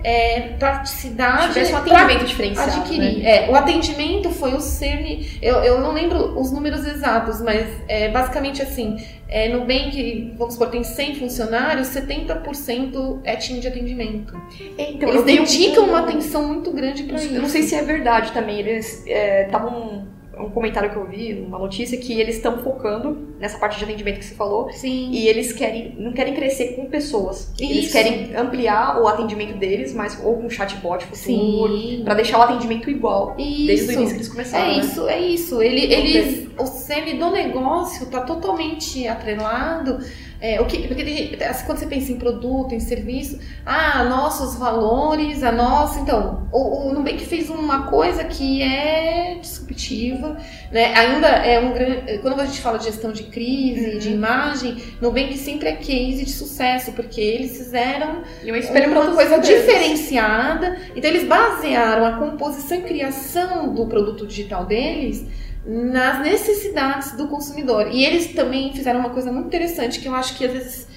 é, 0.04 0.40
praticidade. 0.58 1.58
Um 1.58 1.76
atendimento 1.76 2.24
diferenciado. 2.26 2.80
Adquirir. 2.80 3.18
Né? 3.18 3.46
É, 3.46 3.50
o 3.50 3.56
atendimento 3.56 4.30
foi 4.30 4.52
o 4.52 4.60
cerne. 4.60 5.38
Eu, 5.40 5.56
eu 5.64 5.80
não 5.80 5.92
lembro 5.92 6.38
os 6.38 6.52
números 6.52 6.86
exatos, 6.86 7.40
mas 7.40 7.66
é, 7.88 8.10
basicamente 8.10 8.60
assim: 8.60 8.98
é, 9.26 9.48
no 9.48 9.60
Nubank, 9.60 10.34
vamos 10.36 10.54
supor, 10.54 10.68
tem 10.68 10.84
100 10.84 11.16
funcionários, 11.16 11.88
70% 11.88 13.20
é 13.24 13.34
time 13.36 13.60
de 13.60 13.68
atendimento. 13.68 14.38
Então, 14.78 15.08
Eles 15.08 15.24
dedicam 15.24 15.84
uma 15.84 16.00
atenção 16.00 16.46
muito 16.46 16.70
grande 16.70 17.04
para 17.04 17.16
isso. 17.16 17.34
Eu 17.34 17.40
não 17.40 17.48
sei 17.48 17.62
se 17.62 17.74
é 17.74 17.82
verdade 17.82 18.30
também. 18.32 18.60
Eles 18.60 19.06
estavam 19.06 20.06
um 20.38 20.50
comentário 20.50 20.90
que 20.90 20.96
eu 20.96 21.06
vi, 21.06 21.32
uma 21.34 21.58
notícia, 21.58 21.98
que 21.98 22.18
eles 22.20 22.36
estão 22.36 22.58
focando 22.58 23.34
nessa 23.38 23.58
parte 23.58 23.78
de 23.78 23.84
atendimento 23.84 24.18
que 24.18 24.24
você 24.24 24.34
falou. 24.34 24.70
Sim. 24.72 25.10
E 25.10 25.28
eles 25.28 25.52
querem, 25.52 25.94
não 25.98 26.12
querem 26.12 26.34
crescer 26.34 26.74
com 26.74 26.86
pessoas. 26.86 27.52
Isso. 27.58 27.72
Eles 27.72 27.92
querem 27.92 28.36
ampliar 28.36 29.00
o 29.00 29.08
atendimento 29.08 29.58
deles, 29.58 29.92
mas 29.94 30.20
ou 30.22 30.36
com 30.38 30.48
chatbot 30.48 31.04
futuro, 31.04 31.76
Sim. 31.76 32.02
para 32.04 32.14
deixar 32.14 32.38
o 32.38 32.42
atendimento 32.42 32.90
igual. 32.90 33.34
Isso. 33.38 33.66
Desde 33.66 33.88
o 33.88 33.92
início 33.92 34.08
que 34.08 34.20
eles 34.20 34.28
começaram. 34.28 34.64
É 34.64 34.76
né? 34.76 34.80
isso, 34.80 35.08
é 35.08 35.20
isso. 35.20 35.62
Ele, 35.62 35.92
eles, 35.92 36.48
o 36.58 36.66
cerne 36.66 37.14
do 37.14 37.30
negócio 37.30 38.04
está 38.04 38.20
totalmente 38.20 39.06
atrelado. 39.06 39.98
É, 40.46 40.60
o 40.60 40.66
que, 40.66 40.86
porque 40.86 41.38
assim, 41.42 41.64
quando 41.64 41.78
você 41.78 41.86
pensa 41.86 42.12
em 42.12 42.16
produto, 42.16 42.74
em 42.74 42.78
serviço, 42.80 43.38
ah, 43.64 44.04
nossos 44.04 44.56
valores, 44.58 45.42
a 45.42 45.50
nossa. 45.50 45.98
Então, 46.00 46.46
o, 46.52 46.88
o 46.88 46.92
Nubank 46.92 47.24
fez 47.24 47.48
uma 47.48 47.86
coisa 47.86 48.24
que 48.24 48.60
é 48.60 49.38
disruptiva, 49.40 50.36
né? 50.70 50.94
Ainda 50.96 51.28
é 51.28 51.58
um 51.58 51.72
grande. 51.72 52.18
Quando 52.18 52.38
a 52.42 52.44
gente 52.44 52.60
fala 52.60 52.76
de 52.78 52.84
gestão 52.84 53.10
de 53.10 53.22
crise, 53.22 53.94
Uhum. 53.94 53.98
de 53.98 54.10
imagem, 54.10 54.76
Nubank 55.00 55.34
sempre 55.38 55.70
é 55.70 55.76
case 55.76 56.26
de 56.26 56.32
sucesso, 56.32 56.92
porque 56.92 57.22
eles 57.22 57.56
fizeram 57.56 58.22
uma 58.42 59.14
coisa 59.14 59.38
diferenciada. 59.38 60.76
Então 60.94 61.08
eles 61.10 61.26
basearam 61.26 62.04
a 62.04 62.18
composição 62.18 62.76
e 62.76 62.82
criação 62.82 63.72
do 63.72 63.86
produto 63.86 64.26
digital 64.26 64.66
deles 64.66 65.24
nas 65.66 66.20
necessidades 66.20 67.12
do 67.16 67.28
consumidor. 67.28 67.88
E 67.90 68.04
eles 68.04 68.32
também 68.34 68.72
fizeram 68.72 69.00
uma 69.00 69.10
coisa 69.10 69.32
muito 69.32 69.46
interessante 69.46 70.00
que 70.00 70.06
eu 70.08 70.14
acho 70.14 70.36
que 70.36 70.44
às 70.44 70.52
vezes 70.52 70.88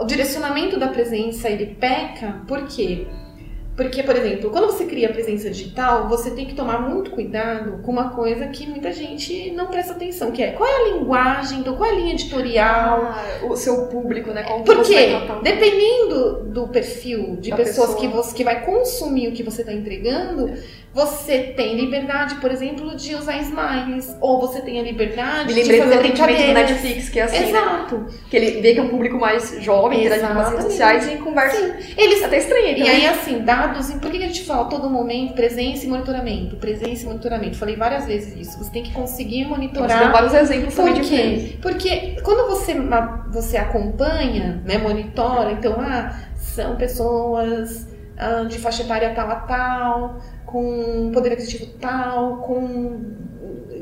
o 0.00 0.04
direcionamento 0.04 0.78
da 0.78 0.88
presença 0.88 1.48
ele 1.48 1.76
peca, 1.80 2.42
por 2.46 2.66
quê? 2.66 3.06
Porque, 3.76 4.02
por 4.02 4.16
exemplo, 4.16 4.48
quando 4.48 4.66
você 4.72 4.86
cria 4.86 5.10
presença 5.12 5.50
digital, 5.50 6.08
você 6.08 6.30
tem 6.30 6.46
que 6.46 6.54
tomar 6.54 6.80
muito 6.88 7.10
cuidado 7.10 7.82
com 7.82 7.92
uma 7.92 8.08
coisa 8.08 8.46
que 8.46 8.66
muita 8.66 8.90
gente 8.90 9.50
não 9.50 9.66
presta 9.66 9.92
atenção, 9.92 10.30
que 10.32 10.42
é 10.42 10.52
qual 10.52 10.66
é 10.66 10.76
a 10.76 10.94
linguagem, 10.94 11.58
então 11.60 11.76
qual 11.76 11.90
é 11.90 11.92
a 11.92 11.96
linha 11.96 12.14
editorial, 12.14 13.02
Ah, 13.12 13.40
o 13.50 13.54
seu 13.54 13.84
público, 13.88 14.30
né? 14.30 14.44
Como 14.44 14.60
que 14.60 14.64
por 14.64 14.76
você 14.78 14.94
quê? 14.94 15.10
vai 15.12 15.26
tratar 15.26 15.40
o- 15.40 15.42
Dependendo 15.42 16.44
do 16.44 16.68
perfil 16.68 17.36
de 17.36 17.50
pessoas 17.54 17.88
pessoa. 17.94 18.00
que, 18.00 18.08
você, 18.08 18.34
que 18.34 18.44
vai 18.44 18.64
consumir 18.64 19.28
o 19.28 19.32
que 19.32 19.42
você 19.42 19.60
está 19.60 19.74
entregando, 19.74 20.54
você 20.96 21.52
tem 21.54 21.76
liberdade, 21.76 22.36
por 22.36 22.50
exemplo, 22.50 22.96
de 22.96 23.14
usar 23.14 23.36
smiles. 23.42 24.16
Ou 24.18 24.40
você 24.40 24.62
tem 24.62 24.80
a 24.80 24.82
liberdade 24.82 25.52
Me 25.52 25.62
de 25.62 25.76
fazer 25.76 25.82
atendimento 25.82 26.16
do 26.16 26.24
brincadeiras. 26.24 26.70
Netflix, 26.70 27.08
que 27.10 27.20
é 27.20 27.22
assim, 27.24 27.38
né? 27.38 27.48
Exato. 27.50 28.06
Que 28.30 28.36
ele 28.38 28.62
vê 28.62 28.72
que 28.72 28.80
é 28.80 28.82
um 28.82 28.88
público 28.88 29.18
mais 29.18 29.62
jovem, 29.62 30.06
interage 30.06 30.26
com 30.26 30.40
as 30.40 30.48
redes 30.48 30.64
sociais 30.64 31.06
e 31.06 31.16
conversa. 31.18 31.58
Sim. 31.58 31.92
Eles 31.98 32.24
Até 32.24 32.38
estranhei 32.38 32.78
E 32.78 32.88
aí, 32.88 33.06
assim, 33.06 33.40
dados. 33.40 33.92
Por 33.92 34.10
que 34.10 34.16
a 34.16 34.26
gente 34.26 34.44
fala 34.44 34.70
todo 34.70 34.88
momento 34.88 35.34
presença 35.34 35.84
e 35.84 35.88
monitoramento? 35.88 36.56
Presença 36.56 37.02
e 37.02 37.06
monitoramento. 37.06 37.58
Falei 37.58 37.76
várias 37.76 38.06
vezes 38.06 38.34
isso. 38.34 38.56
Você 38.56 38.70
tem 38.70 38.82
que 38.82 38.92
conseguir 38.92 39.44
Você 39.44 39.50
monitorar 39.50 39.98
deu 39.98 40.12
vários 40.12 40.32
exemplos 40.32 40.74
Por 40.74 40.84
também 40.86 41.02
quê? 41.02 41.58
Porque 41.60 42.16
quando 42.22 42.48
você, 42.48 42.74
você 43.30 43.58
acompanha, 43.58 44.62
né, 44.64 44.78
monitora, 44.78 45.52
então, 45.52 45.76
ah, 45.78 46.18
são 46.36 46.74
pessoas 46.76 47.86
ah, 48.16 48.44
de 48.48 48.58
faixa 48.58 48.82
etária 48.82 49.12
tal 49.14 49.30
a 49.30 49.36
tal, 49.36 50.20
com 50.46 51.10
poder 51.12 51.32
aquisitivo 51.32 51.66
tal, 51.80 52.38
com 52.38 53.16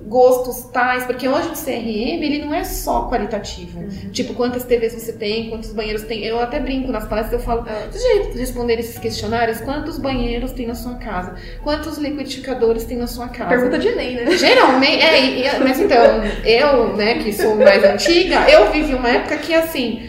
gostos 0.07 0.65
tais, 0.71 1.05
porque 1.05 1.27
hoje 1.27 1.49
o 1.49 1.53
CRM, 1.53 2.23
ele 2.23 2.45
não 2.45 2.55
é 2.55 2.63
só 2.63 3.09
qualitativo. 3.09 3.81
Uhum. 3.81 4.11
Tipo, 4.13 4.35
quantas 4.35 4.63
TVs 4.65 4.93
você 4.93 5.13
tem, 5.13 5.49
quantos 5.51 5.73
banheiros 5.73 6.03
tem. 6.03 6.23
Eu 6.25 6.39
até 6.41 6.61
brinco 6.61 6.93
nas 6.93 7.07
palestras, 7.09 7.41
eu 7.41 7.45
falo, 7.45 7.65
É. 7.67 7.89
você 7.91 7.99
já 7.99 8.39
responder 8.39 8.79
esses 8.79 8.99
questionários? 8.99 9.61
Quantos 9.61 9.99
banheiros 9.99 10.53
tem 10.53 10.67
na 10.67 10.75
sua 10.75 10.95
casa? 10.97 11.35
Quantos 11.63 11.99
liquidificadores 11.99 12.85
tem 12.85 12.97
na 12.97 13.07
sua 13.07 13.29
casa? 13.29 13.49
Pergunta 13.51 13.79
de 13.79 13.89
Enem, 13.89 14.17
né? 14.17 14.31
Geralmente, 14.37 15.03
é, 15.03 15.59
mas 15.59 15.81
então, 15.81 16.23
eu, 16.45 16.97
né, 16.97 17.15
que 17.19 17.33
sou 17.33 17.57
mais 17.57 17.83
antiga, 17.83 18.49
eu 18.49 18.71
vivi 18.71 18.95
uma 18.95 19.09
época 19.09 19.37
que, 19.39 19.55
assim, 19.55 20.09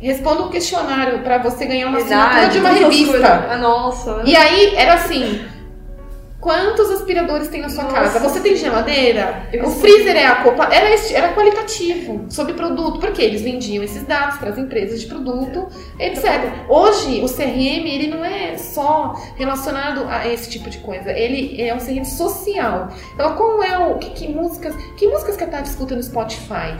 responda 0.00 0.42
um 0.44 0.50
questionário 0.50 1.18
pra 1.20 1.38
você 1.38 1.66
ganhar 1.66 1.88
uma 1.88 1.98
assinatura 1.98 2.48
de 2.48 2.58
uma 2.58 2.70
revista. 2.70 3.10
coisas. 3.12 3.28
Ah, 3.28 3.58
nossa. 3.60 4.22
E 4.24 4.34
aí, 4.34 4.74
era 4.76 4.94
assim, 4.94 5.40
quantos 6.42 6.90
aspiradores 6.90 7.46
tem 7.48 7.62
na 7.62 7.68
sua 7.68 7.84
Nossa. 7.84 7.94
casa? 7.96 8.18
Você 8.18 8.40
tem 8.40 8.56
geladeira? 8.56 9.46
Eu 9.52 9.64
o 9.64 9.70
freezer 9.70 10.16
é 10.16 10.26
acoplado? 10.26 10.74
Era, 10.74 10.92
esse- 10.92 11.14
era 11.14 11.32
qualitativo, 11.32 12.26
sobre 12.28 12.52
produto, 12.54 12.98
porque 12.98 13.22
eles 13.22 13.40
vendiam 13.42 13.82
esses 13.84 14.02
dados 14.02 14.38
para 14.38 14.50
as 14.50 14.58
empresas 14.58 15.00
de 15.00 15.06
produto, 15.06 15.68
etc. 16.00 16.24
Hoje, 16.68 17.20
o 17.22 17.28
CRM, 17.28 17.86
ele 17.86 18.08
não 18.08 18.24
é 18.24 18.58
só 18.58 19.14
relacionado 19.36 20.04
a 20.08 20.26
esse 20.28 20.50
tipo 20.50 20.68
de 20.68 20.78
coisa, 20.78 21.12
ele 21.12 21.62
é 21.62 21.72
um 21.72 21.78
CRM 21.78 22.04
social. 22.04 22.88
Então, 23.14 23.36
como 23.36 23.62
é 23.62 23.78
o... 23.78 23.98
Que, 23.98 24.10
que 24.10 24.28
músicas... 24.28 24.74
Que 24.98 25.06
músicas 25.06 25.36
que 25.36 25.44
a 25.44 25.46
Tati 25.46 25.68
escuta 25.70 25.94
no 25.94 26.02
Spotify? 26.02 26.76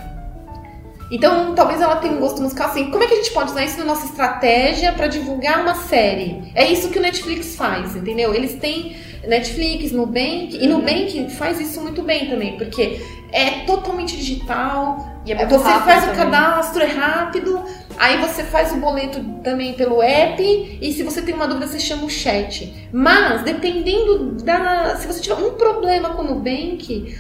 Então, 1.11 1.55
talvez 1.55 1.81
ela 1.81 1.97
tenha 1.97 2.15
um 2.15 2.21
gosto 2.21 2.41
musical 2.41 2.69
assim. 2.69 2.91
Como 2.91 3.05
é 3.05 3.07
que 3.07 3.13
a 3.13 3.17
gente 3.19 3.33
pode 3.33 3.51
usar 3.53 3.63
isso 3.65 3.79
na 3.79 3.85
nossa 3.85 4.07
estratégia 4.07 4.93
para 4.95 5.09
divulgar 5.09 5.61
uma 5.61 5.75
série? 5.75 6.51
É 6.55 6.67
isso 6.73 6.89
que 6.89 6.99
o 6.99 7.03
Netflix 7.03 7.55
faz, 7.55 7.95
entendeu? 7.95 8.35
Eles 8.35 8.55
têm 8.55 8.97
Netflix, 9.27 9.93
Nubank, 9.93 10.59
e 10.61 10.67
Nubank 10.67 11.31
faz 11.31 11.61
isso 11.61 11.81
muito 11.81 12.03
bem 12.03 12.29
também, 12.29 12.57
porque 12.57 13.01
é 13.33 13.65
totalmente 13.65 14.17
digital. 14.17 15.21
E 15.25 15.33
é 15.33 15.47
você 15.47 15.65
faz 15.65 16.05
o 16.05 16.07
também. 16.09 16.17
cadastro, 16.17 16.83
é 16.83 16.87
rápido. 16.87 17.63
Aí 17.97 18.19
você 18.21 18.43
faz 18.43 18.73
o 18.73 18.77
boleto 18.77 19.23
também 19.43 19.75
pelo 19.75 20.03
app. 20.03 20.79
E 20.81 20.93
se 20.93 21.03
você 21.03 21.23
tem 21.23 21.35
uma 21.35 21.47
dúvida, 21.47 21.67
você 21.67 21.79
chama 21.79 22.05
o 22.05 22.11
chat. 22.11 22.89
Mas, 22.93 23.43
dependendo 23.43 24.33
da. 24.43 24.97
Se 24.97 25.07
você 25.07 25.21
tiver 25.21 25.37
um 25.37 25.53
problema 25.55 26.11
com 26.11 26.23
o 26.23 26.25
Nubank, 26.25 27.17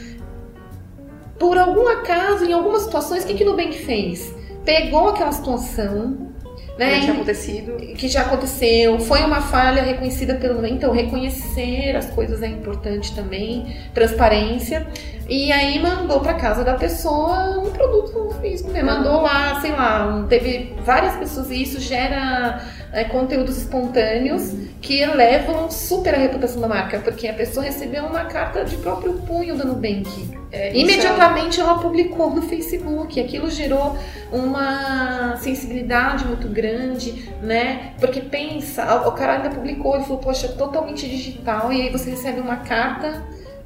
por 1.38 1.56
algum 1.56 1.88
acaso, 1.88 2.44
em 2.44 2.52
algumas 2.52 2.82
situações, 2.82 3.24
o 3.24 3.26
que, 3.26 3.34
que 3.34 3.44
o 3.44 3.50
Nubank 3.50 3.78
fez? 3.78 4.34
Pegou 4.64 5.08
aquela 5.08 5.32
situação, 5.32 6.31
né? 6.78 7.00
Tinha 7.00 7.12
acontecido. 7.12 7.76
que 7.76 8.08
já 8.08 8.22
aconteceu, 8.22 8.98
foi 9.00 9.20
uma 9.20 9.40
falha 9.40 9.82
reconhecida 9.82 10.34
pelo. 10.34 10.64
Então, 10.66 10.92
reconhecer 10.92 11.96
as 11.96 12.10
coisas 12.10 12.42
é 12.42 12.46
importante 12.46 13.14
também, 13.14 13.76
transparência. 13.94 14.86
E 15.28 15.52
aí 15.52 15.78
mandou 15.80 16.20
para 16.20 16.34
casa 16.34 16.64
da 16.64 16.74
pessoa 16.74 17.58
um 17.58 17.70
produto 17.70 18.34
físico, 18.40 18.70
né? 18.70 18.82
Mandou 18.82 19.22
lá, 19.22 19.60
sei 19.60 19.72
lá, 19.72 20.26
teve 20.28 20.74
várias 20.84 21.14
pessoas 21.16 21.50
e 21.50 21.62
isso 21.62 21.80
gera 21.80 22.60
é, 22.92 23.04
conteúdos 23.04 23.56
espontâneos 23.56 24.52
que 24.80 25.00
elevam 25.00 25.70
super 25.70 26.14
a 26.14 26.18
reputação 26.18 26.60
da 26.60 26.68
marca, 26.68 26.98
porque 26.98 27.26
a 27.26 27.32
pessoa 27.32 27.64
recebeu 27.64 28.04
uma 28.04 28.24
carta 28.24 28.64
de 28.64 28.76
próprio 28.76 29.14
punho 29.26 29.56
da 29.56 29.64
Nubank. 29.64 30.42
É, 30.52 30.70
isso 30.70 30.80
Imediatamente 30.80 31.58
ela 31.58 31.78
publicou 31.78 32.30
no 32.30 32.42
Facebook. 32.42 33.18
Aquilo 33.18 33.50
gerou 33.50 33.96
uma 34.30 35.36
sensibilidade 35.38 36.26
muito 36.26 36.46
grande, 36.48 37.32
né? 37.40 37.94
Porque 37.98 38.20
pensa, 38.20 39.06
o 39.08 39.12
cara 39.12 39.36
ainda 39.36 39.48
publicou, 39.48 39.94
ele 39.94 40.04
falou, 40.04 40.18
poxa, 40.18 40.48
totalmente 40.48 41.08
digital, 41.08 41.72
e 41.72 41.80
aí 41.80 41.90
você 41.90 42.10
recebe 42.10 42.40
uma 42.40 42.56
carta 42.56 43.22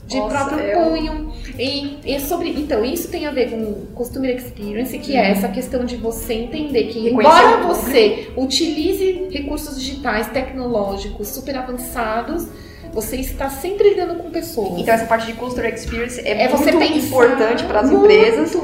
de 0.07 0.16
Nossa, 0.18 0.34
próprio 0.36 0.61
eu- 0.61 0.90
punho. 0.90 1.32
E, 1.59 1.98
e 2.04 2.20
sobre, 2.20 2.50
então, 2.50 2.84
isso 2.84 3.09
tem 3.09 3.26
a 3.26 3.30
ver 3.30 3.50
com 3.50 3.86
Customer 3.94 4.34
Experience, 4.36 4.96
que 4.98 5.16
é 5.16 5.30
essa 5.30 5.48
questão 5.48 5.84
de 5.84 5.96
você 5.96 6.34
entender 6.34 6.84
que, 6.84 6.98
Uhum. 7.11 7.20
Embora 7.20 7.57
você 7.66 8.28
utilize 8.36 9.28
recursos 9.30 9.78
digitais, 9.80 10.28
tecnológicos, 10.28 11.28
super 11.28 11.57
avançados, 11.57 12.46
você 12.92 13.16
está 13.16 13.50
sempre 13.50 13.90
lidando 13.90 14.14
com 14.22 14.30
pessoas. 14.30 14.78
Então 14.80 14.94
essa 14.94 15.04
parte 15.07 15.26
de 15.26 15.34
Customer 15.34 15.72
Experience 15.74 16.20
é, 16.20 16.44
é 16.44 16.48
muito 16.48 16.82
importante 17.07 17.64
para 17.64 17.80
as 17.80 17.90
empresas, 17.90 18.57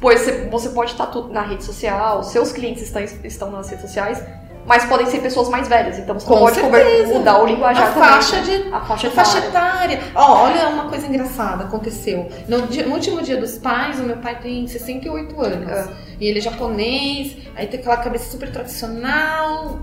pois 0.00 0.20
você, 0.50 0.68
pode 0.70 0.92
estar 0.92 1.06
tudo 1.06 1.32
na 1.32 1.42
rede 1.42 1.64
social, 1.64 2.22
seus 2.22 2.52
clientes 2.52 2.82
estão, 2.82 3.02
estão 3.24 3.50
nas 3.50 3.68
redes 3.68 3.84
sociais, 3.84 4.22
mas 4.66 4.84
podem 4.86 5.06
ser 5.06 5.18
pessoas 5.20 5.48
mais 5.48 5.68
velhas, 5.68 5.98
então 5.98 6.18
você 6.18 6.26
Com 6.26 6.38
pode 6.38 6.56
certeza. 6.56 7.12
mudar 7.12 7.42
o 7.42 7.46
linguajar 7.46 7.88
A 7.88 7.92
também. 7.92 8.08
faixa 8.08 8.40
de 8.40 8.68
a 8.72 8.80
faixa 8.80 9.08
A 9.08 9.10
faixa 9.10 9.38
etária. 9.38 10.00
Ó, 10.14 10.44
olha 10.44 10.68
uma 10.68 10.84
coisa 10.88 11.06
engraçada 11.06 11.64
aconteceu. 11.64 12.28
No, 12.48 12.62
dia- 12.66 12.86
no 12.86 12.94
último 12.94 13.20
dia 13.22 13.36
dos 13.36 13.58
pais, 13.58 14.00
o 14.00 14.02
meu 14.04 14.16
pai 14.16 14.38
tem 14.42 14.66
68 14.66 15.40
anos. 15.40 15.70
Ah. 15.70 15.88
E 16.20 16.26
ele 16.26 16.38
é 16.38 16.42
japonês, 16.42 17.36
aí 17.56 17.66
tem 17.66 17.80
aquela 17.80 17.96
cabeça 17.98 18.30
super 18.30 18.50
tradicional. 18.50 19.80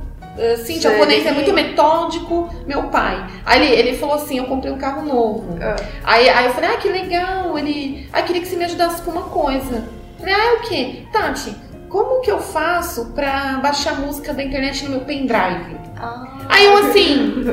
Assim, 0.54 0.80
Sei. 0.80 0.80
japonês 0.80 1.26
é 1.26 1.32
muito 1.34 1.52
metódico, 1.54 2.50
meu 2.66 2.84
pai. 2.84 3.22
Aí 3.46 3.62
ele, 3.74 3.76
ele 3.90 3.98
falou 3.98 4.16
assim: 4.16 4.38
Eu 4.38 4.46
comprei 4.46 4.72
um 4.72 4.78
carro 4.78 5.02
novo. 5.06 5.58
Ah. 5.62 5.76
Aí, 6.06 6.30
aí 6.30 6.46
eu 6.46 6.54
falei: 6.54 6.70
Ah, 6.72 6.78
que 6.78 6.88
legal. 6.88 7.58
Ele, 7.60 8.08
ah, 8.14 8.22
queria 8.22 8.42
que 8.42 8.48
você 8.48 8.56
me 8.56 8.64
ajudasse 8.64 9.02
com 9.02 9.12
uma 9.12 9.24
coisa. 9.24 9.76
Eu 9.76 10.20
Falei: 10.20 10.34
Ah, 10.34 10.46
é 10.46 10.54
o 10.54 10.60
quê? 10.62 11.04
Tati, 11.12 11.54
como 11.92 12.22
que 12.22 12.32
eu 12.32 12.39
faço 12.39 13.08
pra 13.08 13.60
baixar 13.62 14.00
música 14.00 14.34
da 14.34 14.42
internet 14.42 14.86
no 14.86 14.92
meu 14.92 15.02
pendrive? 15.02 15.78
Ah. 15.98 16.26
Aí 16.48 16.66
eu 16.66 16.78
assim. 16.78 17.44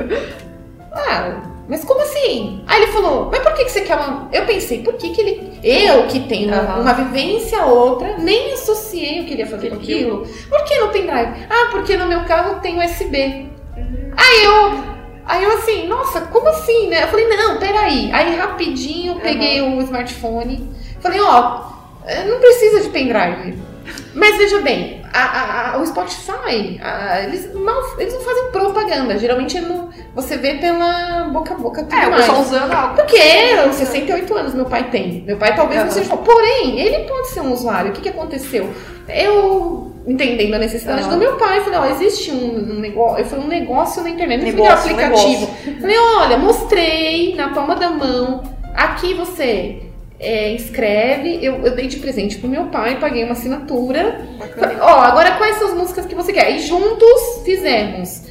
Ah, 0.92 1.40
mas 1.68 1.84
como 1.84 2.00
assim? 2.00 2.62
Aí 2.66 2.82
ele 2.82 2.92
falou, 2.92 3.28
mas 3.30 3.40
por 3.40 3.52
que, 3.54 3.64
que 3.64 3.70
você 3.70 3.80
quer 3.82 3.96
uma. 3.96 4.28
Eu 4.32 4.46
pensei, 4.46 4.82
por 4.82 4.94
que, 4.94 5.10
que 5.10 5.20
ele. 5.20 5.60
Eu 5.62 6.06
que 6.06 6.20
tenho 6.20 6.54
Aham. 6.54 6.80
uma 6.80 6.94
vivência 6.94 7.64
outra, 7.66 8.16
nem 8.18 8.54
associei 8.54 9.20
o 9.20 9.24
que 9.26 9.34
ele 9.34 9.42
ia 9.42 9.46
fazer 9.46 9.70
com 9.70 9.76
aquilo. 9.76 10.26
Por 10.48 10.64
que 10.64 10.78
no 10.78 10.88
pendrive? 10.88 11.46
Ah, 11.50 11.68
porque 11.70 11.96
no 11.96 12.06
meu 12.06 12.24
carro 12.24 12.60
tem 12.60 12.78
USB. 12.78 13.50
Aí 14.16 14.44
eu. 14.44 14.98
Aí 15.26 15.44
eu 15.44 15.52
assim, 15.58 15.86
nossa, 15.86 16.22
como 16.22 16.48
assim, 16.48 16.88
né? 16.88 17.02
Eu 17.02 17.08
falei, 17.08 17.28
não, 17.28 17.58
peraí. 17.58 18.10
Aí 18.12 18.34
rapidinho 18.34 19.12
eu 19.12 19.20
peguei 19.20 19.60
o 19.60 19.78
smartphone. 19.82 20.72
Falei, 21.00 21.20
ó, 21.20 21.64
eh, 22.06 22.24
não 22.24 22.38
precisa 22.38 22.80
de 22.80 22.88
pendrive. 22.88 23.67
Mas 24.14 24.36
veja 24.36 24.60
bem, 24.60 25.02
a- 25.12 25.72
a- 25.74 25.78
o 25.78 25.86
Spotify, 25.86 26.80
a- 26.82 27.20
eles, 27.24 27.52
mal, 27.54 27.76
eles 27.98 28.14
não 28.14 28.20
fazem 28.20 28.50
propaganda. 28.50 29.18
Geralmente 29.18 29.60
não, 29.60 29.90
você 30.14 30.36
vê 30.36 30.54
pela 30.54 31.24
boca 31.32 31.54
a 31.54 31.56
boca 31.56 31.82
tudo 31.82 31.94
É, 31.94 32.06
mais. 32.06 32.22
pessoal 32.24 32.40
usando 32.42 32.72
algo. 32.72 32.94
Porque 32.96 33.16
eu, 33.16 33.72
68 33.72 34.34
anos 34.36 34.54
meu 34.54 34.64
pai 34.66 34.90
tem. 34.90 35.22
Meu 35.26 35.36
pai 35.36 35.54
talvez 35.54 35.84
não 35.84 35.90
seja. 35.90 36.16
Porém, 36.16 36.78
ele 36.80 37.04
pode 37.08 37.28
ser 37.28 37.40
um 37.40 37.52
usuário. 37.52 37.90
O 37.90 37.94
que, 37.94 38.00
que 38.02 38.08
aconteceu? 38.08 38.68
Eu, 39.08 39.92
entendendo 40.06 40.54
a 40.54 40.58
necessidade 40.58 41.02
Aham. 41.02 41.10
do 41.10 41.16
meu 41.16 41.36
pai, 41.36 41.60
falei, 41.62 41.78
ó, 41.78 41.86
existe 41.86 42.30
um, 42.30 42.76
um 42.76 42.80
negócio. 42.80 43.18
Eu 43.20 43.24
falei, 43.26 43.44
um 43.44 43.48
negócio 43.48 44.02
na 44.02 44.10
internet, 44.10 44.42
não 44.44 44.50
foi 44.52 44.60
um 44.60 44.64
Negócio, 44.64 44.90
aplicativo. 44.92 45.46
Falei, 45.80 45.98
olha, 45.98 46.38
mostrei 46.38 47.34
na 47.34 47.48
palma 47.50 47.74
da 47.74 47.90
mão. 47.90 48.42
Aqui 48.74 49.14
você 49.14 49.82
é, 50.20 50.52
inscreve. 50.52 51.38
Eu, 51.44 51.56
eu 51.64 51.74
dei 51.74 51.86
de 51.86 51.96
presente 51.98 52.38
pro 52.38 52.48
meu 52.48 52.66
pai, 52.66 52.98
paguei 53.00 53.24
uma 53.24 53.32
assinatura. 53.32 54.20
Bacana. 54.38 54.78
Ó, 54.82 55.00
agora 55.00 55.36
quais 55.36 55.56
são 55.56 55.68
as 55.68 55.74
músicas 55.74 56.06
que 56.06 56.14
você 56.14 56.32
quer? 56.32 56.50
E 56.54 56.58
juntos 56.60 57.42
fizemos. 57.44 58.22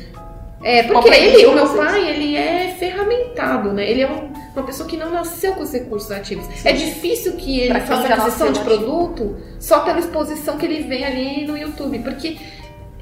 É, 0.64 0.84
porque 0.84 1.10
ele, 1.10 1.46
o 1.46 1.54
meu 1.54 1.70
pai, 1.76 2.10
ele 2.10 2.36
é 2.36 2.76
ferramentado, 2.80 3.72
né? 3.72 3.90
Ele 3.90 4.02
é 4.02 4.10
um- 4.10 4.34
uma 4.56 4.64
pessoa 4.66 4.90
que 4.90 4.98
não 4.98 5.12
nasceu 5.12 5.54
com 5.54 5.62
os 5.62 5.72
recursos 5.72 6.10
ativos. 6.12 6.46
Sim. 6.48 6.68
É 6.70 6.72
difícil 6.74 7.34
que 7.34 7.60
ele 7.60 7.80
faça 7.82 8.08
aquisição 8.14 8.52
de 8.52 8.60
produto 8.62 9.38
só 9.60 9.82
pela 9.82 10.00
exposição 10.00 10.58
que 10.58 10.66
ele 10.66 10.82
vê 10.84 11.04
ali 11.04 11.46
no 11.46 11.56
YouTube. 11.56 12.00
Porque 12.00 12.38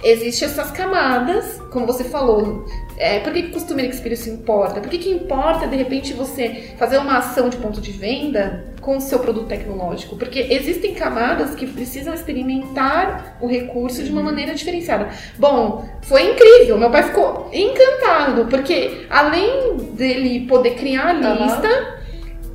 existem 0.03 0.49
essas 0.49 0.69
camadas, 0.71 1.59
como 1.71 1.85
você 1.87 2.03
falou. 2.03 2.65
É, 2.97 3.19
por 3.19 3.33
que 3.33 3.43
que 3.43 3.51
Customer 3.51 3.85
Experience 3.85 4.29
importa? 4.29 4.79
Por 4.79 4.89
que, 4.89 4.97
que 4.97 5.09
importa, 5.09 5.67
de 5.67 5.75
repente, 5.75 6.13
você 6.13 6.73
fazer 6.77 6.97
uma 6.97 7.17
ação 7.17 7.49
de 7.49 7.57
ponto 7.57 7.81
de 7.81 7.91
venda 7.91 8.65
com 8.81 8.97
o 8.97 9.01
seu 9.01 9.19
produto 9.19 9.47
tecnológico? 9.47 10.15
Porque 10.15 10.47
existem 10.49 10.93
camadas 10.93 11.55
que 11.55 11.67
precisam 11.67 12.13
experimentar 12.13 13.37
o 13.41 13.47
recurso 13.47 14.03
de 14.03 14.11
uma 14.11 14.23
maneira 14.23 14.53
diferenciada. 14.53 15.09
Bom, 15.37 15.87
foi 16.01 16.31
incrível. 16.31 16.77
Meu 16.77 16.89
pai 16.89 17.03
ficou 17.03 17.49
encantado, 17.51 18.45
porque 18.45 19.05
além 19.09 19.77
dele 19.93 20.47
poder 20.47 20.75
criar 20.75 21.09
a 21.09 21.13
lista, 21.13 21.67
precisa 21.67 22.04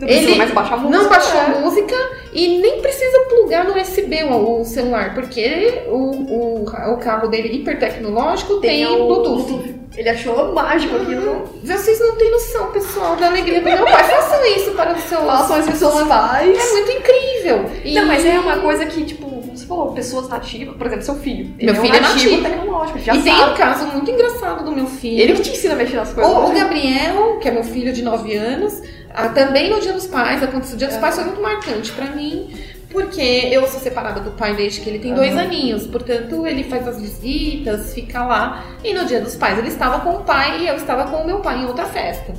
ele 0.06 0.34
mais 0.36 0.50
baixar 0.52 0.76
música. 0.78 1.02
não 1.02 1.08
baixou 1.10 1.40
é. 1.40 1.60
música 1.60 1.96
e 2.32 2.58
nem 2.58 2.80
precisa 2.80 3.20
plugar 3.28 3.64
no 3.64 3.76
USB 3.80 4.24
o, 4.24 4.60
o 4.60 4.64
celular, 4.64 5.14
porque 5.14 5.82
o, 5.88 5.94
o, 5.94 6.64
o 6.64 6.96
carro 6.98 7.28
dele 7.28 7.48
hipertecnológico 7.56 8.56
tem, 8.60 8.86
o 8.86 9.06
Bluetooth. 9.06 9.80
Ele 9.96 10.08
achou 10.08 10.52
mágico 10.54 10.94
aquilo. 10.96 11.44
Vocês 11.64 11.98
não 11.98 12.14
têm 12.14 12.30
noção, 12.30 12.70
pessoal, 12.70 13.16
da 13.16 13.26
alegria 13.26 13.60
do 13.60 13.64
meu 13.68 13.84
pai. 13.84 14.04
Façam 14.04 14.46
isso 14.46 14.70
para 14.70 14.94
os 14.94 15.02
seus. 15.02 15.24
Façam 15.24 15.56
as 15.56 15.66
pessoas 15.66 16.02
É 16.02 16.04
pais. 16.04 16.72
muito 16.72 16.90
incrível. 16.92 17.70
E- 17.84 17.94
Não, 17.94 18.06
mas 18.06 18.24
é 18.24 18.38
uma 18.38 18.58
coisa 18.60 18.86
que, 18.86 19.04
tipo, 19.04 19.28
como 19.28 19.56
você 19.56 19.66
falou, 19.66 19.92
pessoas 19.92 20.28
nativas, 20.28 20.76
por 20.76 20.86
exemplo, 20.86 21.04
seu 21.04 21.16
filho. 21.16 21.52
Ele 21.58 21.72
Meu 21.72 21.74
é 21.82 21.84
filho 21.84 21.96
é 21.96 22.00
nativo 22.00 22.36
nativo. 22.36 22.42
tecnológico, 22.60 22.98
já 23.00 23.16
E 23.16 23.22
tem 23.22 23.36
sabe. 23.36 23.50
um 23.52 23.56
caso 23.56 23.86
muito 23.88 24.10
engraçado 24.10 24.64
do 24.64 24.70
meu 24.72 24.86
filho. 24.86 25.20
Ele 25.20 25.32
que 25.34 25.42
te 25.42 25.50
ensina 25.50 25.74
a 25.74 25.76
mexer 25.76 25.96
nas 25.96 26.12
coisas. 26.14 26.32
O, 26.32 26.38
o 26.38 26.48
né? 26.50 26.60
Gabriel, 26.60 27.38
que 27.40 27.48
é 27.48 27.50
meu 27.50 27.64
filho 27.64 27.92
de 27.92 28.02
9 28.02 28.36
anos, 28.36 28.80
ah, 29.14 29.28
também 29.28 29.70
no 29.70 29.80
Dia 29.80 29.92
dos 29.92 30.06
Pais, 30.06 30.42
aconteceu 30.42 30.74
o 30.74 30.78
Dia 30.78 30.88
dos 30.88 30.96
É. 30.96 31.00
Pais 31.00 31.14
foi 31.14 31.24
muito 31.24 31.40
marcante 31.42 31.92
pra 31.92 32.06
mim, 32.06 32.54
porque 32.90 33.20
eu 33.52 33.66
sou 33.68 33.80
separada 33.80 34.20
do 34.20 34.32
pai 34.32 34.54
desde 34.54 34.80
que 34.80 34.88
ele 34.90 34.98
tem 34.98 35.14
dois 35.14 35.32
Aham. 35.32 35.42
aninhos, 35.42 35.86
portanto 35.86 36.46
ele 36.46 36.64
faz 36.64 36.86
as 36.88 37.00
visitas, 37.00 37.94
fica 37.94 38.24
lá, 38.24 38.64
e 38.82 38.92
no 38.92 39.04
Dia 39.04 39.20
dos 39.20 39.36
Pais 39.36 39.58
ele 39.58 39.68
estava 39.68 40.00
com 40.00 40.16
o 40.16 40.24
pai 40.24 40.60
e 40.62 40.68
eu 40.68 40.74
estava 40.76 41.04
com 41.10 41.18
o 41.22 41.26
meu 41.26 41.38
pai 41.40 41.58
em 41.60 41.66
outra 41.66 41.84
festa. 41.84 42.32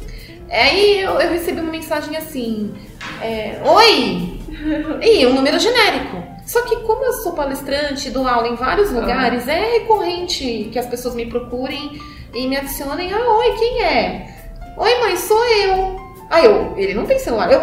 Aí 0.50 1.00
eu, 1.02 1.12
eu 1.14 1.30
recebi 1.30 1.62
uma 1.62 1.72
mensagem 1.72 2.18
assim: 2.18 2.74
é, 3.22 3.62
Oi! 3.64 4.40
E 5.02 5.26
um 5.26 5.34
número 5.34 5.58
genérico. 5.58 6.22
Só 6.46 6.62
que 6.64 6.76
como 6.82 7.04
eu 7.06 7.14
sou 7.14 7.32
palestrante, 7.34 8.10
dou 8.10 8.28
aula 8.28 8.48
em 8.50 8.56
vários 8.56 8.92
lugares, 8.92 9.48
é 9.48 9.80
recorrente 9.80 10.70
que 10.72 10.78
as 10.78 10.86
pessoas 10.86 11.16
me 11.16 11.26
procurem 11.26 12.00
e 12.34 12.48
me 12.48 12.58
adicionem. 12.58 13.12
Ah, 13.14 13.38
oi, 13.38 13.56
quem 13.58 13.82
é? 13.84 14.28
Oi, 14.78 15.00
mãe, 15.00 15.16
sou 15.16 15.44
eu. 15.46 16.01
Aí 16.32 16.46
eu, 16.46 16.74
ele 16.78 16.94
não 16.94 17.06
tem 17.06 17.20
celular. 17.20 17.52
Eu, 17.52 17.62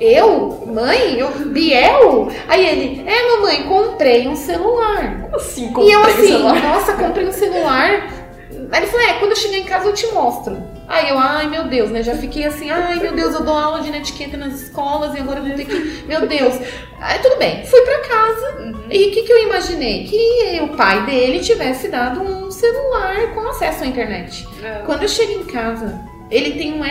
eu? 0.00 0.64
Mãe? 0.66 1.18
Eu, 1.18 1.28
Biel? 1.46 2.28
Aí 2.48 2.66
ele, 2.66 3.04
é, 3.06 3.36
mamãe, 3.36 3.62
comprei 3.64 4.26
um 4.26 4.34
celular. 4.34 5.20
Como 5.22 5.36
assim? 5.36 5.64
e 5.66 5.92
eu 5.92 6.00
comprei 6.00 6.14
assim, 6.14 6.26
celular? 6.28 6.62
nossa, 6.62 6.92
comprei 6.94 7.26
um 7.28 7.32
celular. 7.32 8.10
Aí 8.72 8.80
ele 8.82 8.86
falou, 8.86 9.06
é, 9.06 9.12
quando 9.14 9.30
eu 9.32 9.36
chegar 9.36 9.58
em 9.58 9.64
casa 9.64 9.86
eu 9.86 9.92
te 9.92 10.06
mostro. 10.08 10.56
Aí 10.88 11.08
eu, 11.08 11.18
ai 11.18 11.46
meu 11.48 11.64
Deus, 11.64 11.90
né? 11.90 12.02
Já 12.02 12.16
fiquei 12.16 12.44
assim, 12.46 12.70
ai 12.70 12.98
meu 12.98 13.12
Deus, 13.12 13.34
eu 13.34 13.44
dou 13.44 13.54
aula 13.54 13.80
de 13.80 13.90
netiqueta 13.90 14.36
nas 14.36 14.54
escolas 14.60 15.14
e 15.14 15.20
agora 15.20 15.40
eu 15.40 15.44
vou 15.44 15.54
ter 15.54 15.64
que. 15.66 16.04
Meu 16.06 16.26
Deus. 16.26 16.54
Aí 17.00 17.18
tudo 17.20 17.36
bem, 17.36 17.64
fui 17.66 17.80
pra 17.82 17.98
casa 18.00 18.60
Uhum. 18.60 18.84
e 18.90 19.08
o 19.08 19.10
que, 19.12 19.22
que 19.22 19.32
eu 19.32 19.42
imaginei? 19.44 20.04
Que 20.04 20.60
o 20.62 20.68
pai 20.76 21.04
dele 21.04 21.40
tivesse 21.40 21.88
dado 21.88 22.22
um 22.22 22.50
celular 22.50 23.34
com 23.34 23.40
acesso 23.48 23.84
à 23.84 23.86
internet. 23.86 24.46
É. 24.62 24.82
Quando 24.86 25.02
eu 25.02 25.08
chego 25.08 25.32
em 25.32 25.44
casa, 25.44 26.00
ele 26.30 26.52
tem 26.52 26.72
um 26.72 26.82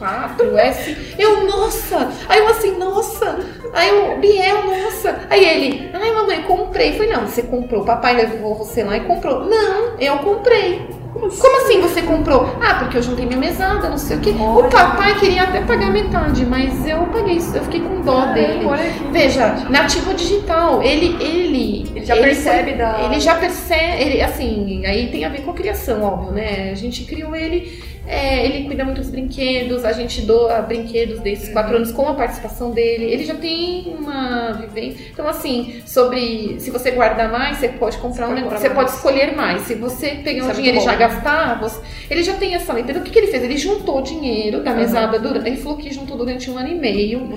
S4, 0.00 0.56
S. 0.56 0.96
Eu, 1.18 1.46
nossa! 1.46 2.08
Aí 2.28 2.38
eu 2.38 2.48
assim, 2.48 2.76
nossa! 2.78 3.38
Aí 3.72 3.88
eu, 3.88 4.18
Biel, 4.18 4.64
nossa! 4.66 5.18
Aí 5.28 5.44
ele, 5.44 5.90
ai 5.92 6.10
mamãe, 6.12 6.42
comprei. 6.42 6.90
Eu 6.90 6.94
falei, 6.94 7.12
não, 7.12 7.26
você 7.26 7.42
comprou. 7.42 7.84
Papai 7.84 8.14
levou 8.16 8.54
você 8.54 8.82
lá 8.84 8.96
e 8.96 9.00
comprou. 9.00 9.44
Não, 9.44 9.98
eu 9.98 10.18
comprei. 10.18 10.86
Como 11.12 11.56
assim 11.64 11.80
você 11.80 12.02
comprou? 12.02 12.42
Ah, 12.62 12.74
porque 12.74 12.96
eu 12.98 13.02
juntei 13.02 13.26
minha 13.26 13.38
mesada, 13.40 13.88
não 13.88 13.98
sei 13.98 14.18
o 14.18 14.20
quê. 14.20 14.30
O 14.30 14.40
Olha. 14.58 14.68
papai 14.68 15.18
queria 15.18 15.42
até 15.42 15.60
pagar 15.62 15.90
metade, 15.90 16.46
mas 16.46 16.86
eu 16.86 17.06
paguei 17.06 17.36
isso, 17.36 17.56
eu 17.56 17.64
fiquei 17.64 17.80
com 17.80 18.02
dó 18.02 18.26
dele. 18.26 18.64
Veja, 19.10 19.66
nativo 19.68 20.14
digital, 20.14 20.80
ele, 20.80 21.16
ele, 21.20 21.90
Ele 21.96 22.04
já 22.06 22.14
percebe 22.14 22.68
foi- 22.70 22.78
da- 22.78 23.00
ele 23.04 23.18
já 23.20 23.34
percebe, 23.34 24.00
ele, 24.02 24.20
assim, 24.22 24.86
aí 24.86 25.08
tem 25.10 25.24
a 25.24 25.28
ver 25.28 25.40
com 25.40 25.50
a 25.50 25.54
criação, 25.54 26.02
óbvio, 26.04 26.30
né? 26.30 26.70
A 26.70 26.74
gente 26.76 27.02
criou 27.04 27.34
ele, 27.34 27.82
é, 28.08 28.44
ele 28.44 28.64
cuida 28.66 28.84
muito 28.84 28.98
dos 29.00 29.10
brinquedos, 29.10 29.84
a 29.84 29.92
gente 29.92 30.22
doa 30.22 30.62
brinquedos 30.62 31.20
desses 31.20 31.50
quatro 31.50 31.76
anos 31.76 31.92
com 31.92 32.08
a 32.08 32.14
participação 32.14 32.70
dele, 32.70 33.04
ele 33.04 33.24
já 33.24 33.34
tem 33.34 33.94
uma 33.98 34.52
vivência. 34.52 35.06
Então, 35.12 35.28
assim, 35.28 35.82
sobre 35.86 36.56
se 36.58 36.70
você 36.70 36.90
guardar 36.90 37.30
mais, 37.30 37.58
você 37.58 37.68
pode 37.68 37.98
comprar 37.98 38.26
Você 38.26 38.32
um 38.32 38.34
negócio, 38.36 38.58
você 38.58 38.68
mais. 38.68 38.78
pode 38.80 38.90
escolher 38.96 39.36
mais. 39.36 39.62
Se 39.62 39.74
você 39.74 40.10
pegar 40.24 40.48
é 40.48 40.52
dinheiro 40.54 40.78
e 40.78 40.80
já 40.80 40.94
gastar, 40.94 41.60
você- 41.60 41.80
ele 42.10 42.22
já 42.22 42.34
tem 42.34 42.54
essa 42.54 42.72
leitura. 42.72 42.98
O 43.00 43.02
que, 43.02 43.10
que 43.10 43.18
ele 43.18 43.26
fez? 43.28 43.42
Ele 43.44 43.56
juntou 43.56 44.00
dinheiro 44.02 44.62
da 44.62 44.72
mesada 44.72 45.18
durante. 45.18 45.46
Ele 45.46 45.56
falou 45.56 45.76
que 45.78 45.92
juntou 45.92 46.16
durante 46.16 46.50
um 46.50 46.56
ano 46.56 46.68
e 46.68 46.74
meio. 46.74 47.28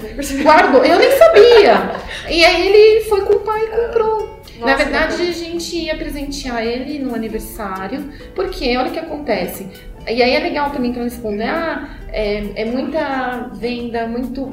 Guardou, 0.41 0.83
eu 0.85 0.97
nem 0.97 1.11
sabia. 1.17 1.91
E 2.29 2.45
aí 2.45 2.67
ele 2.67 3.05
foi 3.05 3.21
com 3.21 3.33
o 3.33 3.39
pai 3.39 3.61
e 3.63 3.67
comprou. 3.67 4.39
Na 4.59 4.75
verdade, 4.75 5.21
a 5.23 5.31
gente 5.31 5.75
ia 5.75 5.95
presentear 5.95 6.63
ele 6.65 6.99
no 6.99 7.15
aniversário, 7.15 8.09
porque 8.35 8.77
olha 8.77 8.89
o 8.89 8.91
que 8.91 8.99
acontece. 8.99 9.67
E 10.07 10.21
aí 10.21 10.31
é 10.33 10.39
legal 10.39 10.69
também 10.71 10.91
que 10.91 10.99
ela 10.99 11.07
responde, 11.07 11.43
ah, 11.43 11.89
é, 12.09 12.61
é 12.61 12.65
muita 12.65 13.49
venda, 13.53 14.07
muito 14.07 14.51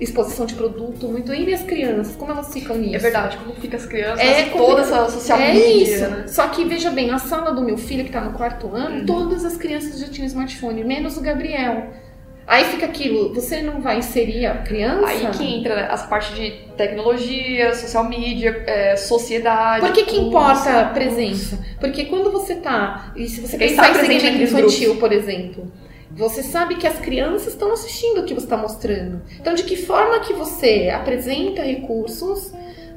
exposição 0.00 0.44
de 0.46 0.54
produto, 0.54 1.08
muito. 1.08 1.32
E 1.32 1.52
as 1.54 1.62
crianças, 1.62 2.14
como 2.16 2.30
elas 2.32 2.52
ficam 2.52 2.76
nisso? 2.76 2.96
É 2.96 2.98
verdade, 2.98 3.36
como 3.38 3.54
fica 3.54 3.76
as 3.76 3.86
crianças, 3.86 4.20
É 4.20 4.42
toda 4.44 4.52
complicado. 4.82 5.04
essa 5.04 5.10
social 5.10 5.38
é 5.38 5.52
media, 5.54 5.82
isso. 5.82 6.08
né? 6.08 6.24
Só 6.28 6.48
que 6.48 6.64
veja 6.64 6.90
bem, 6.90 7.10
a 7.10 7.18
sala 7.18 7.52
do 7.52 7.62
meu 7.62 7.78
filho, 7.78 8.04
que 8.04 8.10
tá 8.10 8.20
no 8.20 8.32
quarto 8.32 8.68
ano, 8.74 9.00
Uhum. 9.00 9.06
todas 9.06 9.44
as 9.44 9.56
crianças 9.56 9.98
já 9.98 10.08
tinham 10.08 10.26
smartphone, 10.26 10.84
menos 10.84 11.16
o 11.16 11.22
Gabriel. 11.22 11.88
Aí 12.46 12.64
fica 12.66 12.86
aquilo, 12.86 13.34
você 13.34 13.60
não 13.60 13.80
vai 13.80 13.98
inserir 13.98 14.46
a 14.46 14.58
criança? 14.58 15.06
Aí 15.06 15.26
que 15.30 15.44
entra 15.44 15.74
né, 15.74 15.88
essa 15.90 16.06
parte 16.06 16.32
de 16.34 16.52
tecnologia, 16.76 17.74
social 17.74 18.04
media, 18.04 18.62
é, 18.68 18.94
sociedade. 18.96 19.80
Por 19.84 19.92
que, 19.92 20.04
que 20.04 20.16
importa 20.16 20.80
a 20.80 20.84
presença? 20.90 21.58
Porque 21.80 22.04
quando 22.04 22.30
você 22.30 22.54
tá. 22.54 23.12
E 23.16 23.28
se 23.28 23.40
você 23.40 23.58
pensar 23.58 23.90
em 23.90 23.94
segmento 23.94 24.42
infantil, 24.42 24.96
por 24.96 25.12
exemplo, 25.12 25.72
você 26.12 26.42
sabe 26.42 26.76
que 26.76 26.86
as 26.86 26.98
crianças 27.00 27.48
estão 27.48 27.72
assistindo 27.72 28.20
o 28.20 28.24
que 28.24 28.32
você 28.32 28.46
está 28.46 28.56
mostrando. 28.56 29.22
Então, 29.40 29.52
de 29.54 29.64
que 29.64 29.76
forma 29.76 30.20
que 30.20 30.32
você 30.32 30.88
apresenta 30.94 31.62
recursos 31.62 32.52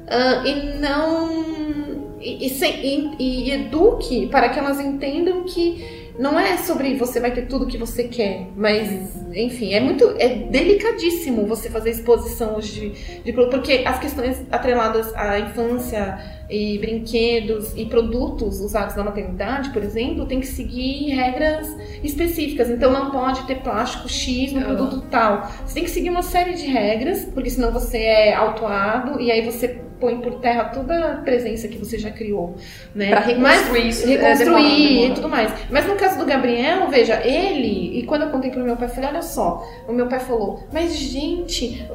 ah, 0.06 0.42
e 0.46 0.78
não. 0.78 2.08
E, 2.20 2.46
e, 2.46 2.64
e- 2.64 3.16
e 3.18 3.50
eduque 3.52 4.26
para 4.28 4.48
que 4.50 4.58
elas 4.58 4.78
entendam 4.78 5.42
que 5.44 6.09
não 6.20 6.38
é 6.38 6.58
sobre 6.58 6.94
você 6.96 7.18
vai 7.18 7.32
ter 7.32 7.46
tudo 7.46 7.66
que 7.66 7.78
você 7.78 8.04
quer, 8.04 8.46
mas 8.54 9.16
enfim, 9.34 9.72
é 9.72 9.80
muito 9.80 10.14
é 10.18 10.28
delicadíssimo 10.28 11.46
você 11.46 11.70
fazer 11.70 11.90
exposição 11.90 12.56
hoje 12.56 12.90
de, 12.90 13.22
de 13.22 13.32
porque 13.32 13.84
as 13.86 13.98
questões 13.98 14.36
atreladas 14.50 15.14
à 15.14 15.38
infância 15.38 16.39
e 16.50 16.78
brinquedos 16.78 17.72
e 17.76 17.86
produtos 17.86 18.60
usados 18.60 18.96
na 18.96 19.04
maternidade, 19.04 19.70
por 19.70 19.82
exemplo, 19.82 20.26
tem 20.26 20.40
que 20.40 20.46
seguir 20.46 21.10
regras 21.14 21.68
específicas. 22.02 22.68
Então 22.68 22.92
não 22.92 23.10
pode 23.10 23.42
ter 23.46 23.56
plástico 23.56 24.08
X 24.08 24.52
no 24.52 24.60
Aham. 24.60 24.74
produto 24.74 25.06
tal. 25.10 25.50
Você 25.64 25.74
tem 25.74 25.84
que 25.84 25.90
seguir 25.90 26.10
uma 26.10 26.22
série 26.22 26.54
de 26.54 26.66
regras, 26.66 27.24
porque 27.26 27.50
senão 27.50 27.70
você 27.70 27.98
é 27.98 28.34
autuado 28.34 29.20
e 29.20 29.30
aí 29.30 29.44
você 29.44 29.80
põe 30.00 30.18
por 30.18 30.36
terra 30.36 30.64
toda 30.64 31.12
a 31.12 31.16
presença 31.18 31.68
que 31.68 31.76
você 31.76 31.98
já 31.98 32.10
criou, 32.10 32.54
né? 32.94 33.10
Pra 33.10 33.20
Mas 33.36 33.60
reconstruir 33.60 33.88
isso. 33.88 34.08
é, 34.08 34.16
reconstruir 34.16 34.88
demora, 34.88 35.06
e 35.06 35.14
tudo 35.14 35.28
mais. 35.28 35.52
Mas 35.70 35.86
no 35.86 35.94
caso 35.96 36.18
do 36.18 36.24
Gabriel, 36.24 36.88
veja, 36.88 37.20
ele, 37.22 37.98
e 37.98 38.02
quando 38.04 38.22
eu 38.22 38.30
contei 38.30 38.50
pro 38.50 38.64
meu 38.64 38.76
pai, 38.76 38.86
eu 38.86 38.90
falei, 38.94 39.10
olha 39.10 39.20
só, 39.20 39.62
o 39.86 39.92
meu 39.92 40.06
pai 40.08 40.18
falou, 40.18 40.64
mas 40.72 40.96
gente, 40.96 41.86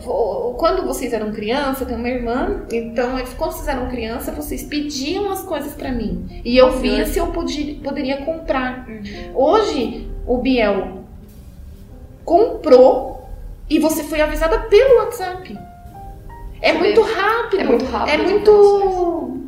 quando 0.57 0.85
vocês 0.85 1.13
eram 1.13 1.31
criança, 1.31 1.81
eu 1.81 1.87
tenho 1.87 1.97
uma 1.99 2.07
irmã, 2.07 2.65
então 2.71 3.09
quando 3.39 3.53
vocês 3.53 3.67
eram 3.67 3.89
criança, 3.89 4.31
vocês 4.31 4.44
pediam 4.69 5.31
as 5.31 5.43
coisas 5.43 5.73
pra 5.73 5.91
mim. 5.91 6.41
E 6.43 6.57
eu 6.57 6.73
via 6.79 7.05
se 7.05 7.19
eu 7.19 7.27
podia, 7.27 7.75
poderia 7.83 8.17
comprar. 8.25 8.87
Uhum. 8.87 9.31
Hoje, 9.33 10.09
o 10.25 10.37
Biel 10.37 11.03
comprou 12.23 13.29
e 13.69 13.79
você 13.79 14.03
foi 14.03 14.21
avisada 14.21 14.59
pelo 14.61 14.99
WhatsApp. 14.99 15.57
É 16.61 16.73
Você 16.73 16.79
muito 16.79 17.01
rápido. 17.01 17.59
É 17.59 17.63
muito 17.63 17.85
rápido. 17.85 18.13
É 18.13 18.17
muito. 18.17 19.45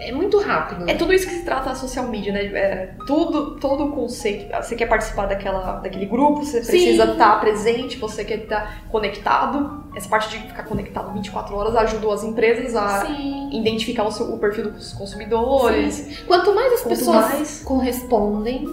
É 0.00 0.12
muito 0.12 0.38
rápido. 0.38 0.88
É 0.88 0.94
tudo 0.94 1.12
isso 1.12 1.26
que 1.26 1.34
se 1.34 1.44
trata 1.44 1.70
a 1.70 1.74
social 1.74 2.06
media, 2.08 2.32
né? 2.32 2.44
É 2.46 2.94
tudo, 3.06 3.56
todo 3.56 3.84
o 3.84 3.92
conceito. 3.92 4.50
Você 4.56 4.74
quer 4.74 4.86
participar 4.86 5.26
daquela, 5.26 5.72
daquele 5.72 6.06
grupo, 6.06 6.42
você 6.42 6.62
Sim. 6.62 6.70
precisa 6.70 7.04
estar 7.04 7.38
presente, 7.38 7.98
você 7.98 8.24
quer 8.24 8.38
estar 8.38 8.88
conectado. 8.88 9.84
Essa 9.94 10.08
parte 10.08 10.30
de 10.30 10.38
ficar 10.38 10.62
conectado 10.62 11.12
24 11.12 11.54
horas 11.54 11.76
ajudou 11.76 12.12
as 12.12 12.24
empresas 12.24 12.74
a 12.74 13.04
Sim. 13.04 13.39
Identificar 13.52 14.04
o, 14.04 14.10
seu, 14.10 14.32
o 14.34 14.38
perfil 14.38 14.70
dos 14.70 14.92
consumidores. 14.92 16.22
Quanto 16.26 16.54
mais 16.54 16.72
as 16.74 16.80
Quanto 16.82 16.88
pessoas 16.98 17.16
mais- 17.16 17.62
correspondem, 17.62 18.66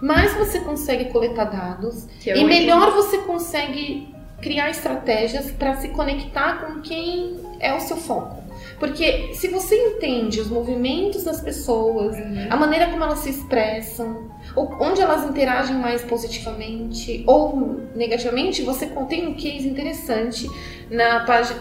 mais 0.00 0.34
você 0.34 0.60
consegue 0.60 1.06
coletar 1.06 1.44
dados 1.44 2.06
é 2.26 2.36
e 2.36 2.44
melhor 2.44 2.92
você 2.92 3.18
consegue 3.18 4.12
criar 4.40 4.70
estratégias 4.70 5.52
para 5.52 5.76
se 5.76 5.88
conectar 5.90 6.66
com 6.66 6.80
quem 6.80 7.36
é 7.60 7.72
o 7.74 7.80
seu 7.80 7.96
foco. 7.96 8.41
Porque 8.82 9.30
se 9.34 9.46
você 9.46 9.76
entende 9.76 10.40
os 10.40 10.48
movimentos 10.48 11.22
das 11.22 11.40
pessoas, 11.40 12.16
Uhum. 12.16 12.46
a 12.50 12.56
maneira 12.56 12.86
como 12.90 13.04
elas 13.04 13.20
se 13.20 13.30
expressam, 13.30 14.28
onde 14.56 15.00
elas 15.00 15.22
interagem 15.30 15.76
mais 15.76 16.02
positivamente 16.02 17.22
ou 17.28 17.80
negativamente, 17.94 18.62
você 18.62 18.86
tem 19.08 19.28
um 19.28 19.34
case 19.34 19.68
interessante 19.68 20.48
na 20.90 21.20
página 21.20 21.60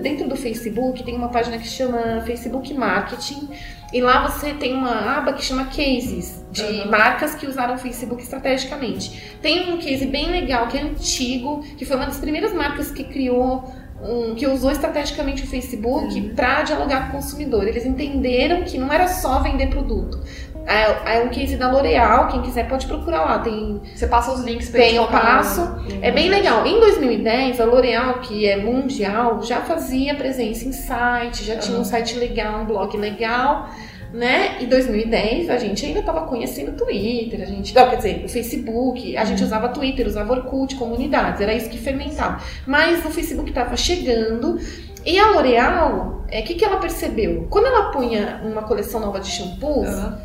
dentro 0.00 0.26
do 0.26 0.34
Facebook 0.34 1.02
tem 1.04 1.14
uma 1.14 1.28
página 1.28 1.58
que 1.58 1.68
chama 1.68 2.22
Facebook 2.24 2.72
Marketing 2.72 3.46
e 3.92 4.00
lá 4.00 4.26
você 4.26 4.54
tem 4.54 4.72
uma 4.72 5.18
aba 5.18 5.34
que 5.34 5.44
chama 5.44 5.66
cases 5.66 6.42
de 6.50 6.62
Uhum. 6.62 6.90
marcas 6.90 7.34
que 7.34 7.46
usaram 7.46 7.74
o 7.74 7.78
Facebook 7.78 8.22
estrategicamente. 8.22 9.36
Tem 9.42 9.70
um 9.72 9.76
case 9.76 10.06
bem 10.06 10.30
legal 10.30 10.68
que 10.68 10.78
é 10.78 10.82
antigo, 10.82 11.60
que 11.76 11.84
foi 11.84 11.96
uma 11.96 12.06
das 12.06 12.18
primeiras 12.18 12.52
marcas 12.54 12.90
que 12.90 13.04
criou 13.04 13.70
um- 14.02 14.34
que 14.34 14.46
usou 14.46 14.70
estrategicamente 14.70 15.44
o 15.44 15.46
Facebook 15.46 16.14
Uhum. 16.18 16.34
para 16.34 16.62
dialogar 16.62 17.10
com 17.10 17.18
o 17.18 17.20
consumidor. 17.20 17.66
Eles 17.66 17.84
entenderam 17.84 18.62
que 18.62 18.78
não 18.78 18.92
era 18.92 19.06
só 19.08 19.40
vender 19.40 19.68
produto. 19.68 20.18
É, 20.66 21.16
é 21.16 21.20
um 21.24 21.28
case 21.30 21.56
da 21.56 21.70
L'Oréal, 21.72 22.28
quem 22.28 22.42
quiser 22.42 22.68
pode 22.68 22.86
procurar 22.86 23.22
lá. 23.24 23.38
Tem, 23.38 23.80
Você 23.94 24.06
passa 24.06 24.30
os 24.32 24.42
links 24.44 24.68
pra 24.68 24.80
Tem, 24.80 24.96
eu 24.96 25.06
passo. 25.06 25.62
no- 25.64 26.04
é 26.04 26.10
bem 26.12 26.28
legal. 26.28 26.66
Em 26.66 26.78
2010, 26.78 27.60
a 27.60 27.64
L'Oréal, 27.64 28.20
que 28.20 28.46
é 28.46 28.56
mundial, 28.56 29.42
já 29.42 29.62
fazia 29.62 30.14
presença 30.14 30.64
em 30.66 30.72
site, 30.72 31.44
já 31.44 31.56
tinha 31.56 31.78
um 31.78 31.84
site 31.84 32.14
legal, 32.16 32.60
um 32.60 32.66
blog 32.66 32.94
legal. 32.96 33.70
Né? 34.12 34.60
Em 34.60 34.66
2010, 34.66 35.48
a 35.50 35.56
gente 35.56 35.86
ainda 35.86 36.00
estava 36.00 36.22
conhecendo 36.22 36.72
o 36.72 36.74
Twitter, 36.74 37.40
a 37.42 37.44
gente, 37.44 37.72
não, 37.72 37.88
quer 37.88 37.96
dizer, 37.96 38.24
o 38.24 38.28
Facebook, 38.28 39.16
a 39.16 39.24
gente 39.24 39.44
usava 39.44 39.68
Twitter, 39.68 40.04
usava 40.04 40.32
Orkut, 40.32 40.74
comunidades, 40.74 41.40
era 41.40 41.54
isso 41.54 41.70
que 41.70 41.78
fermentava. 41.78 42.42
Mas 42.66 43.04
o 43.04 43.10
Facebook 43.10 43.50
estava 43.50 43.76
chegando 43.76 44.58
e 45.04 45.18
a 45.18 45.30
L'Oréal, 45.30 46.24
o 46.24 46.24
é, 46.28 46.42
que, 46.42 46.54
que 46.54 46.64
ela 46.64 46.78
percebeu? 46.78 47.46
Quando 47.48 47.66
ela 47.66 47.90
punha 47.90 48.40
uma 48.44 48.62
coleção 48.62 49.00
nova 49.00 49.20
de 49.20 49.28
shampoos, 49.28 49.88
Aham. 49.88 50.20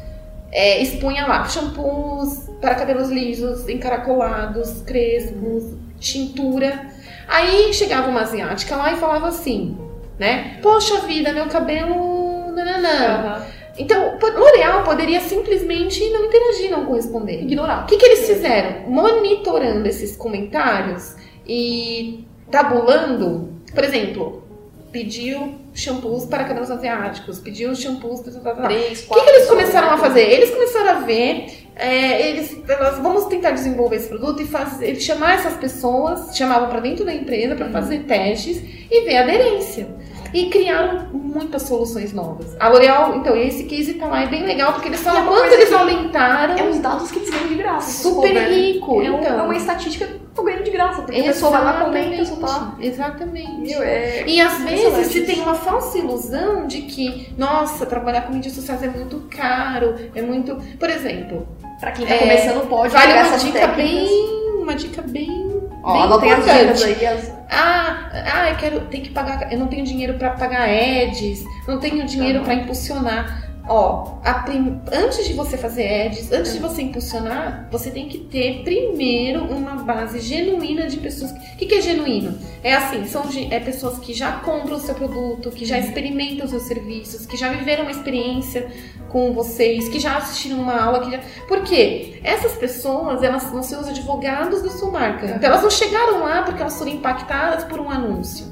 é, 0.52 0.82
expunha 0.82 1.26
lá 1.26 1.48
shampoos 1.48 2.50
para 2.60 2.76
cabelos 2.76 3.10
lisos, 3.10 3.70
encaracolados, 3.70 4.82
crespos, 4.82 5.64
tintura. 6.00 6.88
Aí 7.28 7.74
chegava 7.74 8.10
uma 8.10 8.22
asiática 8.22 8.76
lá 8.76 8.92
e 8.92 8.98
falava 8.98 9.28
assim, 9.28 9.78
né? 10.20 10.60
Poxa 10.62 11.00
vida, 11.02 11.32
meu 11.32 11.48
cabelo. 11.48 12.52
Nananã. 12.52 12.90
Aham. 12.90 13.46
Então, 13.78 14.18
L'Oréal 14.36 14.84
poderia 14.84 15.20
simplesmente 15.20 16.10
não 16.10 16.26
interagir, 16.26 16.72
não 16.72 16.86
corresponder. 16.86 17.42
Ignorar. 17.42 17.84
O 17.84 17.86
que, 17.88 17.98
que 17.98 18.06
eles 18.06 18.26
fizeram? 18.28 18.90
Monitorando 18.90 19.88
esses 19.88 20.16
comentários 20.16 21.16
e 21.48 22.26
tabulando, 22.50 23.50
por 23.74 23.84
exemplo, 23.84 24.44
pediu 24.92 25.56
shampoos 25.74 26.26
para 26.26 26.46
cabelos 26.46 26.72
asiáticos, 26.72 27.40
pediu 27.40 27.76
shampoos. 27.76 28.22
Tá, 28.22 28.32
tá, 28.32 28.40
tá, 28.40 28.56
tá. 28.56 28.64
Três, 28.64 29.00
O 29.00 29.02
que, 29.02 29.08
quatro. 29.10 29.26
que 29.26 29.30
eles 29.32 29.48
começaram 29.50 29.92
a 29.92 29.98
fazer? 29.98 30.22
Eles 30.22 30.52
começaram 30.52 30.90
a 30.92 31.00
ver, 31.02 31.48
é, 31.76 32.30
eles, 32.30 32.58
elas, 32.70 33.00
vamos 33.00 33.26
tentar 33.26 33.52
desenvolver 33.52 33.98
esse 33.98 34.08
produto 34.08 34.42
e 34.42 34.46
fazer, 34.48 34.96
chamar 34.96 35.36
essas 35.36 35.56
pessoas, 35.56 36.36
chamavam 36.38 36.70
para 36.70 36.80
dentro 36.80 37.04
da 37.04 37.14
empresa 37.14 37.56
para 37.56 37.70
fazer 37.70 38.04
testes 38.06 38.62
e 38.90 39.02
ver 39.02 39.18
aderência. 39.18 39.88
E 40.36 40.50
criaram 40.50 41.08
muitas 41.14 41.62
soluções 41.64 42.12
novas. 42.12 42.56
A 42.60 42.68
L'Oréal, 42.68 43.16
então, 43.16 43.36
esse 43.38 43.64
case 43.64 43.94
tá 43.94 44.06
lá, 44.08 44.24
é 44.24 44.28
bem 44.28 44.44
legal, 44.46 44.74
porque 44.74 44.90
eles 44.90 45.00
é 45.00 45.04
falam 45.04 45.24
uma 45.24 45.32
quanto 45.32 45.54
eles 45.54 45.72
aumentaram. 45.72 46.56
É 46.58 46.64
uns 46.64 46.80
dados 46.80 47.10
que 47.10 47.20
eles 47.20 47.30
ganham 47.30 47.48
de 47.48 47.56
graça. 47.56 48.04
super 48.04 48.36
rico. 48.50 49.02
É, 49.02 49.10
um- 49.12 49.20
então. 49.20 49.40
é 49.40 49.42
uma 49.44 49.56
estatística 49.56 50.06
que 50.06 50.14
eu 50.14 50.20
tô 50.36 50.44
ganhando 50.44 50.64
de 50.64 50.72
graça. 50.72 51.02
Porque 51.04 51.20
a 51.20 51.24
pessoa 51.24 51.52
vai 51.52 51.64
lá, 51.64 51.74
comenta, 51.86 52.26
só 52.26 52.36
tá. 52.36 52.76
Exatamente. 52.82 53.62
Meu, 53.62 53.82
é... 53.82 54.24
E 54.28 54.42
às 54.42 54.60
vezes 54.62 55.08
se 55.08 55.22
tem 55.22 55.40
uma 55.40 55.56
falsa 55.56 55.98
ilusão 55.98 56.68
de 56.68 56.82
que, 56.82 57.34
nossa, 57.38 57.86
trabalhar 57.86 58.22
com 58.24 58.34
mídias 58.34 58.54
sociais 58.54 58.84
é 58.84 58.88
muito 58.90 59.22
caro, 59.30 59.96
é 60.14 60.22
muito. 60.22 60.58
Por 60.78 60.90
exemplo, 60.90 61.48
Pra 61.80 61.92
quem 61.92 62.06
tá 62.08 62.14
É, 62.14 62.18
começando 62.20 62.70
pode 62.70 62.94
vale 62.94 63.08
pegar 63.08 63.20
uma 63.26 63.28
essas 63.36 63.44
dica 63.44 63.60
técnicas. 63.60 63.86
bem. 64.10 64.62
Uma 64.62 64.76
dica 64.76 65.02
bem. 65.02 65.62
Ó, 65.84 65.94
bem 65.94 66.02
anotem 66.04 66.32
as 66.32 66.46
dicas 66.46 66.84
aí. 66.84 67.06
As... 67.06 67.35
Ah, 67.50 68.10
ah, 68.12 68.50
eu 68.50 68.56
quero, 68.58 68.82
tem 68.88 69.02
que 69.02 69.10
pagar, 69.10 69.52
eu 69.52 69.60
não 69.60 69.68
tenho 69.68 69.86
dinheiro 69.86 70.16
pra 70.16 70.32
pagar 70.32 70.68
ads, 70.68 71.44
não 71.68 71.80
tenho 71.80 72.06
dinheiro 72.06 72.44
pra 72.44 72.54
impulsionar. 72.54 73.45
Ó, 73.68 74.18
prim- 74.46 74.80
antes 74.92 75.26
de 75.26 75.34
você 75.34 75.58
fazer 75.58 76.06
ads, 76.06 76.32
antes 76.32 76.54
de 76.54 76.60
você 76.60 76.84
impulsionar, 76.84 77.68
você 77.72 77.90
tem 77.90 78.08
que 78.08 78.20
ter 78.20 78.64
primeiro 78.64 79.44
uma 79.46 79.76
base 79.84 80.20
genuína 80.20 80.88
de 80.88 80.98
pessoas. 80.98 81.32
O 81.32 81.58
que, 81.58 81.66
que 81.66 81.76
é 81.76 81.82
genuíno? 81.82 82.38
É 82.64 82.74
assim, 82.74 83.06
são 83.06 83.24
é 83.50 83.60
pessoas 83.60 83.98
que 84.00 84.14
já 84.14 84.34
compram 84.34 84.78
o 84.78 84.80
seu 84.80 84.94
produto, 84.94 85.50
que 85.50 85.66
já 85.66 85.80
experimentam 85.80 86.46
os 86.46 86.52
seus 86.52 86.64
serviços, 86.64 87.26
que 87.26 87.36
já 87.36 87.50
viveram 87.50 87.84
uma 87.84 87.92
experiência 87.92 88.68
com 89.10 89.34
vocês, 89.34 89.90
que 89.90 90.00
já 90.00 90.18
assistiram 90.18 90.60
uma 90.60 90.80
aula, 90.80 91.00
que 91.04 91.12
já... 91.12 91.20
Por 91.48 91.64
quê? 91.64 92.20
Essas 92.24 92.54
pessoas, 92.54 93.24
elas 93.24 93.46
vão 93.46 93.64
ser 93.64 93.78
os 93.78 93.88
advogados 93.88 94.62
da 94.62 94.70
sua 94.70 94.92
marca. 94.92 95.26
Então 95.26 95.50
elas 95.50 95.64
não 95.64 95.72
chegaram 95.72 96.24
lá 96.24 96.44
porque 96.44 96.62
elas 96.62 96.78
foram 96.78 96.92
impactadas 96.92 97.64
por 97.64 97.80
um 97.80 97.90
anúncio. 97.90 98.46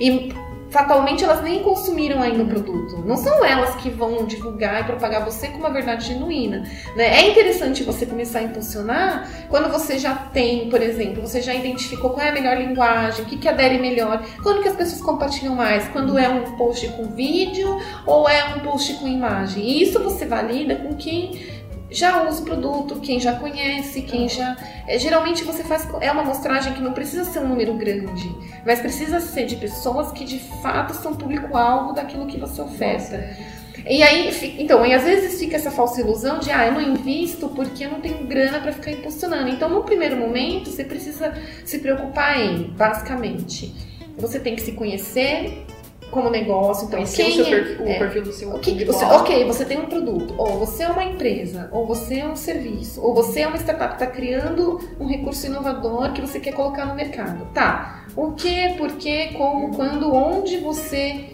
E 0.00 0.32
fatalmente 0.70 1.24
elas 1.24 1.42
nem 1.42 1.62
consumiram 1.62 2.22
ainda 2.22 2.42
o 2.42 2.46
produto. 2.46 3.02
Não 3.04 3.16
são 3.16 3.44
elas 3.44 3.74
que 3.76 3.90
vão 3.90 4.24
divulgar 4.24 4.80
e 4.80 4.84
propagar 4.84 5.24
você 5.24 5.48
com 5.48 5.58
uma 5.58 5.70
verdade 5.70 6.06
genuína. 6.06 6.64
Né? 6.96 7.20
É 7.20 7.30
interessante 7.30 7.82
você 7.82 8.06
começar 8.06 8.38
a 8.38 8.42
impulsionar 8.42 9.28
quando 9.48 9.70
você 9.70 9.98
já 9.98 10.14
tem, 10.14 10.70
por 10.70 10.80
exemplo, 10.80 11.20
você 11.20 11.42
já 11.42 11.54
identificou 11.54 12.10
qual 12.10 12.24
é 12.24 12.30
a 12.30 12.32
melhor 12.32 12.56
linguagem, 12.56 13.24
o 13.24 13.28
que, 13.28 13.36
que 13.36 13.48
adere 13.48 13.78
melhor, 13.78 14.22
quando 14.42 14.62
que 14.62 14.68
as 14.68 14.76
pessoas 14.76 15.02
compartilham 15.02 15.54
mais, 15.54 15.88
quando 15.88 16.16
é 16.16 16.28
um 16.28 16.56
post 16.56 16.88
com 16.90 17.04
vídeo 17.04 17.80
ou 18.06 18.28
é 18.28 18.54
um 18.54 18.60
post 18.60 18.94
com 18.94 19.08
imagem. 19.08 19.64
E 19.64 19.82
isso 19.82 19.98
você 20.02 20.24
valida 20.24 20.76
com 20.76 20.94
quem 20.94 21.59
já 21.90 22.28
usa 22.28 22.42
o 22.42 22.44
produto, 22.44 23.00
quem 23.00 23.18
já 23.18 23.34
conhece, 23.34 24.02
quem 24.02 24.28
já. 24.28 24.56
É, 24.86 24.98
geralmente 24.98 25.42
você 25.44 25.64
faz. 25.64 25.88
É 26.00 26.10
uma 26.12 26.22
amostragem 26.22 26.72
que 26.72 26.80
não 26.80 26.92
precisa 26.92 27.24
ser 27.24 27.40
um 27.40 27.48
número 27.48 27.74
grande, 27.74 28.34
mas 28.64 28.80
precisa 28.80 29.20
ser 29.20 29.46
de 29.46 29.56
pessoas 29.56 30.12
que 30.12 30.24
de 30.24 30.38
fato 30.62 30.94
são 30.94 31.14
público-alvo 31.14 31.92
daquilo 31.92 32.26
que 32.26 32.38
você 32.38 32.60
oferta. 32.62 33.18
Nossa. 33.18 33.60
E 33.86 34.02
aí, 34.02 34.30
então, 34.58 34.84
e 34.84 34.92
às 34.92 35.04
vezes 35.04 35.38
fica 35.38 35.56
essa 35.56 35.70
falsa 35.70 36.00
ilusão 36.00 36.38
de, 36.38 36.50
ah, 36.50 36.66
eu 36.66 36.72
não 36.72 36.82
invisto 36.82 37.48
porque 37.48 37.84
eu 37.84 37.90
não 37.90 38.00
tenho 38.00 38.26
grana 38.26 38.60
para 38.60 38.72
ficar 38.72 38.90
impulsionando. 38.90 39.48
Então, 39.48 39.68
no 39.68 39.82
primeiro 39.82 40.16
momento, 40.16 40.70
você 40.70 40.84
precisa 40.84 41.32
se 41.64 41.78
preocupar 41.78 42.38
em, 42.38 42.64
basicamente, 42.70 43.74
você 44.18 44.38
tem 44.38 44.54
que 44.54 44.62
se 44.62 44.72
conhecer, 44.72 45.66
como 46.10 46.30
negócio. 46.30 46.86
Então, 46.86 46.98
Conhecer 46.98 47.24
quem 47.24 47.40
o, 47.40 47.44
seu 47.44 47.46
é, 47.46 47.50
perfil, 47.50 47.86
é, 47.86 47.96
o 47.96 47.98
perfil 47.98 48.22
do 48.22 48.32
seu 48.32 48.52
que, 48.58 48.84
você, 48.84 49.04
Ok, 49.04 49.44
você 49.44 49.64
tem 49.64 49.78
um 49.78 49.86
produto, 49.86 50.34
ou 50.36 50.58
você 50.58 50.82
é 50.82 50.88
uma 50.88 51.04
empresa, 51.04 51.68
ou 51.72 51.86
você 51.86 52.18
é 52.18 52.26
um 52.26 52.36
serviço, 52.36 53.00
ou 53.02 53.14
você 53.14 53.40
é 53.40 53.46
uma 53.46 53.56
startup 53.56 53.96
que 53.96 54.02
está 54.02 54.06
criando 54.06 54.80
um 54.98 55.06
recurso 55.06 55.46
inovador 55.46 56.12
que 56.12 56.20
você 56.20 56.40
quer 56.40 56.52
colocar 56.52 56.86
no 56.86 56.94
mercado. 56.94 57.46
Tá. 57.54 58.04
O 58.16 58.32
que, 58.32 58.74
por 58.76 58.92
que, 58.92 59.28
como, 59.34 59.74
quando, 59.74 60.12
onde 60.12 60.58
você, 60.58 61.26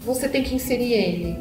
você 0.00 0.28
tem 0.28 0.42
que 0.42 0.54
inserir 0.54 0.92
ele? 0.92 1.38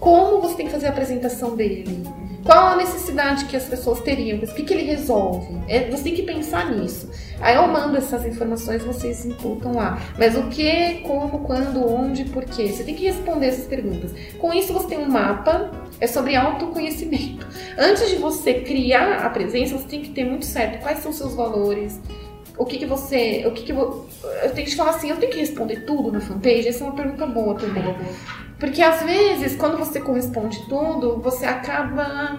Como 0.00 0.40
você 0.40 0.56
tem 0.56 0.66
que 0.66 0.72
fazer 0.72 0.86
a 0.86 0.90
apresentação 0.90 1.54
dele? 1.54 2.02
Qual 2.44 2.68
a 2.68 2.76
necessidade 2.76 3.44
que 3.44 3.56
as 3.56 3.64
pessoas 3.64 4.00
teriam? 4.00 4.38
O 4.38 4.54
que, 4.54 4.64
que 4.64 4.74
ele 4.74 4.82
resolve? 4.82 5.60
É, 5.68 5.90
você 5.90 6.04
tem 6.04 6.14
que 6.14 6.22
pensar 6.22 6.70
nisso. 6.70 7.08
Aí 7.40 7.54
eu 7.54 7.66
mando 7.68 7.96
essas 7.96 8.24
informações, 8.26 8.82
vocês 8.84 9.24
imputam 9.24 9.72
lá. 9.74 10.00
Mas 10.18 10.36
o 10.36 10.48
que, 10.48 11.00
como, 11.06 11.40
quando, 11.40 11.86
onde, 11.86 12.24
por 12.24 12.44
quê? 12.44 12.68
Você 12.68 12.84
tem 12.84 12.94
que 12.94 13.04
responder 13.04 13.46
essas 13.46 13.66
perguntas. 13.66 14.12
Com 14.38 14.52
isso, 14.52 14.72
você 14.72 14.88
tem 14.88 14.98
um 14.98 15.08
mapa, 15.08 15.70
é 16.00 16.06
sobre 16.06 16.34
autoconhecimento. 16.34 17.46
Antes 17.78 18.10
de 18.10 18.16
você 18.16 18.54
criar 18.54 19.24
a 19.24 19.30
presença, 19.30 19.78
você 19.78 19.86
tem 19.86 20.02
que 20.02 20.10
ter 20.10 20.24
muito 20.24 20.44
certo 20.44 20.82
quais 20.82 20.98
são 20.98 21.12
seus 21.12 21.34
valores, 21.34 22.00
o 22.56 22.64
que, 22.64 22.78
que 22.78 22.86
você. 22.86 23.44
O 23.46 23.52
que, 23.52 23.62
que 23.62 23.72
eu, 23.72 24.06
eu 24.42 24.50
tenho 24.52 24.66
que 24.66 24.76
falar 24.76 24.90
assim, 24.90 25.10
eu 25.10 25.16
tenho 25.16 25.32
que 25.32 25.38
responder 25.38 25.84
tudo 25.86 26.12
na 26.12 26.20
fanpage? 26.20 26.68
Essa 26.68 26.84
é 26.84 26.86
uma 26.86 26.94
pergunta 26.94 27.26
boa 27.26 27.54
também. 27.54 27.82
Porque 28.62 28.80
às 28.80 29.02
vezes, 29.02 29.56
quando 29.56 29.76
você 29.76 30.00
corresponde 30.00 30.64
tudo, 30.68 31.20
você 31.20 31.44
acaba 31.44 32.38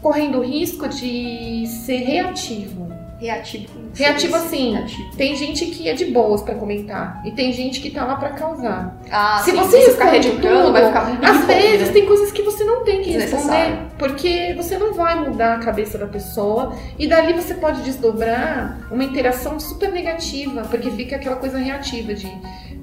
correndo 0.00 0.38
o 0.38 0.40
risco 0.40 0.86
de 0.86 1.66
ser 1.66 1.96
reativo. 1.96 2.94
Reativo. 3.18 3.72
Reativo 3.92 4.36
assim, 4.36 4.74
reativo. 4.74 5.16
tem 5.16 5.34
gente 5.34 5.66
que 5.66 5.88
é 5.88 5.94
de 5.94 6.04
boas 6.04 6.42
para 6.42 6.54
comentar 6.54 7.22
e 7.24 7.32
tem 7.32 7.52
gente 7.52 7.80
que 7.80 7.90
tá 7.90 8.04
lá 8.04 8.14
para 8.14 8.30
causar. 8.30 8.96
Ah, 9.10 9.40
se 9.44 9.50
sim, 9.50 9.56
você 9.56 9.90
ficar 9.90 10.12
tudo, 10.20 10.72
vai 10.72 10.86
ficar 10.86 11.08
muito 11.08 11.24
às 11.24 11.44
vezes 11.44 11.88
né? 11.88 11.92
tem 11.92 12.06
coisas 12.06 12.30
que 12.30 12.42
você 12.42 12.62
não 12.62 12.84
tem 12.84 13.02
que 13.02 13.10
responder, 13.10 13.78
porque 13.98 14.54
você 14.56 14.78
não 14.78 14.94
vai 14.94 15.28
mudar 15.28 15.54
a 15.54 15.58
cabeça 15.58 15.98
da 15.98 16.06
pessoa 16.06 16.72
e 16.96 17.08
dali 17.08 17.32
você 17.32 17.54
pode 17.54 17.82
desdobrar 17.82 18.86
uma 18.92 19.02
interação 19.02 19.58
super 19.58 19.90
negativa, 19.90 20.62
porque 20.70 20.90
fica 20.92 21.16
aquela 21.16 21.36
coisa 21.36 21.58
reativa 21.58 22.14
de 22.14 22.30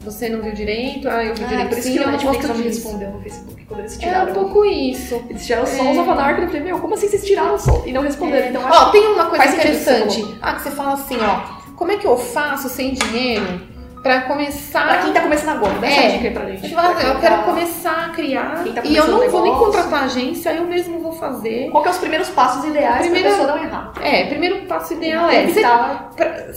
você 0.03 0.29
não 0.29 0.41
viu 0.41 0.51
direito, 0.53 1.07
ah, 1.09 1.23
eu 1.23 1.33
vi 1.35 1.43
Ah, 1.43 1.47
direito 1.47 1.69
por 1.69 1.77
isso 1.77 1.87
sim, 1.87 1.93
que 1.93 1.99
eu 1.99 2.07
o 2.07 2.11
não 2.11 2.17
gosto 2.19 2.47
não 2.47 2.55
me 2.55 2.63
disso. 2.63 2.83
respondeu 2.83 3.09
no 3.11 3.21
Facebook 3.21 3.65
quando 3.65 3.79
eles 3.81 3.95
É 3.95 3.99
tiraram. 3.99 4.31
um 4.31 4.33
pouco 4.33 4.65
isso. 4.65 5.23
Eles 5.29 5.45
tiraram 5.45 5.67
É. 5.67 5.91
os 5.91 5.97
Avanark 5.99 6.39
e 6.39 6.43
eu 6.43 6.47
falei, 6.47 6.63
meu, 6.63 6.79
como 6.79 6.93
assim 6.93 7.07
vocês 7.07 7.25
tiraram 7.25 7.57
só 7.57 7.83
e 7.85 7.91
não 7.91 8.01
responderam? 8.01 8.45
É. 8.45 8.49
Então 8.49 8.67
acho 8.67 8.81
Ó, 8.81 8.89
tem 8.91 9.07
uma 9.07 9.25
coisa 9.25 9.45
você 9.47 9.53
interessante. 9.55 10.37
Ah, 10.41 10.53
que 10.55 10.61
você 10.63 10.71
fala 10.71 10.93
assim, 10.93 11.17
ó. 11.21 11.61
Como 11.75 11.91
é 11.91 11.97
que 11.97 12.05
eu 12.05 12.15
faço 12.17 12.69
sem 12.69 12.93
dinheiro 12.93 13.69
pra 14.03 14.21
começar. 14.21 14.87
Pra 14.87 14.97
quem 15.03 15.13
tá 15.13 15.21
começando 15.21 15.49
agora, 15.49 15.73
dá 15.79 15.87
É. 15.87 15.93
essa 16.07 16.17
dica 16.17 16.27
aí 16.27 16.33
pra 16.33 16.45
gente. 16.45 16.73
Pra 16.73 16.85
eu 17.03 17.19
quero 17.19 17.35
tá- 17.37 17.43
começar 17.43 18.05
a 18.05 18.09
criar 18.09 18.63
tá 18.75 18.81
e 18.83 18.95
eu 18.95 19.07
não 19.07 19.29
vou 19.29 19.43
nem 19.43 19.53
contratar 19.55 20.03
agência, 20.03 20.51
eu 20.53 20.65
mesmo 20.65 20.99
vou 20.99 21.11
fazer. 21.13 21.69
Qual 21.71 21.81
que 21.83 21.89
é 21.89 21.91
os 21.91 21.97
primeiros 21.99 22.29
passos 22.29 22.65
ideais 22.65 23.01
Primeira- 23.01 23.29
pra 23.29 23.37
pessoa 23.37 23.55
não 23.57 23.63
errar? 23.63 23.93
É, 24.01 24.25
primeiro 24.25 24.65
passo 24.65 24.93
ideal 24.93 25.29
é 25.29 25.45
você, 25.47 25.61
pra- 25.61 26.49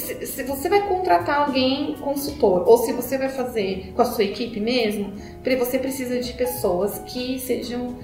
se, 0.00 0.26
se 0.26 0.42
você 0.42 0.68
vai 0.68 0.86
contratar 0.88 1.46
alguém 1.46 1.94
consultor 2.00 2.64
ou 2.68 2.78
se 2.78 2.92
você 2.92 3.16
vai 3.18 3.28
fazer 3.28 3.92
com 3.94 4.02
a 4.02 4.04
sua 4.04 4.24
equipe 4.24 4.60
mesmo, 4.60 5.12
você 5.58 5.78
precisa 5.78 6.18
de 6.20 6.32
pessoas 6.32 6.98
que 7.06 7.38
sejam, 7.38 7.96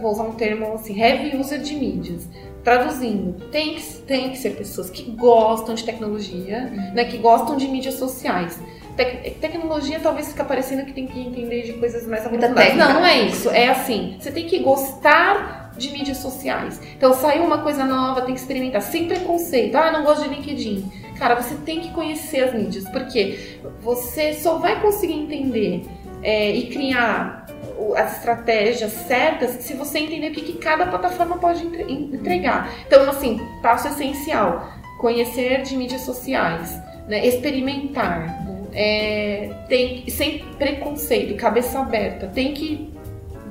vou 0.00 0.12
usar 0.12 0.24
um 0.24 0.32
termo 0.32 0.72
assim, 0.74 1.00
heavy 1.00 1.36
user 1.36 1.60
de 1.60 1.74
mídias. 1.74 2.28
Traduzindo, 2.64 3.46
tem 3.50 3.76
que, 3.76 3.82
tem 4.02 4.30
que 4.30 4.36
ser 4.36 4.50
pessoas 4.50 4.90
que 4.90 5.02
gostam 5.12 5.74
de 5.74 5.84
tecnologia, 5.84 6.64
né, 6.94 7.04
que 7.04 7.16
gostam 7.16 7.56
de 7.56 7.66
mídias 7.66 7.94
sociais. 7.94 8.60
Tec- 8.96 9.38
tecnologia 9.40 10.00
talvez 10.00 10.28
fica 10.28 10.44
parecendo 10.44 10.84
que 10.84 10.92
tem 10.92 11.06
que 11.06 11.18
entender 11.20 11.62
de 11.62 11.74
coisas 11.74 12.06
mais 12.06 12.24
técnica. 12.52 12.84
Não, 12.94 12.94
não 13.00 13.06
é 13.06 13.20
isso. 13.22 13.48
É 13.50 13.68
assim, 13.68 14.16
você 14.20 14.30
tem 14.32 14.46
que 14.46 14.58
gostar 14.58 15.72
de 15.78 15.90
mídias 15.92 16.16
sociais. 16.18 16.80
Então 16.96 17.14
saiu 17.14 17.44
uma 17.44 17.58
coisa 17.58 17.84
nova, 17.84 18.22
tem 18.22 18.34
que 18.34 18.40
experimentar, 18.40 18.82
sem 18.82 19.06
preconceito. 19.06 19.76
Ah, 19.76 19.92
não 19.92 20.02
gosto 20.04 20.24
de 20.28 20.34
LinkedIn. 20.34 20.90
Cara, 21.18 21.34
você 21.34 21.54
tem 21.56 21.80
que 21.80 21.90
conhecer 21.90 22.44
as 22.44 22.54
mídias, 22.54 22.88
porque 22.90 23.58
você 23.80 24.34
só 24.34 24.58
vai 24.58 24.80
conseguir 24.80 25.14
entender 25.14 25.84
é, 26.22 26.50
e 26.50 26.68
criar 26.68 27.46
as 27.96 28.16
estratégias 28.18 28.92
certas 28.92 29.50
se 29.62 29.74
você 29.74 29.98
entender 29.98 30.28
o 30.28 30.32
que, 30.32 30.42
que 30.42 30.52
cada 30.54 30.86
plataforma 30.86 31.38
pode 31.38 31.64
entre- 31.64 31.92
entregar. 31.92 32.72
Então, 32.86 33.08
assim, 33.08 33.40
passo 33.62 33.88
essencial: 33.88 34.72
conhecer 35.00 35.62
de 35.62 35.76
mídias 35.76 36.02
sociais, 36.02 36.80
né? 37.08 37.26
experimentar, 37.26 38.46
é, 38.72 39.50
tem, 39.68 40.08
sem 40.08 40.40
preconceito, 40.58 41.36
cabeça 41.36 41.80
aberta, 41.80 42.26
tem 42.28 42.52
que 42.52 42.92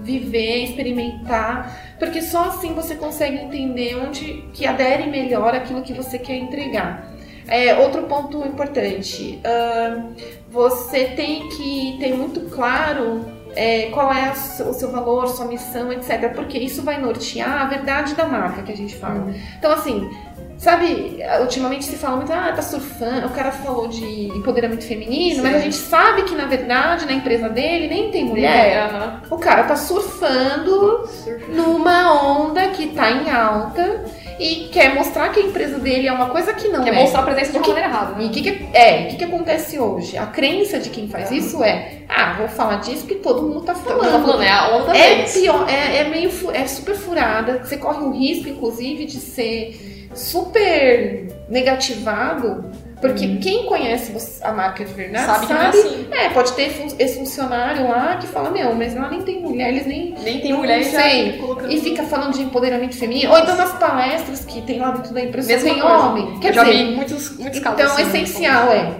viver, 0.02 0.64
experimentar, 0.64 1.96
porque 2.00 2.22
só 2.22 2.46
assim 2.46 2.74
você 2.74 2.96
consegue 2.96 3.36
entender 3.36 3.98
onde 3.98 4.46
que 4.54 4.66
adere 4.66 5.08
melhor 5.08 5.54
aquilo 5.54 5.82
que 5.82 5.92
você 5.92 6.18
quer 6.18 6.36
entregar. 6.36 7.17
É, 7.48 7.78
outro 7.78 8.04
ponto 8.04 8.46
importante, 8.46 9.40
ahn, 9.44 10.14
você 10.50 11.06
tem 11.06 11.48
que 11.50 11.98
ter 12.00 12.14
muito 12.14 12.42
claro 12.50 13.26
é, 13.56 13.90
qual 13.92 14.14
é 14.14 14.32
o 14.32 14.74
seu 14.74 14.92
valor, 14.92 15.28
sua 15.30 15.46
missão, 15.46 15.92
etc. 15.92 16.32
Porque 16.36 16.58
isso 16.58 16.84
vai 16.84 17.00
nortear 17.00 17.64
a 17.64 17.66
verdade 17.66 18.14
da 18.16 18.26
marca 18.26 18.62
que 18.62 18.72
a 18.72 18.78
gente 18.78 18.96
fala. 18.96 19.34
Então, 19.58 19.72
assim, 19.72 20.10
sabe, 20.58 21.20
ultimamente 21.42 21.86
se 21.86 21.96
fala 21.96 22.18
muito, 22.18 22.32
ah, 22.32 22.52
tá 22.56 22.62
surfando, 22.62 23.28
o 23.28 23.32
cara 23.32 23.52
falou 23.52 23.88
de 23.88 24.28
empoderamento 24.28 24.86
feminino, 24.86 25.42
mas 25.42 25.54
Sim. 25.54 25.58
a 25.58 25.62
gente 25.62 25.76
sabe 25.76 26.24
que, 26.24 26.36
na 26.36 26.46
verdade, 26.46 27.06
na 27.06 27.14
empresa 27.14 27.50
dele 27.50 27.88
nem 27.88 28.12
tem 28.12 28.26
mulher. 28.26 28.90
aham. 28.90 29.22
O 29.32 29.38
cara 29.38 29.64
tá 29.64 29.76
surfando 29.76 31.08
numa 31.50 32.14
onda 32.40 32.68
que 32.70 32.88
tá 32.88 33.10
em 33.10 33.30
alta 33.30 34.06
e 34.40 34.70
quer 34.72 34.94
mostrar 34.94 35.30
que 35.30 35.40
a 35.40 35.44
empresa 35.44 35.80
dele 35.80 36.08
é 36.08 36.12
uma 36.12 36.30
coisa 36.30 36.54
que 36.54 36.68
não 36.68 36.84
Quer 36.84 36.94
é. 36.94 37.00
mostrar 37.02 37.22
a 37.22 37.24
presença 37.24 37.52
de 37.52 37.58
uma 37.58 37.64
que- 37.64 37.70
maneira 37.72 37.90
errada. 37.90 38.16
né? 38.16 38.24
E 38.24 38.28
o 38.28 38.30
que, 38.30 38.42
que, 38.42 38.68
é, 38.78 39.02
o 39.04 39.08
que, 39.10 39.16
que 39.18 39.24
acontece 39.24 39.80
hoje? 39.80 40.18
A 40.18 40.26
crença 40.28 40.80
de 40.80 40.90
quem 40.90 41.08
faz 41.08 41.32
isso 41.32 41.64
é, 41.64 42.00
ah, 42.08 42.36
vou 42.38 42.48
falar 42.48 42.76
disso 42.78 43.06
todo 43.16 43.42
mundo 43.44 43.62
tá 43.62 43.74
Todo 43.74 43.84
mundo 43.94 44.04
falando. 44.06 44.12
tá 44.12 44.20
falando, 44.28 44.44
é 44.44 44.50
a 44.50 44.76
onda 44.78 44.98
É 44.98 45.16
deles. 45.16 45.34
pior, 45.34 45.68
é, 45.70 45.98
é 45.98 46.04
meio 46.06 46.30
é 46.54 46.66
super 46.68 46.96
furada. 46.96 47.62
Você 47.64 47.78
corre 47.78 48.04
o 48.04 48.12
risco, 48.12 48.48
inclusive, 48.50 49.06
de 49.06 49.18
ser 49.20 50.08
super 50.14 51.28
negativado. 51.50 52.66
Porque 53.00 53.38
quem 53.38 53.66
conhece 53.68 54.12
a 54.42 54.52
marca 54.52 54.84
de 54.84 54.92
verdade 54.92 55.26
Sabe 55.26 55.46
sabe, 55.46 55.48
que 55.48 55.54
não 55.54 55.62
é 55.62 55.68
assim. 55.68 56.08
é, 56.12 56.30
pode 56.30 56.54
ter 56.54 56.72
esse 56.98 57.20
funcionário 57.20 57.88
lá 57.88 58.18
que 58.18 58.26
fala, 58.26 58.50
meu, 58.50 58.74
mas 58.74 58.96
lá 58.96 59.08
nem 59.10 59.22
tem 59.22 59.40
mulher, 59.40 59.70
eles 59.70 59.86
nem. 59.86 60.16
Nem 60.24 60.40
tem 60.42 60.52
mulher 60.54 60.82
e 60.82 60.86
sei. 60.86 61.34
colocando. 61.38 61.72
E 61.72 61.80
fica 61.80 62.02
falando 62.04 62.34
de 62.34 62.42
empoderamento 62.42 62.96
feminino. 62.98 63.32
Ou 63.32 63.38
então 63.38 63.56
nas 63.56 63.74
palestras 63.74 64.44
que 64.46 64.62
tem 64.64 64.80
lá 64.80 64.92
dentro 64.92 65.14
da 65.14 65.22
empresa, 65.22 65.48
Mesma 65.48 65.70
tem 65.70 65.80
coisa. 65.80 65.96
homem. 65.96 66.40
Quer 66.40 66.50
Eu 66.50 66.54
já 66.54 66.64
dizer, 66.64 66.78
vi 66.78 66.96
muitos, 66.96 67.38
muitos 67.38 67.60
casos 67.60 67.80
então, 67.82 67.94
assim. 67.94 68.02
essencial 68.24 68.72
é 68.72 68.92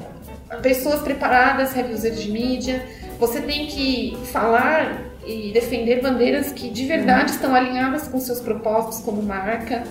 pessoas 0.62 1.02
preparadas, 1.02 1.74
revisores 1.74 2.22
de 2.22 2.32
mídia. 2.32 2.86
Você 3.20 3.42
tem 3.42 3.66
que 3.66 4.16
falar 4.32 5.02
e 5.26 5.52
defender 5.52 6.02
bandeiras 6.04 6.52
que 6.52 6.70
de 6.70 6.86
verdade 6.86 7.32
estão 7.32 7.54
alinhadas 7.56 8.08
com 8.08 8.20
seus 8.20 8.40
propósitos 8.40 9.00
como 9.00 9.24
marca, 9.24 9.84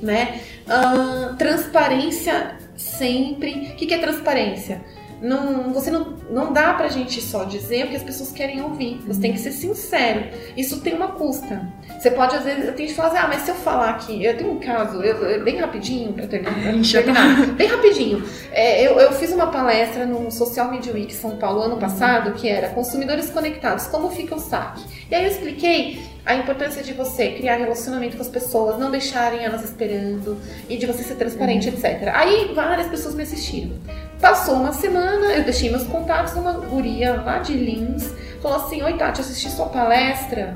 né? 0.00 0.40
Ahn, 0.66 1.36
transparência 1.36 2.56
sempre. 2.76 3.72
O 3.72 3.76
que, 3.76 3.86
que 3.86 3.94
é 3.94 3.98
transparência? 3.98 4.84
Não, 5.20 5.72
você 5.72 5.90
não, 5.90 6.14
não 6.30 6.52
dá 6.52 6.74
pra 6.74 6.88
gente 6.88 7.20
só 7.20 7.44
dizer 7.44 7.84
o 7.84 7.88
que 7.88 7.96
as 7.96 8.02
pessoas 8.02 8.30
querem 8.32 8.60
ouvir. 8.62 9.00
Você 9.06 9.20
tem 9.20 9.32
que 9.32 9.38
ser 9.38 9.52
sincero. 9.52 10.24
Isso 10.56 10.80
tem 10.80 10.94
uma 10.94 11.08
custa. 11.12 11.66
Você 11.98 12.10
pode, 12.10 12.36
às 12.36 12.44
vezes, 12.44 12.64
tem 12.74 12.86
gente 12.86 12.90
que 12.90 12.94
fala 12.94 13.08
assim, 13.08 13.18
ah, 13.18 13.28
mas 13.28 13.42
se 13.42 13.50
eu 13.50 13.54
falar 13.54 13.90
aqui, 13.90 14.22
eu 14.24 14.36
tenho 14.36 14.52
um 14.52 14.58
caso, 14.60 15.02
eu, 15.02 15.16
eu- 15.16 15.44
bem 15.44 15.56
rapidinho, 15.58 16.12
pra 16.12 16.26
terminar, 16.26 16.54
pra 16.72 17.02
terminar 17.02 17.46
bem 17.54 17.68
rapidinho. 17.68 18.22
É, 18.52 18.86
eu, 18.86 18.98
eu 19.00 19.12
fiz 19.12 19.32
uma 19.32 19.46
palestra 19.48 20.04
no 20.06 20.30
Social 20.30 20.70
Media 20.70 20.92
Week 20.92 21.12
São 21.14 21.36
Paulo 21.36 21.62
ano 21.62 21.76
passado, 21.78 22.32
que 22.32 22.48
era 22.48 22.68
Consumidores 22.70 23.30
Conectados, 23.30 23.86
como 23.86 24.10
fica 24.10 24.34
o 24.34 24.38
saque? 24.40 24.82
E 25.10 25.14
aí 25.14 25.24
eu 25.24 25.30
expliquei 25.30 26.00
a 26.26 26.34
importância 26.34 26.82
de 26.82 26.92
você 26.92 27.28
criar 27.32 27.54
relacionamento 27.56 28.16
com 28.16 28.22
as 28.22 28.28
pessoas, 28.28 28.78
não 28.78 28.90
deixarem 28.90 29.44
elas 29.44 29.62
esperando, 29.64 30.36
e 30.68 30.76
de 30.76 30.84
você 30.84 31.04
ser 31.04 31.14
transparente, 31.14 31.68
etc. 31.68 32.10
Aí 32.12 32.52
várias 32.54 32.88
pessoas 32.88 33.14
me 33.14 33.22
assistiram. 33.22 33.76
Passou 34.20 34.54
uma 34.56 34.72
semana, 34.72 35.05
eu 35.06 35.44
deixei 35.44 35.70
meus 35.70 35.84
contatos, 35.84 36.34
uma 36.34 36.52
guria 36.52 37.20
lá 37.22 37.38
de 37.38 37.52
Lins 37.54 38.12
falou 38.46 38.64
assim: 38.64 38.82
Oi, 38.82 38.92
Tati, 38.94 39.20
assisti 39.20 39.50
sua 39.50 39.66
palestra. 39.66 40.54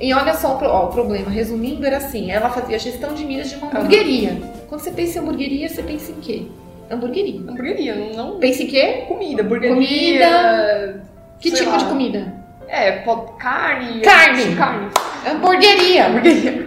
E 0.00 0.12
olha 0.12 0.34
só 0.34 0.58
ó, 0.60 0.86
o 0.86 0.88
problema, 0.88 1.30
resumindo, 1.30 1.86
era 1.86 1.98
assim: 1.98 2.30
ela 2.30 2.50
fazia 2.50 2.78
gestão 2.78 3.14
de 3.14 3.24
milhas 3.24 3.50
de 3.50 3.56
uma 3.56 3.68
hamburgueria. 3.68 4.40
Quando 4.68 4.80
você 4.80 4.90
pensa 4.90 5.18
em 5.18 5.22
hamburgueria, 5.22 5.68
você 5.68 5.82
pensa 5.82 6.10
em 6.10 6.20
quê? 6.20 6.46
Hamburgueria. 6.90 7.40
Hamburgueria, 7.40 7.94
não. 8.16 8.38
Pensa 8.38 8.64
em 8.64 8.66
quê? 8.66 9.04
Comida, 9.06 9.42
hamburgueria. 9.42 11.00
Que 11.38 11.50
Sei 11.50 11.60
tipo 11.60 11.70
lá. 11.70 11.76
de 11.76 11.84
comida? 11.84 12.34
É, 12.66 12.92
pode... 13.02 13.32
carne. 13.38 14.00
Carne. 14.00 14.56
Carne. 14.56 14.90
Hamburgueria. 15.26 16.06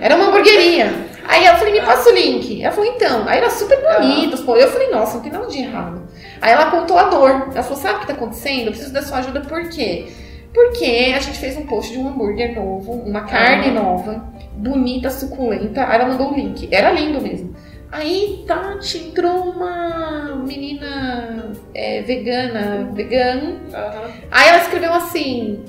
Era 0.02 0.16
uma 0.16 0.28
hamburgueria. 0.28 0.92
Aí 1.26 1.46
eu 1.46 1.56
falei, 1.56 1.74
me 1.74 1.82
passa 1.82 2.10
o 2.10 2.14
link. 2.14 2.62
Ela 2.62 2.74
falou, 2.74 2.90
então. 2.94 3.28
Aí 3.28 3.38
era 3.38 3.50
super 3.50 3.80
bonito. 3.82 4.36
Eu 4.36 4.68
falei, 4.70 4.90
nossa, 4.90 5.16
não 5.16 5.22
tem 5.22 5.32
nada 5.32 5.48
de 5.48 5.60
errado. 5.60 6.03
Aí 6.44 6.52
ela 6.52 6.70
contou 6.70 7.00
a 7.00 7.04
dor. 7.04 7.30
Ela 7.54 7.64
falou, 7.64 7.82
sabe 7.82 7.96
o 7.96 8.00
que 8.02 8.08
tá 8.08 8.14
acontecendo? 8.14 8.66
Eu 8.66 8.72
preciso 8.72 8.92
da 8.92 9.02
sua 9.02 9.20
ajuda, 9.20 9.40
por 9.40 9.70
quê? 9.70 10.08
Porque 10.54 11.14
a 11.16 11.20
gente 11.20 11.40
fez 11.40 11.56
um 11.56 11.66
post 11.66 11.94
de 11.94 11.98
um 11.98 12.10
hambúrguer 12.10 12.54
novo, 12.54 12.92
uma 12.92 13.22
carne 13.22 13.72
nova, 13.72 14.26
bonita, 14.52 15.10
suculenta. 15.10 15.88
Aí 15.88 15.96
ela 15.96 16.10
mandou 16.10 16.34
o 16.34 16.36
link. 16.36 16.68
Era 16.70 16.92
lindo 16.92 17.22
mesmo. 17.22 17.56
Aí, 17.90 18.44
Tati, 18.46 18.98
entrou 18.98 19.52
uma 19.52 20.36
menina 20.46 21.54
é, 21.74 22.02
vegana, 22.02 22.90
vegano, 22.92 23.62
Aham. 23.74 24.12
Aí 24.30 24.50
ela 24.50 24.58
escreveu 24.58 24.94
assim. 24.94 25.64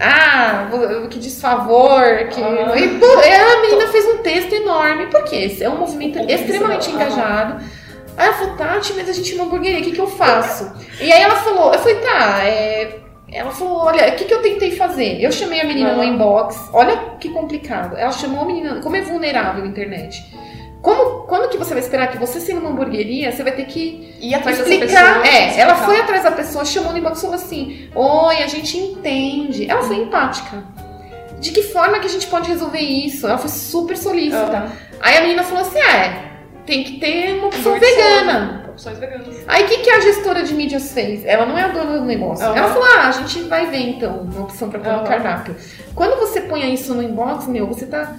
Ah, 0.00 0.68
que 1.10 1.18
desfavor, 1.20 2.26
que. 2.28 2.42
Ah. 2.42 2.72
E, 2.76 2.98
pô, 2.98 3.06
a 3.06 3.62
menina 3.62 3.86
fez 3.86 4.04
um 4.06 4.18
texto 4.18 4.52
enorme. 4.52 5.06
Por 5.06 5.22
quê? 5.24 5.36
Esse 5.36 5.62
é 5.62 5.70
um 5.70 5.78
movimento 5.78 6.18
extremamente 6.28 6.90
engajado. 6.90 7.62
Aí 8.16 8.26
ela 8.26 8.36
falou, 8.36 8.56
Tati, 8.56 8.92
mas 8.94 9.08
a 9.08 9.12
gente 9.12 9.32
é 9.32 9.34
uma 9.36 9.44
hamburgueria, 9.44 9.80
o 9.80 9.82
que, 9.82 9.92
que 9.92 10.00
eu 10.00 10.06
faço? 10.06 10.70
E 11.00 11.10
aí 11.12 11.22
ela 11.22 11.36
falou, 11.36 11.72
eu 11.72 11.78
falei, 11.78 11.96
tá, 11.96 12.44
é. 12.44 12.98
Ela 13.32 13.50
falou, 13.50 13.78
olha, 13.78 14.08
o 14.08 14.16
que, 14.16 14.26
que 14.26 14.34
eu 14.34 14.42
tentei 14.42 14.72
fazer? 14.76 15.18
Eu 15.22 15.32
chamei 15.32 15.60
a 15.60 15.64
menina 15.64 15.94
no 15.94 16.02
Ah. 16.02 16.04
inbox, 16.04 16.68
olha 16.74 16.94
que 17.18 17.30
complicado. 17.30 17.96
Ela 17.96 18.12
chamou 18.12 18.42
a 18.42 18.44
menina, 18.44 18.80
como 18.82 18.94
é 18.94 19.00
vulnerável 19.00 19.64
a 19.64 19.66
internet. 19.66 20.22
Como, 20.82 21.22
quando 21.28 21.48
que 21.48 21.56
você 21.56 21.72
vai 21.72 21.82
esperar 21.82 22.08
que 22.10 22.18
você 22.18 22.40
sendo 22.40 22.60
uma 22.60 22.70
hamburgueria, 22.70 23.32
você 23.32 23.42
vai 23.42 23.52
ter 23.52 23.64
que 23.66 24.14
E 24.20 24.34
atrás 24.34 24.58
explicar. 24.58 24.86
pessoa. 25.22 25.26
é, 25.26 25.46
explicar. 25.46 25.60
ela 25.60 25.74
foi 25.76 26.00
atrás 26.00 26.24
da 26.24 26.32
pessoa, 26.32 26.64
chamou 26.64 26.92
no 26.92 26.98
inbox 26.98 27.18
e 27.18 27.20
falou 27.22 27.36
assim: 27.36 27.88
Oi, 27.94 28.36
a 28.42 28.46
gente 28.48 28.76
entende. 28.76 29.70
Ela 29.70 29.82
foi 29.82 29.96
empática. 29.96 30.62
De 31.38 31.52
que 31.52 31.62
forma 31.62 32.00
que 32.00 32.06
a 32.06 32.10
gente 32.10 32.26
pode 32.26 32.48
resolver 32.50 32.80
isso? 32.80 33.26
Ela 33.26 33.38
foi 33.38 33.48
super 33.48 33.96
solícita. 33.96 34.36
Aham. 34.44 34.72
Aí 35.00 35.16
a 35.16 35.20
menina 35.22 35.42
falou 35.44 35.62
assim: 35.62 35.78
ah, 35.80 35.96
é, 35.96 36.31
tem 36.66 36.84
que 36.84 36.98
ter 36.98 37.34
uma 37.34 37.48
opção 37.48 37.72
Hambúrguer 37.74 37.96
vegana. 37.96 38.64
Opções 38.70 38.98
veganas. 38.98 39.28
Aí 39.46 39.64
o 39.64 39.68
que, 39.68 39.78
que 39.78 39.90
a 39.90 40.00
gestora 40.00 40.42
de 40.42 40.54
mídias 40.54 40.92
fez? 40.92 41.24
Ela 41.24 41.44
não 41.44 41.58
é 41.58 41.62
a 41.62 41.68
dona 41.68 41.98
do 41.98 42.04
negócio. 42.04 42.44
Aham. 42.44 42.56
Ela 42.56 42.68
falou: 42.68 42.84
ah, 42.84 43.08
a 43.08 43.12
gente 43.12 43.40
vai 43.42 43.66
ver 43.66 43.80
então 43.80 44.20
uma 44.20 44.42
opção 44.42 44.70
pra 44.70 44.78
pôr 44.80 44.92
no 44.92 44.98
Aham. 45.00 45.06
cardápio. 45.06 45.56
Quando 45.94 46.18
você 46.18 46.40
põe 46.42 46.72
isso 46.72 46.94
no 46.94 47.02
inbox, 47.02 47.46
meu, 47.46 47.66
você 47.66 47.86
tá 47.86 48.16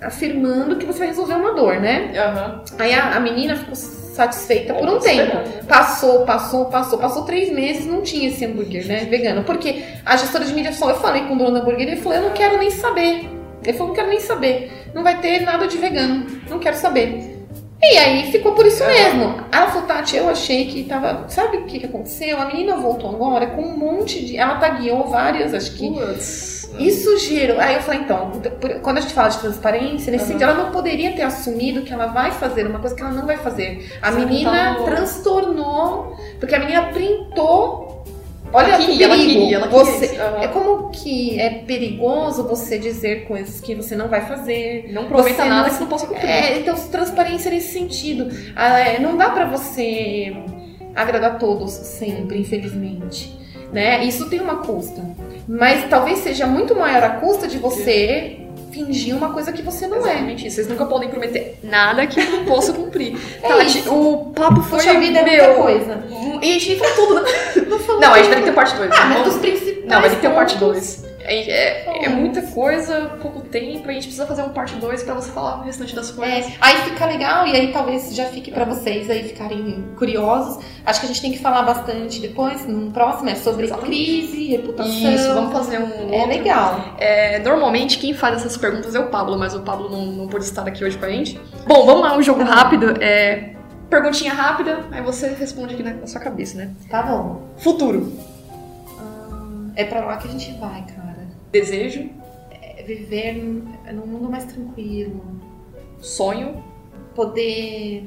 afirmando 0.00 0.76
que 0.76 0.86
você 0.86 1.00
vai 1.00 1.08
resolver 1.08 1.34
uma 1.34 1.54
dor, 1.54 1.80
né? 1.80 2.12
Aham. 2.16 2.62
Aí 2.78 2.92
a, 2.94 3.16
a 3.16 3.20
menina 3.20 3.56
ficou 3.56 3.74
satisfeita 3.74 4.74
por 4.74 4.88
um 4.88 4.98
tempo. 4.98 5.36
Passou, 5.68 6.24
passou, 6.24 6.64
passou, 6.66 6.98
passou 6.98 7.24
três 7.24 7.52
meses, 7.52 7.86
não 7.86 8.02
tinha 8.02 8.28
esse 8.28 8.44
hambúrguer, 8.44 8.86
né? 8.86 9.04
Vegano. 9.04 9.44
Porque 9.44 9.84
a 10.04 10.16
gestora 10.16 10.44
de 10.44 10.52
mídia 10.52 10.72
falou, 10.72 10.94
eu 10.94 11.00
falei 11.00 11.22
com 11.22 11.34
o 11.34 11.38
dono 11.38 11.52
da 11.52 11.60
hamburgueria, 11.60 11.92
ele 11.92 12.00
falou, 12.00 12.18
eu 12.18 12.24
não 12.24 12.30
quero 12.32 12.58
nem 12.58 12.70
saber. 12.70 13.28
Ele 13.62 13.72
falou, 13.72 13.88
não 13.88 13.94
quero 13.94 14.08
nem 14.08 14.20
saber. 14.20 14.90
Não 14.92 15.02
vai 15.04 15.20
ter 15.20 15.40
nada 15.42 15.68
de 15.68 15.78
vegano. 15.78 16.26
Não 16.48 16.58
quero 16.58 16.76
saber. 16.76 17.37
E 17.80 17.96
aí 17.96 18.32
ficou 18.32 18.52
por 18.52 18.66
isso 18.66 18.82
Aham. 18.82 18.92
mesmo. 18.92 19.24
Aí 19.52 19.60
ela 19.60 19.68
falou, 19.70 19.86
Tati, 19.86 20.16
eu 20.16 20.28
achei 20.28 20.66
que 20.66 20.82
tava. 20.84 21.24
Sabe 21.28 21.58
o 21.58 21.64
que, 21.66 21.78
que 21.78 21.86
aconteceu? 21.86 22.36
A 22.40 22.46
menina 22.46 22.76
voltou 22.76 23.10
agora 23.10 23.46
com 23.48 23.62
um 23.62 23.76
monte 23.76 24.24
de. 24.24 24.36
Ela 24.36 24.56
tagueou 24.56 25.06
várias, 25.08 25.54
acho 25.54 25.72
que. 25.74 25.88
Putz. 25.92 26.58
Isso 26.78 27.18
gerou. 27.18 27.58
Aí 27.60 27.76
eu 27.76 27.80
falei, 27.82 28.00
então, 28.00 28.32
quando 28.82 28.98
a 28.98 29.00
gente 29.00 29.14
fala 29.14 29.28
de 29.28 29.38
transparência, 29.38 30.10
nesse 30.10 30.24
Aham. 30.24 30.32
sentido, 30.32 30.42
ela 30.50 30.64
não 30.64 30.70
poderia 30.72 31.12
ter 31.12 31.22
assumido 31.22 31.82
que 31.82 31.92
ela 31.92 32.06
vai 32.06 32.30
fazer 32.32 32.66
uma 32.66 32.78
coisa 32.78 32.94
que 32.94 33.00
ela 33.02 33.12
não 33.12 33.26
vai 33.26 33.36
fazer. 33.38 33.90
A 34.02 34.10
Você 34.10 34.18
menina 34.18 34.72
não- 34.74 34.84
transtornou, 34.84 36.16
porque 36.40 36.54
a 36.54 36.58
menina 36.58 36.82
printou. 36.92 37.97
Olha 38.52 38.68
Ela 38.68 38.78
que 38.78 38.86
queria, 38.86 39.06
ela 39.06 39.14
perigo. 39.16 39.40
queria, 39.40 39.56
ela 39.56 39.68
queria 39.68 39.84
você, 39.84 40.04
isso. 40.06 40.20
Aham. 40.22 40.42
é 40.42 40.48
como 40.48 40.88
que 40.90 41.38
é 41.40 41.50
perigoso 41.50 42.44
você 42.48 42.78
dizer 42.78 43.26
coisas 43.26 43.60
que 43.60 43.74
você 43.74 43.94
não 43.94 44.08
vai 44.08 44.22
fazer. 44.26 44.88
Não 44.92 45.06
Você 45.08 45.32
nada 45.44 45.68
não- 45.68 45.74
que 45.74 45.80
não 45.80 45.86
possa 45.88 46.06
cumprir. 46.06 46.28
É, 46.28 46.58
então, 46.58 46.74
transparência 46.74 47.50
nesse 47.50 47.72
sentido. 47.72 48.28
Ah, 48.56 48.78
é, 48.78 48.98
não 48.98 49.16
dá 49.16 49.30
pra 49.30 49.44
você 49.44 50.34
agradar 50.94 51.38
todos 51.38 51.70
sempre, 51.72 52.38
infelizmente. 52.38 53.36
Né? 53.72 54.02
Isso 54.04 54.30
tem 54.30 54.40
uma 54.40 54.56
custa. 54.62 55.02
Mas 55.46 55.84
talvez 55.90 56.18
seja 56.20 56.46
muito 56.46 56.74
maior 56.74 57.02
a 57.02 57.10
custa 57.10 57.46
de 57.46 57.58
você 57.58 58.38
fingir 58.84 59.16
uma 59.16 59.30
coisa 59.30 59.52
que 59.52 59.62
você 59.62 59.86
não 59.86 59.98
é. 59.98 60.10
Exatamente 60.10 60.46
isso. 60.46 60.56
Vocês 60.56 60.68
nunca 60.68 60.84
podem 60.86 61.08
prometer 61.08 61.58
nada 61.62 62.06
que 62.06 62.20
eu 62.20 62.30
não 62.30 62.44
possa 62.44 62.72
cumprir. 62.72 63.16
É 63.42 63.48
Tati, 63.48 63.78
isso. 63.78 63.92
o 63.94 64.32
papo 64.32 64.62
foi. 64.62 64.78
Poxa 64.78 64.98
vida, 64.98 65.18
é 65.20 65.24
meu, 65.24 65.44
muita 65.44 65.62
coisa. 65.62 66.04
E 66.42 66.56
a 66.56 66.58
gente 66.58 66.76
falou 66.76 66.94
tudo, 66.94 67.14
né? 67.14 67.22
Não, 67.88 68.00
Não, 68.00 68.14
a 68.14 68.18
gente 68.18 68.28
vai 68.28 68.42
ter 68.42 68.52
parte 68.52 68.74
2. 68.76 68.90
Ah, 68.92 69.04
mas 69.06 69.24
dos 69.24 69.36
principais. 69.36 69.84
Não, 69.86 70.00
vai 70.00 70.10
ter 70.10 70.30
parte 70.30 70.56
pontos. 70.58 71.02
2. 71.02 71.07
É, 71.28 71.50
é- 71.50 72.04
é 72.06 72.08
muita 72.08 72.40
coisa, 72.42 73.16
pouco 73.20 73.40
tempo, 73.40 73.88
a 73.88 73.92
gente 73.92 74.04
precisa 74.04 74.26
fazer 74.26 74.42
um 74.42 74.48
parte 74.48 74.74
2 74.76 75.02
pra 75.02 75.12
você 75.14 75.30
falar 75.30 75.60
o 75.60 75.64
restante 75.64 75.94
das 75.94 76.10
coisas. 76.10 76.46
É, 76.50 76.56
aí 76.60 76.76
fica 76.78 77.04
legal 77.06 77.46
e 77.46 77.52
aí 77.54 77.72
talvez 77.72 78.14
já 78.14 78.24
fique 78.26 78.50
pra 78.50 78.64
vocês 78.64 79.10
aí 79.10 79.22
ficarem 79.24 79.84
curiosos. 79.96 80.64
Acho 80.86 81.00
que 81.00 81.06
a 81.06 81.08
gente 81.08 81.20
tem 81.20 81.32
que 81.32 81.38
falar 81.38 81.62
bastante 81.62 82.18
depois, 82.20 82.66
num 82.66 82.90
próximo, 82.90 83.28
é 83.28 83.34
sobre 83.34 83.64
Exatamente. 83.66 84.04
crise, 84.04 84.46
reputação. 84.52 85.14
Isso, 85.14 85.34
vamos 85.34 85.52
fazer 85.52 85.78
um 85.78 86.12
É 86.14 86.16
outro. 86.22 86.28
legal. 86.28 86.80
É, 86.98 87.38
normalmente 87.40 87.98
quem 87.98 88.14
faz 88.14 88.36
essas 88.36 88.56
perguntas 88.56 88.94
é 88.94 88.98
o 89.00 89.08
Pablo, 89.08 89.38
mas 89.38 89.54
o 89.54 89.60
Pablo 89.60 89.90
não, 89.90 90.06
não 90.06 90.26
pôde 90.28 90.44
estar 90.44 90.66
aqui 90.66 90.82
hoje 90.82 90.96
com 90.96 91.04
a 91.04 91.10
gente. 91.10 91.38
Bom, 91.66 91.84
vamos 91.84 92.02
lá, 92.02 92.16
um 92.16 92.22
jogo 92.22 92.42
rápido. 92.42 92.94
É, 93.02 93.50
perguntinha 93.90 94.32
rápida, 94.32 94.80
aí 94.90 95.02
você 95.02 95.28
responde 95.28 95.74
aqui 95.74 95.82
na, 95.82 95.92
na 95.92 96.06
sua 96.06 96.20
cabeça, 96.20 96.56
né? 96.56 96.70
Tá 96.88 97.02
bom. 97.02 97.42
Futuro. 97.58 98.12
É 99.76 99.84
pra 99.84 100.00
lá 100.04 100.16
que 100.16 100.26
a 100.26 100.30
gente 100.30 100.50
vai, 100.58 100.82
cara. 100.82 100.97
Desejo, 101.50 102.10
É 102.50 102.82
viver 102.82 103.34
num 103.92 104.06
mundo 104.06 104.30
mais 104.30 104.44
tranquilo. 104.44 105.22
sonho, 106.00 106.62
Poder 107.14 108.06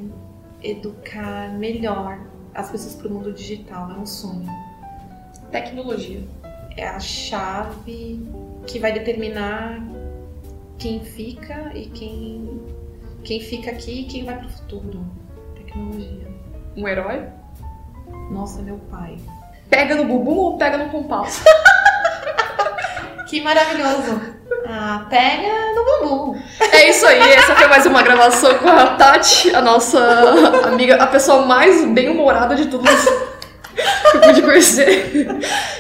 educar 0.64 1.50
melhor 1.58 2.20
as 2.54 2.72
pessoas 2.72 2.96
pro 2.96 3.10
mundo 3.10 3.34
digital. 3.34 3.92
É 3.92 3.96
um 3.96 4.06
sonho. 4.06 4.48
tecnologia. 5.52 6.24
É 6.78 6.88
a 6.88 7.00
chave 7.00 8.26
que 8.66 8.80
vai 8.80 8.94
determinar 8.94 9.84
quem 10.78 11.02
fica 11.02 11.72
e 11.76 11.88
quem, 11.88 12.62
quem 13.26 13.42
fica 13.42 13.72
aqui 13.72 14.02
e 14.02 14.06
quem 14.06 14.24
vai 14.24 14.38
pro 14.38 14.50
futuro. 14.50 15.06
Tecnologia. 15.56 16.28
Um 16.78 16.88
herói. 16.88 17.28
Nossa, 18.32 18.62
meu 18.62 18.78
pai. 18.90 19.18
Pega 19.70 19.96
no 19.96 20.06
bumbum 20.06 20.38
ou 20.38 20.58
pega 20.58 20.78
no 20.78 20.90
compasso? 20.90 21.44
Que 23.28 23.42
maravilhoso. 23.42 24.22
Ah, 24.68 25.06
pega 25.10 25.48
no 25.76 26.08
bumbum. 26.08 26.40
É 26.72 26.90
isso 26.90 27.06
aí, 27.06 27.20
essa 27.34 27.56
foi 27.56 27.68
mais 27.68 27.86
uma 27.86 28.02
gravação 28.02 28.54
com 28.56 28.70
a 28.70 28.88
Tati, 28.88 29.54
a 29.56 29.62
nossa 29.62 30.00
amiga, 30.66 30.96
a 30.96 31.08
pessoa 31.08 31.46
mais 31.46 31.86
bem-humorada 31.86 32.56
de 32.56 32.68
todos 32.68 32.90
que 34.12 34.18
eu 34.18 34.22
pude 34.22 34.42
conhecer. 34.42 35.28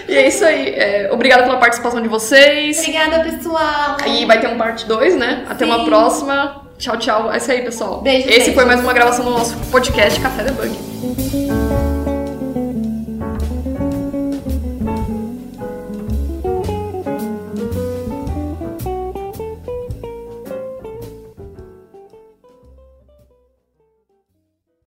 E 0.07 0.15
é 0.15 0.27
isso 0.27 0.43
aí. 0.45 0.69
É, 0.75 1.09
obrigada 1.11 1.43
pela 1.43 1.57
participação 1.57 2.01
de 2.01 2.07
vocês. 2.07 2.79
Obrigada, 2.79 3.19
pessoal. 3.23 3.97
E 4.05 4.25
vai 4.25 4.39
ter 4.39 4.47
um 4.47 4.57
parte 4.57 4.85
2, 4.85 5.17
né? 5.17 5.45
Até 5.49 5.65
uma 5.65 5.79
Sim. 5.79 5.85
próxima. 5.85 6.61
Tchau, 6.77 6.97
tchau. 6.97 7.31
É 7.31 7.37
isso 7.37 7.51
aí, 7.51 7.61
pessoal. 7.61 8.01
Beijo, 8.01 8.27
Esse 8.27 8.37
beijo. 8.39 8.53
foi 8.53 8.65
mais 8.65 8.79
uma 8.79 8.93
gravação 8.93 9.23
do 9.25 9.31
nosso 9.31 9.55
podcast 9.71 10.19
Café 10.19 10.43
Debug. 10.43 11.60